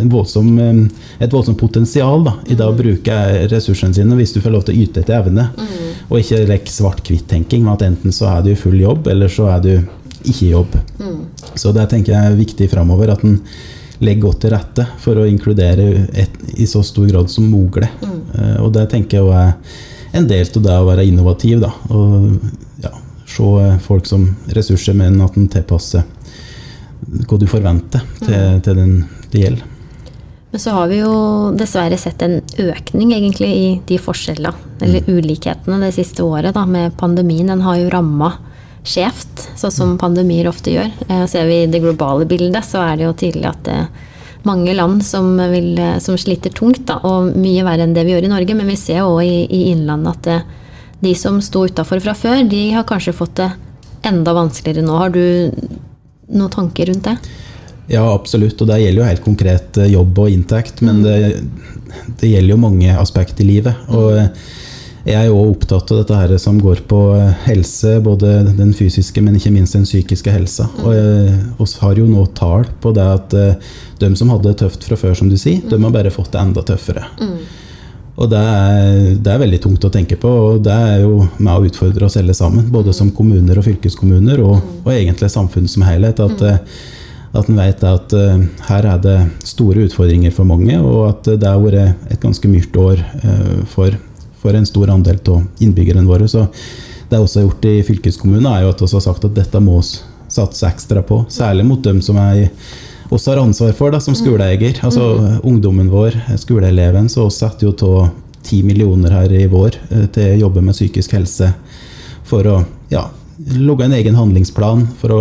en 0.00 0.12
voldsom, 0.12 0.48
eh, 0.58 0.78
et 1.20 1.32
voldsomt 1.32 1.58
potensial 1.60 2.24
da, 2.24 2.36
i 2.48 2.56
det 2.56 2.64
å 2.64 2.76
bruke 2.76 3.16
ressursene 3.50 3.94
sine 3.94 4.16
hvis 4.16 4.32
du 4.32 4.40
får 4.40 4.54
lov 4.54 4.64
til 4.64 4.76
å 4.76 4.84
yte 4.84 5.02
etter 5.02 5.18
evne. 5.18 5.50
Og 6.08 6.22
ikke 6.22 6.46
like 6.48 6.72
svart-hvitt-tenking 6.72 7.66
med 7.66 7.74
at 7.76 7.86
enten 7.90 8.14
så 8.14 8.30
er 8.32 8.46
du 8.46 8.52
i 8.52 8.58
full 8.58 8.78
jobb, 8.80 9.10
eller 9.12 9.28
så 9.28 9.50
er 9.52 9.60
du 9.60 9.74
ikke 10.24 10.46
i 10.46 10.54
jobb. 10.54 10.78
Så 11.54 11.74
det 11.76 11.88
tenker 11.92 12.14
jeg 12.14 12.32
er 12.32 12.40
viktig 12.40 12.70
framover. 12.72 13.12
At 13.12 13.22
en 13.24 13.38
legger 14.00 14.24
godt 14.24 14.40
til 14.42 14.54
rette 14.54 14.86
for 14.98 15.20
å 15.20 15.28
inkludere 15.28 16.08
et, 16.18 16.34
i 16.56 16.66
så 16.66 16.82
stor 16.82 17.06
grad 17.08 17.30
som 17.30 17.46
mulig. 17.46 17.88
Mm. 18.00 18.64
og 18.64 18.72
det 18.72 18.88
tenker 18.90 19.20
jeg 19.20 19.30
er 19.36 20.16
en 20.16 20.26
del 20.26 20.48
av 20.48 20.62
det 20.64 20.76
å 20.80 20.88
være 20.88 21.06
innovativ. 21.06 21.60
Da. 21.62 21.70
Og 21.94 22.40
se 23.30 23.76
folk 23.86 24.08
som 24.08 24.30
ressurser, 24.56 24.96
men 24.98 25.20
at 25.24 25.36
en 25.38 25.48
tilpasser 25.50 26.06
hva 27.00 27.38
du 27.40 27.46
forventer 27.48 28.02
til, 28.20 28.60
til 28.64 28.76
den 28.76 28.96
det 29.30 29.44
gjelder. 29.44 29.68
Men 30.50 30.60
så 30.60 30.74
har 30.74 30.88
vi 30.90 30.98
jo 30.98 31.14
dessverre 31.54 31.96
sett 31.98 32.22
en 32.26 32.40
økning 32.58 33.12
egentlig 33.14 33.50
i 33.54 33.66
de 33.86 33.98
forskjellene, 34.02 34.52
eller 34.82 35.06
ulikhetene, 35.06 35.78
det 35.84 35.94
siste 35.94 36.26
året 36.26 36.56
da, 36.56 36.64
med 36.66 36.96
pandemien. 36.98 37.52
Den 37.52 37.62
har 37.62 37.78
jo 37.78 37.90
ramma 37.92 38.32
skjevt, 38.82 39.44
sånn 39.60 39.74
som 39.74 39.98
pandemier 40.00 40.48
ofte 40.50 40.74
gjør. 40.74 40.90
Eh, 41.06 41.26
Ser 41.30 41.46
vi 41.46 41.62
i 41.62 41.68
det 41.70 41.82
globale 41.84 42.26
bildet, 42.26 42.66
så 42.66 42.82
er 42.82 42.98
det 42.98 43.06
jo 43.06 43.18
tydelig 43.22 43.50
at 43.52 43.62
det 43.68 43.76
er 43.84 44.08
mange 44.48 44.72
land 44.74 45.04
som, 45.04 45.34
vil, 45.52 45.78
som 46.00 46.16
sliter 46.18 46.50
tungt, 46.56 46.82
da, 46.88 46.96
og 47.04 47.36
mye 47.38 47.64
verre 47.66 47.84
enn 47.86 47.94
det 47.94 48.06
vi 48.08 48.16
gjør 48.16 48.26
i 48.26 48.32
Norge. 48.32 48.56
Men 48.56 48.72
vi 48.72 48.78
ser 48.80 49.04
òg 49.04 49.22
i, 49.22 49.44
i 49.46 49.62
Innlandet 49.70 50.16
at 50.16 50.26
det, 50.26 50.38
de 51.00 51.14
som 51.16 51.40
sto 51.44 51.64
utafor 51.68 52.00
fra 52.04 52.14
før, 52.16 52.42
de 52.48 52.64
har 52.74 52.88
kanskje 52.88 53.16
fått 53.16 53.38
det 53.40 53.50
enda 54.06 54.34
vanskeligere 54.36 54.86
nå. 54.86 54.96
Har 55.00 55.14
du 55.14 55.22
noen 56.30 56.52
tanker 56.52 56.90
rundt 56.90 57.08
det? 57.08 57.16
Ja, 57.90 58.04
absolutt. 58.14 58.60
Og 58.60 58.70
det 58.70 58.80
gjelder 58.80 59.02
jo 59.02 59.08
helt 59.08 59.24
konkret 59.24 59.78
eh, 59.80 59.92
jobb 59.96 60.18
og 60.22 60.30
inntekt, 60.30 60.82
men 60.86 61.02
det, 61.02 61.16
det 62.20 62.30
gjelder 62.30 62.54
jo 62.54 62.64
mange 62.64 62.96
aspekt 63.00 63.40
i 63.42 63.48
livet. 63.48 63.88
Og 63.90 64.12
eh, 64.14 64.28
jeg 65.08 65.16
er 65.16 65.30
jo 65.30 65.40
opptatt 65.48 65.90
av 65.90 66.02
dette 66.02 66.18
her 66.20 66.34
som 66.38 66.60
går 66.62 66.84
på 66.90 67.00
eh, 67.16 67.32
helse, 67.48 67.96
både 68.04 68.52
den 68.52 68.70
fysiske, 68.76 69.24
men 69.24 69.40
ikke 69.40 69.52
minst 69.56 69.74
den 69.74 69.88
psykiske 69.88 70.34
helsa. 70.34 70.68
Og 70.84 70.94
vi 70.94 71.70
har 71.82 71.98
jo 71.98 72.06
nå 72.06 72.28
tall 72.38 72.68
på 72.84 72.94
det 72.94 73.08
at 73.16 73.34
de 74.00 74.12
som 74.16 74.30
hadde 74.32 74.52
det 74.52 74.60
tøft 74.62 74.86
fra 74.86 75.00
før, 75.00 75.16
som 75.18 75.32
du 75.32 75.38
sier, 75.40 75.64
de 75.66 75.80
har 75.80 75.96
bare 75.96 76.14
fått 76.14 76.30
det 76.36 76.44
enda 76.44 76.62
tøffere. 76.66 77.08
Og 78.20 78.28
det 78.28 78.36
er, 78.36 78.96
det 79.16 79.30
er 79.32 79.40
veldig 79.40 79.58
tungt 79.64 79.84
å 79.86 79.90
tenke 79.92 80.16
på, 80.20 80.28
og 80.28 80.64
det 80.64 80.74
er 80.74 81.04
jo 81.06 81.22
med 81.38 81.52
å 81.54 81.68
utfordre 81.70 82.04
oss 82.04 82.18
alle 82.20 82.34
sammen. 82.36 82.66
Både 82.72 82.92
som 82.96 83.12
kommuner 83.16 83.56
og 83.56 83.64
fylkeskommuner, 83.64 84.42
og, 84.44 84.58
og 84.84 84.90
egentlig 84.92 85.30
samfunnet 85.32 85.72
som 85.72 85.86
helhet. 85.88 86.20
At, 86.20 86.44
eh, 86.44 86.58
at 87.40 87.48
en 87.48 87.60
vet 87.62 87.84
at 87.86 88.12
uh, 88.18 88.42
her 88.66 88.90
er 88.90 89.00
det 89.00 89.16
store 89.46 89.86
utfordringer 89.86 90.34
for 90.36 90.48
mange, 90.48 90.76
og 90.82 91.00
at 91.06 91.30
det 91.30 91.48
har 91.48 91.62
vært 91.62 92.10
et 92.10 92.20
ganske 92.20 92.50
myrt 92.50 92.76
år 92.82 93.00
uh, 93.24 93.60
for, 93.70 93.96
for 94.42 94.58
en 94.58 94.68
stor 94.68 94.92
andel 94.92 95.22
av 95.30 95.64
innbyggerne 95.64 96.04
våre. 96.08 96.28
Så 96.28 96.44
det 97.08 97.16
er 97.16 97.24
også 97.24 97.46
gjort 97.46 97.70
i 97.70 97.78
fylkeskommunen, 97.86 98.50
er 98.50 98.66
jo 98.66 98.74
at 98.74 98.84
vi 98.84 98.90
har 98.92 99.06
sagt 99.06 99.24
at 99.30 99.38
dette 99.38 99.64
må 99.64 99.80
vi 99.80 100.02
satse 100.30 100.68
ekstra 100.68 101.00
på. 101.06 101.24
Særlig 101.32 101.64
mot 101.66 101.80
dem 101.86 102.04
som 102.04 102.20
er 102.20 102.44
i 102.44 102.46
også 103.10 103.32
har 103.32 103.42
ansvar 103.42 103.72
for 103.76 103.92
da, 103.92 104.00
som 104.02 104.16
skoleeier. 104.18 104.78
Altså 104.86 105.40
ungdommen 105.46 105.90
vår, 105.90 106.16
skoleeleven. 106.40 107.08
Så 107.10 107.26
vi 107.26 107.36
setter 107.36 107.68
jo 107.68 107.74
av 107.90 108.10
ti 108.46 108.62
millioner 108.64 109.12
her 109.14 109.32
i 109.36 109.46
vår 109.50 109.76
eh, 109.90 110.06
til 110.14 110.34
å 110.34 110.42
jobbe 110.46 110.62
med 110.64 110.76
psykisk 110.76 111.16
helse 111.18 111.50
for 112.30 112.46
å 112.48 112.56
ja, 112.92 113.04
logge 113.58 113.86
en 113.86 113.96
egen 113.98 114.16
handlingsplan 114.16 114.86
for 115.00 115.14
å 115.16 115.20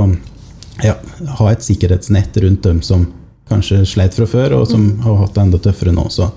ja, 0.83 0.95
ha 1.39 1.49
et 1.51 1.65
sikkerhetsnett 1.65 2.37
rundt 2.43 2.63
dem 2.63 2.79
som 2.85 3.09
kanskje 3.49 3.81
sleit 3.89 4.15
fra 4.15 4.27
før, 4.29 4.59
og 4.59 4.69
som 4.69 4.85
har 5.03 5.23
hatt 5.23 5.33
det 5.35 5.43
enda 5.43 5.59
tøffere 5.61 5.93
nå. 5.95 6.05
Så, 6.13 6.29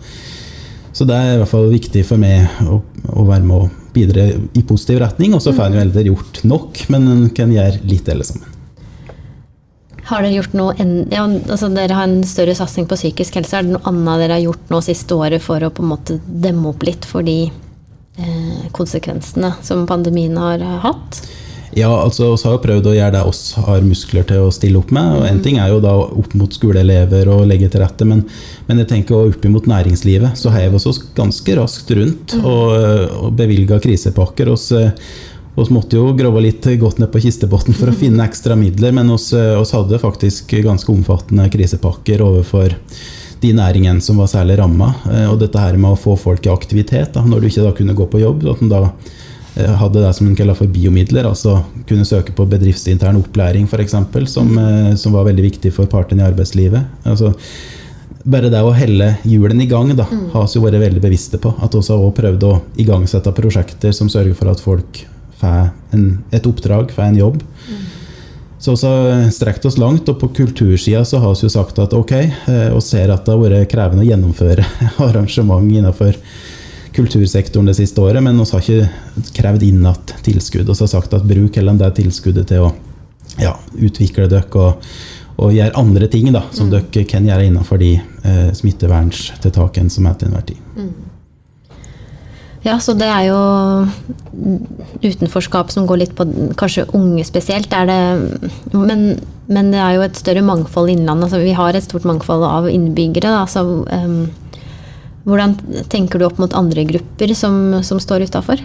så 0.96 1.06
det 1.08 1.18
er 1.18 1.34
i 1.34 1.42
hvert 1.42 1.52
fall 1.52 1.68
viktig 1.70 2.04
for 2.08 2.20
meg 2.20 2.64
å, 2.64 2.80
å 3.12 3.26
være 3.28 3.44
med 3.44 3.58
og 3.66 3.78
bidra 3.92 4.30
i 4.32 4.64
positiv 4.64 5.02
retning. 5.04 5.36
Og 5.36 5.44
så 5.44 5.52
får 5.52 5.68
en 5.68 5.76
jo 5.76 5.84
heller 5.84 6.08
gjort 6.08 6.42
nok, 6.48 6.82
men 6.92 7.10
en 7.12 7.28
kan 7.36 7.52
gjøre 7.52 7.84
litt 7.84 8.08
alle 8.08 8.26
sammen. 8.26 8.51
Har 10.08 10.24
dere 10.24 10.34
gjort 10.34 10.54
noe 10.58 10.74
en, 10.82 10.94
ja, 11.12 11.22
altså 11.24 11.68
Dere 11.72 11.94
har 11.94 12.08
en 12.08 12.24
større 12.26 12.56
satsing 12.58 12.88
på 12.90 12.98
psykisk 12.98 13.38
helse. 13.38 13.58
Er 13.58 13.66
det 13.66 13.76
noe 13.76 13.86
annet 13.88 14.24
dere 14.24 14.38
har 14.38 14.46
gjort 14.48 14.72
nå 14.72 14.80
siste 14.84 15.14
året 15.14 15.44
for 15.44 15.62
å 15.62 15.70
på 15.74 15.84
en 15.84 15.92
måte 15.92 16.18
demme 16.26 16.72
opp 16.72 16.82
litt 16.86 17.06
for 17.08 17.26
de 17.26 17.46
eh, 17.46 18.66
konsekvensene 18.74 19.54
som 19.62 19.86
pandemien 19.86 20.36
har 20.40 20.64
hatt? 20.82 21.22
Ja, 21.72 21.88
altså 22.02 22.34
Vi 22.34 22.44
har 22.44 22.56
jo 22.56 22.62
prøvd 22.66 22.88
å 22.90 22.94
gjøre 22.96 23.14
det 23.14 23.22
oss 23.24 23.40
har 23.56 23.84
muskler 23.84 24.26
til 24.28 24.44
å 24.44 24.52
stille 24.52 24.80
opp 24.82 24.90
med. 24.92 25.16
og 25.16 25.26
En 25.28 25.40
ting 25.44 25.56
er 25.56 25.70
jo 25.72 25.80
da 25.80 25.94
opp 26.04 26.34
mot 26.36 26.52
skoleelever 26.52 27.30
og 27.32 27.46
legge 27.48 27.70
til 27.72 27.80
rette, 27.80 28.04
men, 28.08 28.26
men 28.66 28.82
jeg 28.82 28.90
tenker 28.90 29.16
også 29.16 29.38
opp 29.38 29.46
mot 29.54 29.68
næringslivet. 29.70 30.36
Så 30.36 30.52
heiv 30.52 30.76
vi 30.76 30.82
oss 30.82 31.00
ganske 31.16 31.56
raskt 31.56 31.94
rundt 31.96 32.36
og, 32.42 32.76
og 33.22 33.32
bevilga 33.38 33.80
krisepakker. 33.80 34.52
Oss, 34.52 34.68
oss 35.54 35.70
måtte 35.72 35.98
jo 35.98 36.12
grove 36.16 36.40
litt 36.44 36.66
godt 36.80 37.00
ned 37.02 37.10
på 37.12 37.20
kistebunnen 37.24 37.76
for 37.76 37.92
å 37.92 37.96
finne 37.96 38.24
ekstra 38.24 38.56
midler, 38.56 38.94
men 38.96 39.10
oss, 39.12 39.32
oss 39.32 39.74
hadde 39.76 40.00
faktisk 40.00 40.54
ganske 40.64 40.92
omfattende 40.92 41.48
krisepakker 41.52 42.24
overfor 42.24 42.76
de 43.42 43.50
næringene 43.56 44.02
som 44.04 44.20
var 44.22 44.30
særlig 44.30 44.56
ramma. 44.60 44.92
Og 45.30 45.36
dette 45.40 45.60
her 45.60 45.76
med 45.80 45.92
å 45.92 45.98
få 45.98 46.14
folk 46.20 46.46
i 46.46 46.52
aktivitet, 46.52 47.12
da, 47.16 47.24
når 47.26 47.42
du 47.42 47.50
ikke 47.50 47.66
da 47.66 47.74
kunne 47.76 47.98
gå 47.98 48.06
på 48.08 48.22
jobb. 48.22 48.46
at 48.52 48.62
en 48.62 48.72
da 48.72 48.80
eh, 49.56 49.74
hadde 49.82 50.02
det 50.04 50.14
som 50.16 50.28
en 50.28 50.38
kaller 50.38 50.58
for 50.58 50.70
biomidler, 50.70 51.28
altså 51.28 51.58
kunne 51.88 52.06
søke 52.08 52.34
på 52.36 52.46
bedriftsintern 52.48 53.18
opplæring 53.20 53.66
f.eks., 53.66 53.96
som, 54.30 54.56
eh, 54.58 54.94
som 54.94 55.18
var 55.18 55.28
veldig 55.28 55.48
viktig 55.50 55.74
for 55.74 55.90
partene 55.90 56.22
i 56.22 56.28
arbeidslivet. 56.30 57.02
Altså, 57.04 57.34
bare 58.22 58.52
det 58.52 58.62
å 58.62 58.74
helle 58.76 59.16
hjulene 59.26 59.64
i 59.64 59.70
gang 59.70 59.90
da, 59.98 60.06
har 60.06 60.46
vi 60.46 60.62
vært 60.62 60.84
veldig 60.84 61.02
bevisste 61.02 61.42
på. 61.42 61.56
At 61.58 61.74
vi 61.74 61.82
har 61.90 62.18
prøvd 62.18 62.46
å 62.46 62.58
igangsette 62.78 63.34
prosjekter 63.34 63.94
som 63.96 64.10
sørger 64.12 64.38
for 64.38 64.52
at 64.52 64.62
folk 64.62 65.02
får 65.42 65.96
en, 65.96 66.07
et 66.31 66.46
oppdrag, 66.48 66.94
får 66.94 67.11
en 67.11 67.20
jobb. 67.20 67.42
Så 68.62 68.76
vi 68.78 68.87
har 68.87 69.31
strekt 69.35 69.64
oss 69.66 69.76
langt, 69.78 70.07
og 70.09 70.20
på 70.20 70.28
kultursida 70.38 71.02
så 71.05 71.18
har 71.18 71.35
vi 71.35 71.48
jo 71.48 71.50
sagt 71.50 71.81
at 71.83 71.94
ok, 71.98 72.12
vi 72.46 72.59
og 72.70 72.83
ser 72.87 73.11
at 73.11 73.26
det 73.26 73.35
har 73.35 73.42
vært 73.42 73.70
krevende 73.72 74.05
å 74.05 74.07
gjennomføre 74.07 74.66
arrangement 75.09 75.66
innenfor 75.66 76.14
kultursektoren 76.94 77.66
det 77.66 77.74
siste 77.81 78.00
året, 78.05 78.22
men 78.22 78.38
vi 78.38 78.46
har 78.52 78.62
ikke 78.62 79.33
krevd 79.35 79.66
inn 79.66 79.83
igjen 79.83 80.14
tilskudd. 80.22 80.68
Vi 80.68 80.78
har 80.78 80.92
sagt 80.94 81.16
at 81.16 81.26
bruk 81.26 81.59
heller 81.59 81.81
det 81.81 81.90
tilskuddet 81.98 82.52
til 82.52 82.68
å 82.68 82.72
ja, 83.40 83.57
utvikle 83.74 84.28
dere 84.31 84.61
og, 84.61 84.92
og 85.42 85.55
gjøre 85.57 85.78
andre 85.81 86.09
ting 86.12 86.31
da, 86.35 86.44
som 86.52 86.68
Mm. 86.68 86.74
dere 86.76 87.05
kan 87.09 87.26
gjøre 87.26 87.48
innenfor 87.48 87.81
de 87.83 87.94
eh, 87.98 88.52
smitteverntiltakene 88.55 89.90
som 89.90 90.07
er 90.07 90.20
til 90.20 90.31
enhver 90.31 90.46
tid. 90.52 90.61
Ja, 92.62 92.77
så 92.79 92.94
det 92.94 93.09
er 93.11 93.25
jo 93.27 93.38
utenforskap 95.03 95.72
som 95.75 95.87
går 95.88 96.05
litt 96.05 96.12
på 96.18 96.27
kanskje 96.59 96.87
unge 96.94 97.25
spesielt. 97.27 97.72
Er 97.75 97.88
det, 97.90 98.03
men, 98.70 99.16
men 99.51 99.72
det 99.75 99.81
er 99.83 99.96
jo 99.96 100.05
et 100.07 100.20
større 100.20 100.44
mangfold 100.46 100.92
i 100.92 100.94
Innlandet. 100.94 101.27
Altså, 101.27 101.42
vi 101.42 101.57
har 101.59 101.75
et 101.75 101.87
stort 101.88 102.07
mangfold 102.07 102.46
av 102.46 102.70
innbyggere. 102.70 103.33
Da, 103.35 103.42
så, 103.51 103.64
um, 103.66 104.31
hvordan 105.27 105.57
tenker 105.90 106.22
du 106.22 106.29
opp 106.29 106.38
mot 106.42 106.55
andre 106.55 106.87
grupper 106.87 107.35
som, 107.38 107.83
som 107.83 107.98
står 108.03 108.29
utafor? 108.31 108.62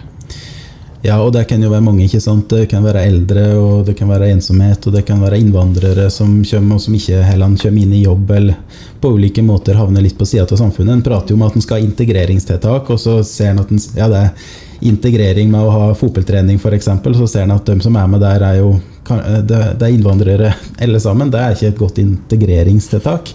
Ja, 1.02 1.20
og 1.22 1.30
det 1.32 1.44
kan 1.46 1.62
jo 1.62 1.70
være 1.70 1.84
mange. 1.84 2.04
ikke 2.04 2.20
sant? 2.20 2.50
Det 2.50 2.66
kan 2.72 2.82
være 2.82 3.04
eldre, 3.06 3.44
og 3.54 3.84
det 3.86 3.94
kan 3.98 4.08
være 4.10 4.32
ensomhet, 4.34 4.86
og 4.86 4.96
det 4.96 5.04
kan 5.06 5.20
være 5.22 5.38
innvandrere 5.38 6.08
som 6.10 6.40
kommer, 6.42 6.74
og 6.74 6.82
som 6.82 6.94
ikke 6.98 7.20
heller 7.22 7.54
kommer 7.62 7.82
inn 7.82 7.92
i 7.94 8.02
jobb, 8.02 8.30
eller 8.34 8.80
på 8.98 9.12
ulike 9.14 9.44
måter 9.46 9.78
havner 9.78 10.02
litt 10.02 10.18
på 10.18 10.26
sida 10.26 10.42
av 10.42 10.58
samfunnet. 10.58 10.96
En 10.96 11.04
prater 11.06 11.34
jo 11.34 11.38
om 11.38 11.44
at 11.46 11.54
en 11.54 11.62
skal 11.62 11.78
ha 11.78 11.86
integreringstiltak, 11.86 12.90
og 12.90 12.98
så 12.98 13.20
ser 13.22 13.52
en 13.52 13.62
at 13.62 13.70
en, 13.70 13.82
ja, 13.94 14.08
det 14.10 14.24
er 14.24 14.56
integrering 14.88 15.50
med 15.52 15.68
å 15.68 15.70
ha 15.74 15.86
fotballtrening 15.98 16.58
f.eks., 16.58 16.90
så 16.90 17.30
ser 17.30 17.46
en 17.46 17.54
at 17.54 17.70
de 17.70 17.78
som 17.84 17.94
er 17.98 18.10
med 18.10 18.22
der, 18.22 18.42
er 18.48 18.58
jo 18.58 18.74
det, 19.08 19.60
det 19.78 19.86
er 19.86 19.94
innvandrere 19.94 20.50
alle 20.82 20.98
sammen. 21.00 21.30
Det 21.30 21.38
er 21.38 21.54
ikke 21.54 21.70
et 21.70 21.78
godt 21.78 22.02
integreringstiltak. 22.02 23.30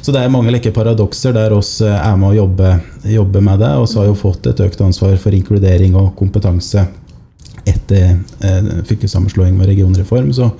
Så 0.00 0.14
det 0.14 0.22
er 0.22 0.30
mange 0.30 0.54
like 0.54 0.70
paradokser 0.70 1.34
der 1.34 1.52
oss 1.58 1.80
eh, 1.82 1.98
er 1.98 2.14
med 2.14 2.30
å 2.30 2.38
jobbe, 2.44 2.72
jobbe 3.10 3.42
med 3.42 3.58
det, 3.66 3.74
og 3.74 3.90
så 3.90 4.04
har 4.04 4.12
jo 4.12 4.16
fått 4.22 4.46
et 4.46 4.64
økt 4.64 4.86
ansvar 4.86 5.18
for 5.18 5.34
inkludering 5.34 5.98
og 5.98 6.14
kompetanse 6.18 6.86
etter 7.68 8.16
eh, 8.44 8.70
fylkessammenslåing 8.88 9.58
og 9.58 9.68
regionreform. 9.68 10.32
Så, 10.36 10.50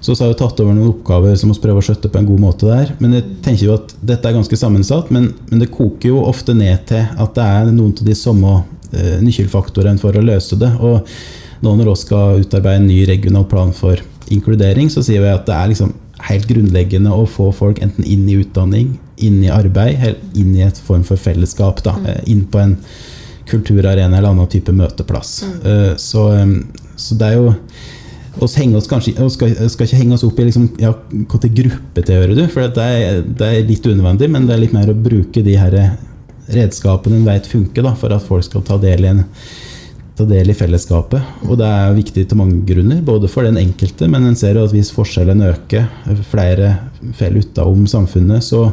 så 0.00 0.14
vi 0.14 0.22
har 0.22 0.32
vi 0.32 0.38
tatt 0.40 0.62
over 0.62 0.76
noen 0.76 0.92
oppgaver 0.92 1.36
som 1.38 1.52
vi 1.52 1.58
prøver 1.62 1.82
å 1.82 1.86
skjøtte 1.90 2.10
på 2.12 2.20
en 2.20 2.28
god 2.28 2.42
måte 2.42 2.70
der. 2.70 2.94
Men 3.02 3.18
jeg 3.18 3.28
tenker 3.44 3.66
jo 3.66 3.76
at 3.78 3.94
dette 4.00 4.28
er 4.28 4.36
ganske 4.38 4.60
sammensatt, 4.60 5.12
men, 5.14 5.30
men 5.50 5.62
det 5.62 5.72
koker 5.74 6.12
jo 6.12 6.24
ofte 6.26 6.56
ned 6.56 6.86
til 6.90 7.04
at 7.04 7.36
det 7.36 7.46
er 7.46 7.72
noen 7.72 7.94
av 7.94 8.06
de 8.08 8.18
samme 8.18 8.56
eh, 8.92 9.18
nøkkelfaktorene 9.24 10.02
for 10.02 10.16
å 10.16 10.24
løse 10.24 10.58
det. 10.60 10.72
Og 10.80 11.04
nå 11.60 11.74
når 11.76 11.92
vi 11.92 11.98
skal 12.00 12.44
utarbeide 12.44 12.82
en 12.82 12.88
ny 12.88 13.02
regional 13.08 13.44
plan 13.48 13.74
for 13.76 14.00
inkludering, 14.32 14.88
så 14.92 15.02
sier 15.04 15.22
vi 15.24 15.32
at 15.32 15.46
det 15.48 15.56
er 15.56 15.72
liksom 15.72 15.92
helt 16.28 16.48
grunnleggende 16.48 17.12
å 17.14 17.26
få 17.28 17.48
folk 17.56 17.80
enten 17.84 18.04
inn 18.04 18.26
i 18.28 18.38
utdanning, 18.42 18.92
inn 19.20 19.40
i 19.44 19.52
arbeid, 19.52 20.20
inn 20.36 20.52
i 20.56 20.64
et 20.66 20.78
form 20.84 21.04
for 21.06 21.20
fellesskap. 21.20 21.82
Da, 21.86 21.96
eh, 22.06 22.20
inn 22.32 22.46
på 22.50 22.60
en 22.60 22.76
kulturarena 23.50 24.18
eller 24.18 24.32
annen 24.32 24.50
type 24.50 24.74
møteplass. 24.74 25.40
Eh, 25.64 25.94
Så, 26.00 26.26
så 26.96 27.16
det 27.18 27.32
er 27.32 27.40
jo 27.40 27.54
oss 28.40 28.54
oss 28.54 28.86
kanskje, 28.88 29.16
oss 29.22 29.34
skal, 29.34 29.54
skal 29.68 29.88
ikke 29.88 29.98
henge 29.98 30.14
oss 30.14 30.24
opp 30.24 30.38
i 30.38 30.46
liksom, 30.46 30.68
ja, 30.80 30.92
hva 30.94 31.40
til 31.42 31.50
gruppe 31.56 32.04
tilhører 32.06 32.36
du, 32.38 32.44
for 32.52 32.68
det 32.70 32.84
er, 32.84 33.24
det 33.26 33.48
er 33.48 33.66
litt 33.66 33.86
unødvendig, 33.86 34.30
men 34.30 34.46
det 34.46 34.54
er 34.54 34.62
litt 34.62 34.76
mer 34.76 34.92
å 34.92 34.94
bruke 34.96 35.42
de 35.44 35.56
her 35.58 35.76
redskapene 36.50 37.18
en 37.18 37.26
vet 37.26 37.48
funker, 37.50 37.84
da, 37.86 37.94
for 37.98 38.14
at 38.14 38.24
folk 38.26 38.46
skal 38.46 38.64
ta 38.66 38.78
del 38.80 39.04
i 39.06 39.10
en 39.10 39.24
ta 40.20 40.26
del 40.28 40.52
i 40.52 40.56
fellesskapet. 40.56 41.44
Og 41.48 41.58
det 41.60 41.68
er 41.68 41.94
viktig 41.96 42.26
til 42.28 42.38
mange 42.38 42.60
grunner, 42.68 43.00
både 43.04 43.30
for 43.30 43.46
den 43.46 43.58
enkelte, 43.60 44.08
men 44.10 44.26
en 44.28 44.36
ser 44.38 44.58
jo 44.58 44.66
at 44.66 44.74
hvis 44.74 44.92
forskjellene 44.94 45.52
øker, 45.54 45.86
flere 46.30 46.74
faller 47.16 47.46
utenom 47.46 47.86
samfunnet, 47.90 48.44
så, 48.44 48.66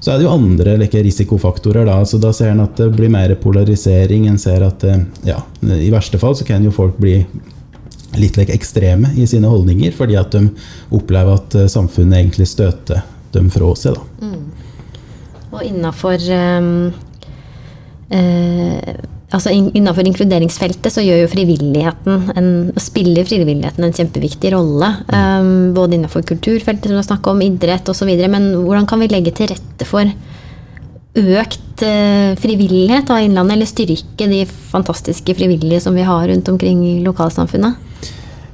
så 0.00 0.12
er 0.12 0.18
det 0.18 0.26
jo 0.28 0.32
andre 0.34 0.76
like, 0.78 1.02
risikofaktorer. 1.02 1.86
Da. 1.88 2.04
Så 2.06 2.18
da 2.22 2.32
ser 2.34 2.52
en 2.52 2.62
at 2.62 2.76
det 2.78 2.90
blir 2.94 3.10
mer 3.10 3.34
polarisering. 3.42 4.28
En 4.30 4.38
ser 4.38 4.62
at 4.66 4.84
eh, 4.86 5.00
ja, 5.26 5.40
i 5.74 5.90
verste 5.90 6.20
fall 6.22 6.36
så 6.38 6.46
kan 6.46 6.64
jo 6.64 6.74
folk 6.74 6.96
bli 7.02 7.16
litt 8.18 8.38
like, 8.38 8.54
ekstreme 8.54 9.10
i 9.18 9.26
sine 9.28 9.50
holdninger, 9.50 9.92
fordi 9.96 10.16
at 10.20 10.32
de 10.36 10.48
opplever 10.94 11.34
at 11.34 11.58
eh, 11.58 11.70
samfunnet 11.70 12.22
egentlig 12.22 12.48
støter 12.50 13.02
dem 13.34 13.50
fra 13.52 13.74
seg. 13.76 13.98
Da. 13.98 14.02
Og 15.48 15.62
innafor 15.64 16.18
eh, 16.30 16.92
altså 19.34 19.52
Innenfor 19.52 20.06
inkluderingsfeltet 20.08 20.92
så 20.92 21.04
gjør 21.04 21.22
jo 21.22 21.30
frivilligheten 21.32 22.30
en, 22.38 22.50
spiller 22.80 23.28
frivilligheten 23.28 23.84
en 23.84 23.94
kjempeviktig 23.94 24.54
rolle. 24.54 24.88
Um, 25.12 25.74
både 25.76 25.98
innenfor 25.98 26.24
kulturfeltet, 26.28 26.88
som 26.88 26.96
du 26.96 27.12
har 27.12 27.32
om, 27.34 27.42
idrett 27.44 27.88
osv. 27.92 28.08
Men 28.30 28.50
hvordan 28.62 28.88
kan 28.88 29.02
vi 29.02 29.10
legge 29.12 29.34
til 29.36 29.50
rette 29.52 29.88
for 29.88 30.08
økt 31.18 31.84
uh, 31.84 32.32
frivillighet 32.40 33.10
av 33.12 33.24
Innlandet, 33.24 33.58
eller 33.58 33.68
styrke 33.68 34.30
de 34.30 34.44
fantastiske 34.46 35.36
frivillige 35.36 35.82
som 35.84 35.98
vi 35.98 36.06
har 36.08 36.24
rundt 36.30 36.48
omkring 36.48 36.86
i 36.86 36.96
lokalsamfunnet? 37.04 37.84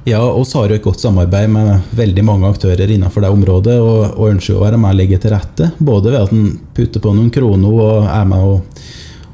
Ja, 0.05 0.19
oss 0.21 0.51
har 0.53 0.69
jo 0.69 0.75
et 0.77 0.83
godt 0.85 1.01
samarbeid 1.01 1.49
med 1.49 1.95
veldig 1.97 2.21
mange 2.27 2.51
aktører 2.51 2.91
innenfor 2.93 3.23
det 3.23 3.31
området, 3.33 3.79
og, 3.81 4.11
og 4.13 4.35
ønsker 4.35 4.59
å 4.59 4.61
være 4.61 4.77
med 4.77 4.91
og 4.91 4.99
legge 4.99 5.17
til 5.23 5.33
rette. 5.33 5.71
Både 5.79 6.11
ved 6.11 6.19
at 6.19 6.35
en 6.35 6.51
putter 6.77 7.01
på 7.01 7.15
noen 7.15 7.31
kroner 7.33 7.79
og 7.79 8.11
er 8.11 8.27
med 8.29 8.43
og, 8.51 8.83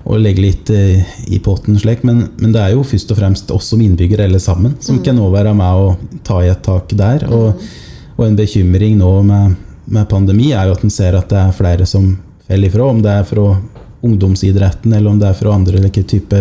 og 0.04 0.20
legge 0.22 0.42
litt 0.44 0.70
eh, 0.74 1.04
i 1.30 1.40
potten, 1.44 1.78
slik, 1.80 2.04
men, 2.08 2.24
men 2.42 2.54
det 2.54 2.62
er 2.62 2.74
jo 2.74 2.86
først 2.88 3.14
og 3.14 3.20
fremst 3.20 3.52
oss 3.54 3.70
som 3.72 3.82
innbyggere 3.84 4.26
alle 4.26 4.42
sammen 4.42 4.76
som 4.82 5.00
kan 5.04 5.18
nå 5.18 5.28
være 5.34 5.54
med 5.58 5.84
og 5.86 6.22
ta 6.26 6.42
i 6.42 6.50
et 6.50 6.64
tak 6.66 6.94
der. 6.98 7.28
Og, 7.30 7.62
og 8.18 8.26
en 8.26 8.38
bekymring 8.38 8.98
nå 9.00 9.12
med, 9.28 9.56
med 9.86 10.10
pandemi 10.10 10.52
er 10.56 10.70
jo 10.70 10.78
at 10.78 10.86
en 10.86 10.94
ser 10.94 11.18
at 11.18 11.30
det 11.32 11.40
er 11.42 11.58
flere 11.58 11.88
som 11.90 12.16
faller 12.48 12.72
ifra, 12.72 12.90
om 12.90 13.02
det 13.04 13.14
er 13.14 13.28
fra 13.30 13.46
ungdomsidretten 14.02 14.94
eller 14.94 15.12
om 15.12 15.20
det 15.22 15.30
er 15.30 15.38
fra 15.38 15.54
andre 15.54 15.84
like, 15.84 16.04
type 16.10 16.40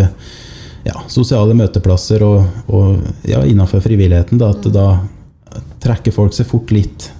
ja, 0.84 0.96
sosiale 1.12 1.54
møteplasser 1.54 2.24
og, 2.24 2.44
og 2.72 3.28
ja, 3.28 3.42
innenfor 3.44 3.84
frivilligheten. 3.84 4.40
Da, 4.40 4.54
at 4.56 4.68
da 4.72 4.86
trekker 5.84 6.14
folk 6.14 6.32
seg 6.36 6.48
fort 6.48 6.72
litt, 6.72 7.10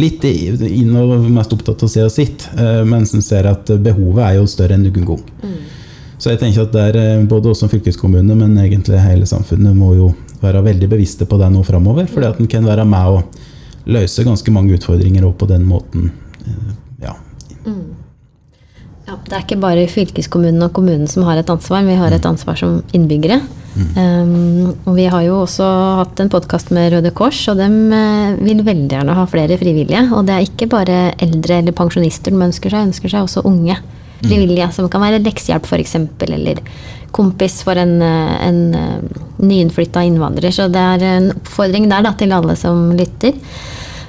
litt 0.00 0.24
inn 0.24 0.96
og 0.96 1.28
mest 1.28 1.52
opptatt 1.52 1.84
av 1.84 1.90
å 1.90 1.92
se 1.92 2.08
sitt, 2.14 2.48
eh, 2.56 2.80
mens 2.88 3.12
en 3.12 3.24
ser 3.24 3.48
at 3.50 3.68
behovet 3.84 4.24
er 4.24 4.40
jo 4.40 4.48
større 4.48 4.78
enn 4.78 4.88
noen 4.88 5.08
gang. 5.12 5.22
Så 6.22 6.30
jeg 6.30 6.38
tenker 6.38 6.68
at 6.68 6.74
der, 6.74 6.96
eh, 7.00 7.24
både 7.26 7.50
oss 7.50 7.64
som 7.64 7.70
fylkeskommune, 7.70 8.36
men 8.38 8.54
egentlig 8.62 9.00
hele 9.02 9.26
samfunnet 9.26 9.74
må 9.74 9.96
jo 9.96 10.12
være 10.42 10.62
veldig 10.62 10.88
bevisste 10.92 11.26
på 11.26 11.38
det 11.40 11.48
nå 11.50 11.64
framover. 11.66 12.06
at 12.26 12.38
en 12.38 12.46
kan 12.46 12.64
være 12.64 12.84
med 12.84 13.06
å 13.06 13.22
løse 13.86 14.22
ganske 14.22 14.52
mange 14.52 14.78
utfordringer 14.78 15.24
òg 15.24 15.34
på 15.36 15.48
den 15.48 15.66
måten. 15.66 16.12
Ja. 17.02 17.16
Mm. 17.66 17.96
Ja, 19.08 19.16
det 19.24 19.32
er 19.32 19.42
ikke 19.42 19.60
bare 19.60 19.88
fylkeskommunen 19.90 20.62
og 20.62 20.72
kommunen 20.72 21.08
som 21.08 21.24
har 21.24 21.36
et 21.36 21.50
ansvar, 21.50 21.82
vi 21.82 21.94
har 21.98 22.12
et 22.12 22.24
ansvar 22.24 22.56
som 22.56 22.82
innbyggere. 22.92 23.40
Um, 23.96 24.76
og 24.84 24.94
vi 24.94 25.06
har 25.08 25.22
jo 25.24 25.40
også 25.42 25.64
hatt 25.96 26.20
en 26.20 26.28
podkast 26.28 26.70
med 26.70 26.92
Røde 26.92 27.10
Kors, 27.10 27.48
og 27.48 27.56
dem 27.56 27.90
eh, 27.90 28.36
vil 28.36 28.60
veldig 28.62 28.90
gjerne 28.92 29.16
ha 29.16 29.24
flere 29.26 29.56
frivillige. 29.58 30.04
Og 30.12 30.26
det 30.28 30.34
er 30.36 30.46
ikke 30.46 30.68
bare 30.68 31.14
eldre 31.18 31.58
eller 31.62 31.72
pensjonister 31.72 32.30
de 32.30 32.44
ønsker 32.46 32.70
seg, 32.70 32.90
ønsker 32.90 33.08
seg 33.08 33.26
også 33.26 33.42
unge 33.48 33.78
frivillige. 34.24 34.70
Som 34.74 34.88
kan 34.92 35.04
være 35.04 35.22
leksehjelp 35.22 35.68
f.eks., 35.68 35.96
eller 36.28 36.62
kompis 37.12 37.60
for 37.66 37.78
en, 37.78 38.00
eh, 38.02 38.48
en 38.48 38.60
eh, 38.74 39.20
nyinnflytta 39.42 40.04
innvandrer. 40.08 40.52
Så 40.54 40.68
det 40.72 40.80
er 40.80 41.06
en 41.10 41.30
oppfordring 41.34 41.88
der 41.90 42.06
da, 42.06 42.14
til 42.16 42.32
alle 42.32 42.56
som 42.56 42.90
lytter. 42.96 43.36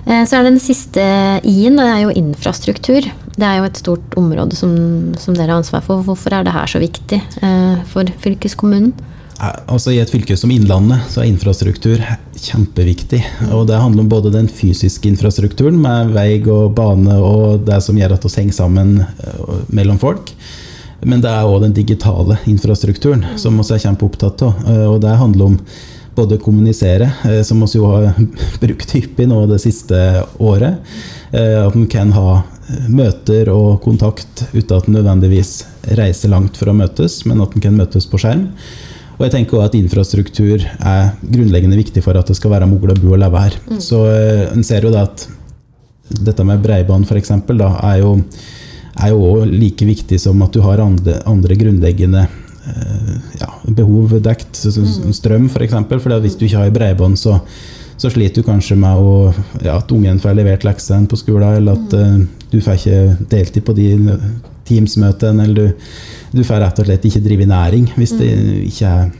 Eh, 0.06 0.24
Så 0.26 0.38
er 0.38 0.44
det 0.44 0.54
den 0.54 0.64
siste 0.64 1.04
i-en, 1.44 1.78
det 1.80 1.90
er 1.90 2.02
jo 2.06 2.16
infrastruktur. 2.16 3.10
Det 3.34 3.48
er 3.48 3.60
jo 3.60 3.68
et 3.68 3.78
stort 3.82 4.16
område 4.20 4.56
som, 4.56 5.14
som 5.18 5.34
dere 5.34 5.52
har 5.52 5.64
ansvar 5.64 5.82
for. 5.82 6.04
Hvorfor 6.04 6.34
er 6.34 6.44
det 6.44 6.54
her 6.54 6.70
så 6.70 6.80
viktig 6.80 7.18
for 7.90 8.06
fylkeskommunen? 8.22 8.94
Altså 9.44 9.92
I 9.92 10.00
et 10.00 10.12
fylke 10.12 10.36
som 10.40 10.52
Innlandet 10.54 11.10
så 11.12 11.24
er 11.24 11.30
infrastruktur 11.30 12.02
kjempeviktig. 12.40 13.20
og 13.52 13.68
Det 13.68 13.80
handler 13.80 14.06
om 14.06 14.12
både 14.12 14.32
den 14.34 14.48
fysiske 14.52 15.10
infrastrukturen 15.10 15.80
med 15.82 16.14
vei 16.16 16.38
og 16.48 16.76
bane 16.78 17.18
og 17.20 17.66
det 17.68 17.80
som 17.84 17.98
gjør 18.00 18.16
at 18.16 18.28
vi 18.28 18.34
henger 18.38 18.58
sammen 18.60 19.00
eh, 19.04 19.58
mellom 19.74 20.00
folk. 20.00 20.32
Men 21.04 21.24
det 21.24 21.32
er 21.32 21.50
òg 21.50 21.66
den 21.66 21.76
digitale 21.76 22.38
infrastrukturen 22.48 23.26
som 23.42 23.60
vi 23.60 23.68
er 23.76 23.84
kjempeopptatt 23.84 24.46
av. 24.48 24.64
Eh, 24.70 24.86
Og 24.94 25.02
det 25.04 25.18
handler 25.20 25.52
om 25.52 25.60
både 26.14 26.38
kommunisere, 26.38 27.08
som 27.44 27.64
vi 27.64 27.80
jo 27.80 27.88
har 27.90 28.12
brukt 28.64 28.92
hyppig 28.94 29.26
nå 29.28 29.48
det 29.50 29.58
siste 29.64 29.98
året. 30.38 30.78
At 31.34 31.74
en 31.74 31.88
kan 31.90 32.12
ha 32.14 32.44
møter 32.86 33.50
og 33.50 33.82
kontakt 33.82 34.44
uten 34.54 34.76
at 34.78 34.86
en 34.88 35.00
nødvendigvis 35.00 35.64
reiser 35.98 36.30
langt 36.30 36.60
for 36.60 36.70
å 36.70 36.76
møtes, 36.78 37.24
men 37.26 37.42
at 37.42 37.58
en 37.58 37.66
kan 37.66 37.74
møtes 37.82 38.06
på 38.06 38.22
skjerm. 38.22 38.52
Og 39.18 39.24
jeg 39.28 39.32
tenker 39.36 39.58
også 39.60 39.70
at 39.70 39.78
infrastruktur 39.78 40.64
er 40.66 41.12
grunnleggende 41.22 41.78
viktig 41.78 42.02
for 42.04 42.18
at 42.18 42.28
det 42.32 42.36
skal 42.40 42.52
være 42.56 42.68
mulig 42.68 42.96
å 42.96 43.02
bo 43.02 43.14
og 43.14 43.22
leve 43.22 43.44
her. 43.46 43.58
Så 43.84 44.02
eh, 44.10 44.48
en 44.54 44.64
ser 44.66 44.86
jo 44.88 44.92
det 44.94 45.04
at 45.06 45.28
dette 46.24 46.44
med 46.46 46.62
breibånd 46.66 47.06
f.eks. 47.08 47.32
er 47.32 47.98
jo 48.02 48.16
er 49.02 49.10
jo 49.10 49.22
òg 49.26 49.50
like 49.50 49.86
viktig 49.90 50.20
som 50.22 50.42
at 50.46 50.54
du 50.54 50.60
har 50.62 50.78
andre, 50.84 51.16
andre 51.30 51.56
grunnleggende 51.58 52.26
eh, 52.28 53.14
ja, 53.42 53.48
behov 53.74 54.18
dekt. 54.22 54.56
så- 54.60 54.74
Strøm 55.14 55.48
f.eks. 55.48 55.54
For, 55.56 55.64
eksempel, 55.66 56.00
for 56.04 56.20
hvis 56.22 56.36
du 56.38 56.46
ikke 56.46 56.62
har 56.66 56.74
breibånd, 56.76 57.18
så, 57.18 57.40
så 57.98 58.12
sliter 58.14 58.42
du 58.44 58.48
kanskje 58.50 58.78
med 58.78 58.98
å, 58.98 59.34
ja, 59.64 59.78
at 59.80 59.92
ungen 59.94 60.20
får 60.22 60.36
levert 60.38 60.66
leksene 60.68 61.08
på 61.10 61.18
skolen, 61.18 61.58
eller 61.62 61.78
at 61.80 61.94
eh, 61.98 62.20
du 62.52 62.60
får 62.62 62.78
ikke 62.82 63.28
deltid 63.34 63.66
på 63.66 63.74
de 63.78 63.88
Teams-møtene, 64.74 65.48
eller 65.48 65.56
du, 65.56 65.90
du 66.34 66.44
får 66.44 66.64
rett 66.66 66.82
og 66.82 66.90
slett 66.90 67.06
ikke 67.10 67.24
drive 67.24 67.50
næring 67.50 67.92
hvis 67.96 68.16
det 68.20 68.32
ikke 68.72 68.90
er, 68.90 69.12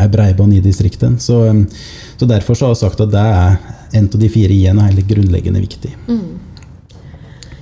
er 0.00 0.12
breibånd 0.12 0.56
i 0.56 0.62
distriktet. 0.64 1.20
Så, 1.22 1.44
eh, 1.52 1.64
så 2.16 2.28
derfor 2.28 2.56
så 2.56 2.68
har 2.68 2.76
jeg 2.76 2.84
sagt 2.84 3.04
at 3.04 3.12
det 3.12 3.26
er 3.26 3.58
en 3.98 4.06
av 4.06 4.22
de 4.22 4.30
fire 4.30 4.54
i-ene 4.54 4.86
er 4.86 4.94
helt 4.94 5.10
grunnleggende 5.10 5.62
viktig. 5.62 5.96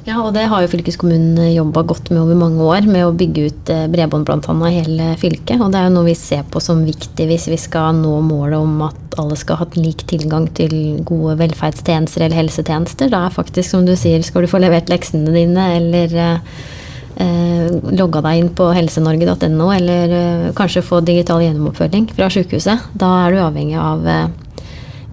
Ja, 0.08 0.22
og 0.24 0.30
det 0.32 0.46
har 0.48 0.62
jo 0.64 0.70
fylkeskommunen 0.72 1.50
jobba 1.52 1.82
godt 1.84 2.06
med 2.08 2.22
over 2.22 2.36
mange 2.38 2.64
år, 2.64 2.86
med 2.88 3.04
å 3.04 3.12
bygge 3.16 3.42
ut 3.50 3.72
eh, 3.74 3.84
bredbånd 3.92 4.24
bl.a. 4.24 4.54
i 4.70 4.78
hele 4.78 5.08
fylket. 5.20 5.60
Og 5.60 5.74
det 5.74 5.82
er 5.82 5.88
jo 5.88 5.94
noe 5.98 6.06
vi 6.06 6.14
ser 6.16 6.46
på 6.48 6.62
som 6.64 6.80
viktig 6.86 7.26
hvis 7.28 7.44
vi 7.52 7.58
skal 7.60 7.98
nå 7.98 8.14
målet 8.24 8.56
om 8.56 8.86
at 8.86 9.18
alle 9.20 9.36
skal 9.36 9.60
ha 9.60 9.66
lik 9.76 10.06
tilgang 10.08 10.46
til 10.56 11.02
gode 11.04 11.36
velferdstjenester 11.42 12.24
eller 12.24 12.40
helsetjenester. 12.40 13.12
Da 13.12 13.26
er 13.26 13.36
faktisk, 13.36 13.68
som 13.68 13.84
du 13.84 13.92
sier, 14.00 14.24
skal 14.24 14.46
du 14.46 14.50
få 14.50 14.62
levert 14.64 14.88
leksene 14.88 15.34
dine 15.34 15.68
eller 15.76 16.16
eh, 16.16 16.34
eh, 16.38 16.76
logga 17.18 18.22
deg 18.24 18.42
inn 18.42 18.50
på 18.54 18.68
helsenorge.no, 18.74 19.70
eller 19.74 20.12
eh, 20.14 20.50
kanskje 20.56 20.84
få 20.86 21.00
digital 21.04 21.42
gjennomoppfølging 21.42 22.08
fra 22.14 22.28
sykehuset. 22.32 22.90
Da 22.98 23.10
er 23.24 23.34
du 23.34 23.40
avhengig 23.42 23.78
av 23.80 24.06
eh, 24.06 24.28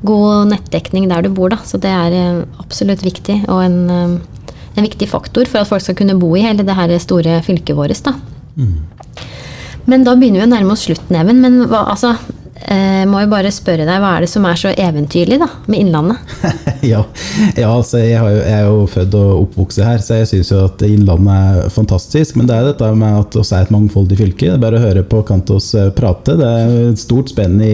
god 0.05 0.51
nettdekning 0.53 1.09
der 1.11 1.25
du 1.25 1.31
bor, 1.33 1.53
da. 1.53 1.59
Så 1.65 1.79
det 1.81 1.91
er 1.91 2.15
eh, 2.15 2.43
absolutt 2.61 3.03
viktig, 3.05 3.41
og 3.49 3.63
en, 3.65 3.79
eh, 3.89 4.53
en 4.75 4.87
viktig 4.87 5.09
faktor 5.11 5.49
for 5.49 5.63
at 5.63 5.71
folk 5.71 5.85
skal 5.85 5.97
kunne 5.97 6.17
bo 6.21 6.33
i 6.35 6.45
hele 6.45 6.65
det 6.67 6.77
her 6.77 6.93
store 7.01 7.39
fylket 7.45 7.77
vårt. 7.77 8.03
Da. 8.05 8.15
Men 9.85 10.05
da 10.05 10.15
begynner 10.17 10.41
vi 10.41 10.47
å 10.47 10.53
nærme 10.53 10.73
oss 10.73 10.85
slutten, 10.87 11.17
Even. 11.19 11.41
Men 11.43 11.65
hva, 11.69 11.85
altså, 11.93 12.15
eh, 12.55 13.03
må 13.09 13.21
jo 13.23 13.29
bare 13.31 13.51
spørre 13.53 13.85
deg, 13.87 14.01
hva 14.01 14.15
er 14.15 14.25
det 14.25 14.29
som 14.31 14.45
er 14.47 14.59
så 14.59 14.71
eventyrlig 14.71 15.37
da, 15.41 15.47
med 15.69 15.81
Innlandet? 15.83 16.35
ja, 16.93 17.01
ja 17.57 17.69
altså 17.71 18.01
jeg, 18.01 18.17
har 18.21 18.31
jo, 18.31 18.41
jeg 18.41 18.57
er 18.57 18.67
jo 18.69 18.83
født 18.91 19.17
og 19.19 19.31
oppvokst 19.45 19.81
her, 19.85 20.03
så 20.03 20.21
jeg 20.21 20.29
syns 20.31 20.51
jo 20.53 20.61
at 20.65 20.85
Innlandet 20.87 21.33
er 21.35 21.73
fantastisk. 21.73 22.37
Men 22.39 22.49
det 22.49 22.57
er 22.57 22.69
dette 22.71 22.91
med 22.97 23.19
at 23.21 23.37
vi 23.37 23.45
er 23.45 23.65
et 23.65 23.73
mangfoldig 23.75 24.19
fylke. 24.19 24.47
Det 24.47 24.53
er 24.57 24.63
bare 24.63 24.79
å 24.79 24.85
høre 24.85 25.05
på 25.07 25.23
Kantos 25.27 25.73
eh, 25.77 25.91
prate. 25.95 26.37
Det 26.39 26.53
er 26.61 26.77
et 26.91 27.01
stort 27.01 27.33
spenn 27.33 27.59
i 27.63 27.73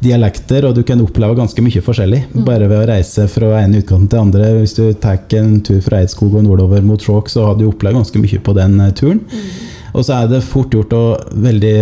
dialekter, 0.00 0.64
og 0.64 0.76
du 0.78 0.84
kan 0.86 1.00
oppleve 1.04 1.36
ganske 1.36 1.64
mye 1.64 1.82
forskjellig. 1.84 2.22
Bare 2.46 2.70
ved 2.70 2.78
å 2.78 2.86
reise 2.88 3.26
fra 3.28 3.52
ene 3.60 3.82
utkanten 3.82 4.08
til 4.12 4.22
andre. 4.22 4.54
Hvis 4.60 4.76
du 4.78 4.84
tar 5.00 5.20
en 5.36 5.58
tur 5.64 5.82
fra 5.84 6.00
Eidskog 6.00 6.38
og 6.38 6.46
nordover 6.46 6.84
mot 6.84 7.02
Skjåk, 7.02 7.28
så 7.32 7.50
har 7.50 7.58
du 7.58 7.66
opplevd 7.68 8.00
ganske 8.00 8.22
mye 8.22 8.40
på 8.44 8.56
den 8.56 8.80
turen. 8.96 9.20
turen. 9.28 9.68
Og 9.90 10.04
så 10.06 10.20
er 10.20 10.30
det 10.30 10.42
fort 10.46 10.72
gjort 10.74 10.94
å 10.94 11.02
veldig 11.42 11.74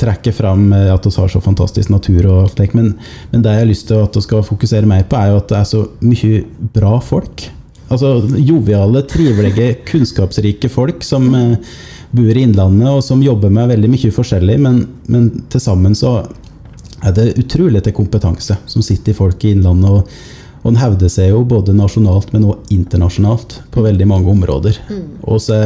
trekke 0.00 0.32
fram 0.34 0.68
eh, 0.76 0.92
at 0.92 1.06
vi 1.06 1.14
har 1.16 1.32
så 1.32 1.42
fantastisk 1.42 1.90
natur. 1.92 2.22
og 2.30 2.38
alt 2.44 2.60
det, 2.60 2.70
men, 2.78 2.94
men 3.32 3.42
det 3.42 3.54
jeg 3.54 3.64
har 3.64 3.70
lyst 3.72 3.88
til 3.90 4.04
at 4.04 4.16
vi 4.16 4.24
skal 4.24 4.46
fokusere 4.46 4.88
mer 4.88 5.04
på, 5.08 5.18
er 5.18 5.32
jo 5.32 5.42
at 5.42 5.50
det 5.50 5.58
er 5.58 5.68
så 5.72 5.82
mye 6.04 6.44
bra 6.76 6.96
folk. 7.02 7.48
Altså 7.90 8.16
joviale, 8.38 9.04
trivelige, 9.10 9.76
kunnskapsrike 9.90 10.70
folk 10.72 11.04
som 11.06 11.28
eh, 11.34 11.76
bor 12.16 12.32
i 12.32 12.46
Innlandet, 12.46 12.88
og 12.92 13.04
som 13.04 13.22
jobber 13.24 13.52
med 13.52 13.74
veldig 13.74 13.92
mye 13.92 14.14
forskjellig, 14.14 14.58
men, 14.62 14.82
men 15.10 15.30
til 15.52 15.62
sammen 15.62 15.94
så 15.98 16.20
er 17.04 17.12
det 17.14 17.34
utrolig 17.38 17.82
til 17.84 17.94
kompetanse 17.94 18.56
som 18.66 18.82
sitter 18.82 19.12
i 19.12 19.18
folk 19.18 19.44
i 19.44 19.56
Innlandet. 19.56 19.90
og 20.00 20.44
og 20.66 20.72
den 20.72 20.80
hevder 20.80 21.10
seg 21.12 21.28
jo 21.30 21.44
både 21.46 21.76
nasjonalt, 21.78 22.32
men 22.34 22.48
også 22.48 22.74
internasjonalt 22.74 23.52
på 23.70 23.84
veldig 23.84 24.06
mange 24.10 24.32
områder. 24.32 24.80
Og 25.22 25.38
så 25.44 25.60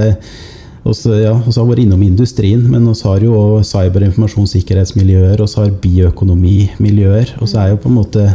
er 0.81 0.91
og 0.91 0.97
så, 0.97 1.13
ja, 1.21 1.33
også 1.37 1.61
har 1.61 1.69
vært 1.69 1.83
innom 1.85 2.03
industrien, 2.03 2.63
men 2.73 2.87
vi 2.89 2.95
har 3.05 3.25
jo 3.25 3.35
også 3.37 3.71
cyber- 3.77 4.05
og 4.05 4.09
informasjonssikkerhetsmiljøer, 4.09 5.43
så 5.47 5.65
har 5.65 5.75
bioøkonomimiljøer, 5.83 7.35
og 7.41 7.51
så 7.51 7.61
er 7.61 7.75
jo 7.75 7.83
på 7.83 7.91
en 7.91 7.99
måte 7.99 8.29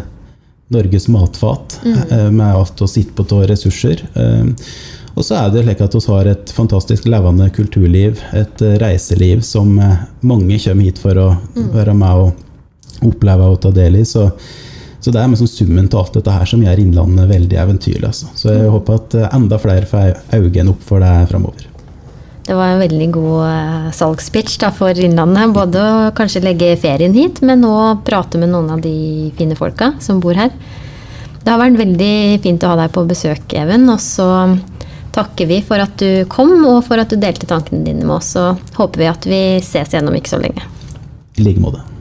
Norges 0.74 1.08
matfat 1.14 1.80
mm. 1.86 1.98
med 2.34 2.46
alt 2.46 2.82
å 2.82 2.90
sitte 2.90 3.14
på 3.18 3.26
av 3.38 3.48
ressurser. 3.50 4.02
Eh, 4.14 4.46
og 5.16 5.24
så 5.24 5.38
er 5.40 5.52
det 5.54 5.64
slik 5.64 5.82
at 5.86 5.96
vi 5.96 6.02
har 6.12 6.30
et 6.30 6.52
fantastisk 6.52 7.06
levende 7.08 7.48
kulturliv, 7.56 8.20
et 8.36 8.64
eh, 8.66 8.78
reiseliv 8.82 9.44
som 9.48 9.78
eh, 9.80 10.02
mange 10.28 10.60
kommer 10.60 10.90
hit 10.90 11.02
for 11.02 11.22
å 11.22 11.28
være 11.74 11.94
med 11.96 12.24
og 12.26 13.06
oppleve 13.10 13.52
og 13.54 13.62
ta 13.64 13.72
del 13.76 14.02
i. 14.02 14.06
Så, 14.08 14.28
så 15.00 15.14
det 15.14 15.22
er 15.22 15.32
liksom 15.32 15.50
summen 15.50 15.88
til 15.90 16.02
alt 16.02 16.18
dette 16.18 16.34
her 16.34 16.50
som 16.50 16.66
gjør 16.66 16.82
Innlandet 16.84 17.32
veldig 17.32 17.62
eventyrlig. 17.64 18.10
Altså. 18.10 18.32
Så 18.36 18.52
jeg 18.54 18.74
håper 18.74 19.00
at 19.00 19.16
eh, 19.22 19.32
enda 19.38 19.62
flere 19.62 19.90
får 19.90 20.36
øynene 20.36 20.76
opp 20.76 20.84
for 20.86 21.06
det 21.06 21.16
framover. 21.32 21.72
Det 22.46 22.54
var 22.54 22.76
en 22.76 22.82
veldig 22.84 23.08
god 23.16 23.44
eh, 23.48 23.86
salgspitch 23.98 24.60
da, 24.62 24.70
for 24.76 24.94
Innlandet. 24.94 25.54
Både 25.56 25.82
å 25.82 26.12
kanskje 26.18 26.44
legge 26.46 26.76
ferien 26.78 27.16
hit, 27.18 27.42
men 27.42 27.66
òg 27.66 28.04
prate 28.06 28.38
med 28.42 28.52
noen 28.54 28.70
av 28.76 28.84
de 28.84 29.32
fine 29.40 29.58
folka 29.58 29.96
som 30.04 30.22
bor 30.22 30.38
her. 30.38 30.54
Det 31.42 31.50
har 31.50 31.62
vært 31.62 31.82
veldig 31.82 32.14
fint 32.46 32.64
å 32.66 32.72
ha 32.74 32.78
deg 32.84 32.94
på 32.94 33.06
besøk, 33.10 33.50
Even. 33.58 33.90
Og 33.90 33.98
så 34.02 34.30
takker 35.16 35.50
vi 35.50 35.60
for 35.66 35.82
at 35.82 35.98
du 36.02 36.26
kom, 36.30 36.54
og 36.70 36.84
for 36.86 37.02
at 37.02 37.10
du 37.10 37.18
delte 37.22 37.50
tankene 37.50 37.86
dine 37.88 38.06
med 38.06 38.20
oss. 38.20 38.36
Og 38.38 38.78
håper 38.78 39.02
vi 39.02 39.10
at 39.10 39.30
vi 39.30 39.42
ses 39.66 39.94
igjen 39.94 40.12
om 40.12 40.18
ikke 40.18 40.36
så 40.36 40.42
lenge. 40.46 40.70
I 41.42 41.50
like 41.50 41.62
måte. 41.62 41.95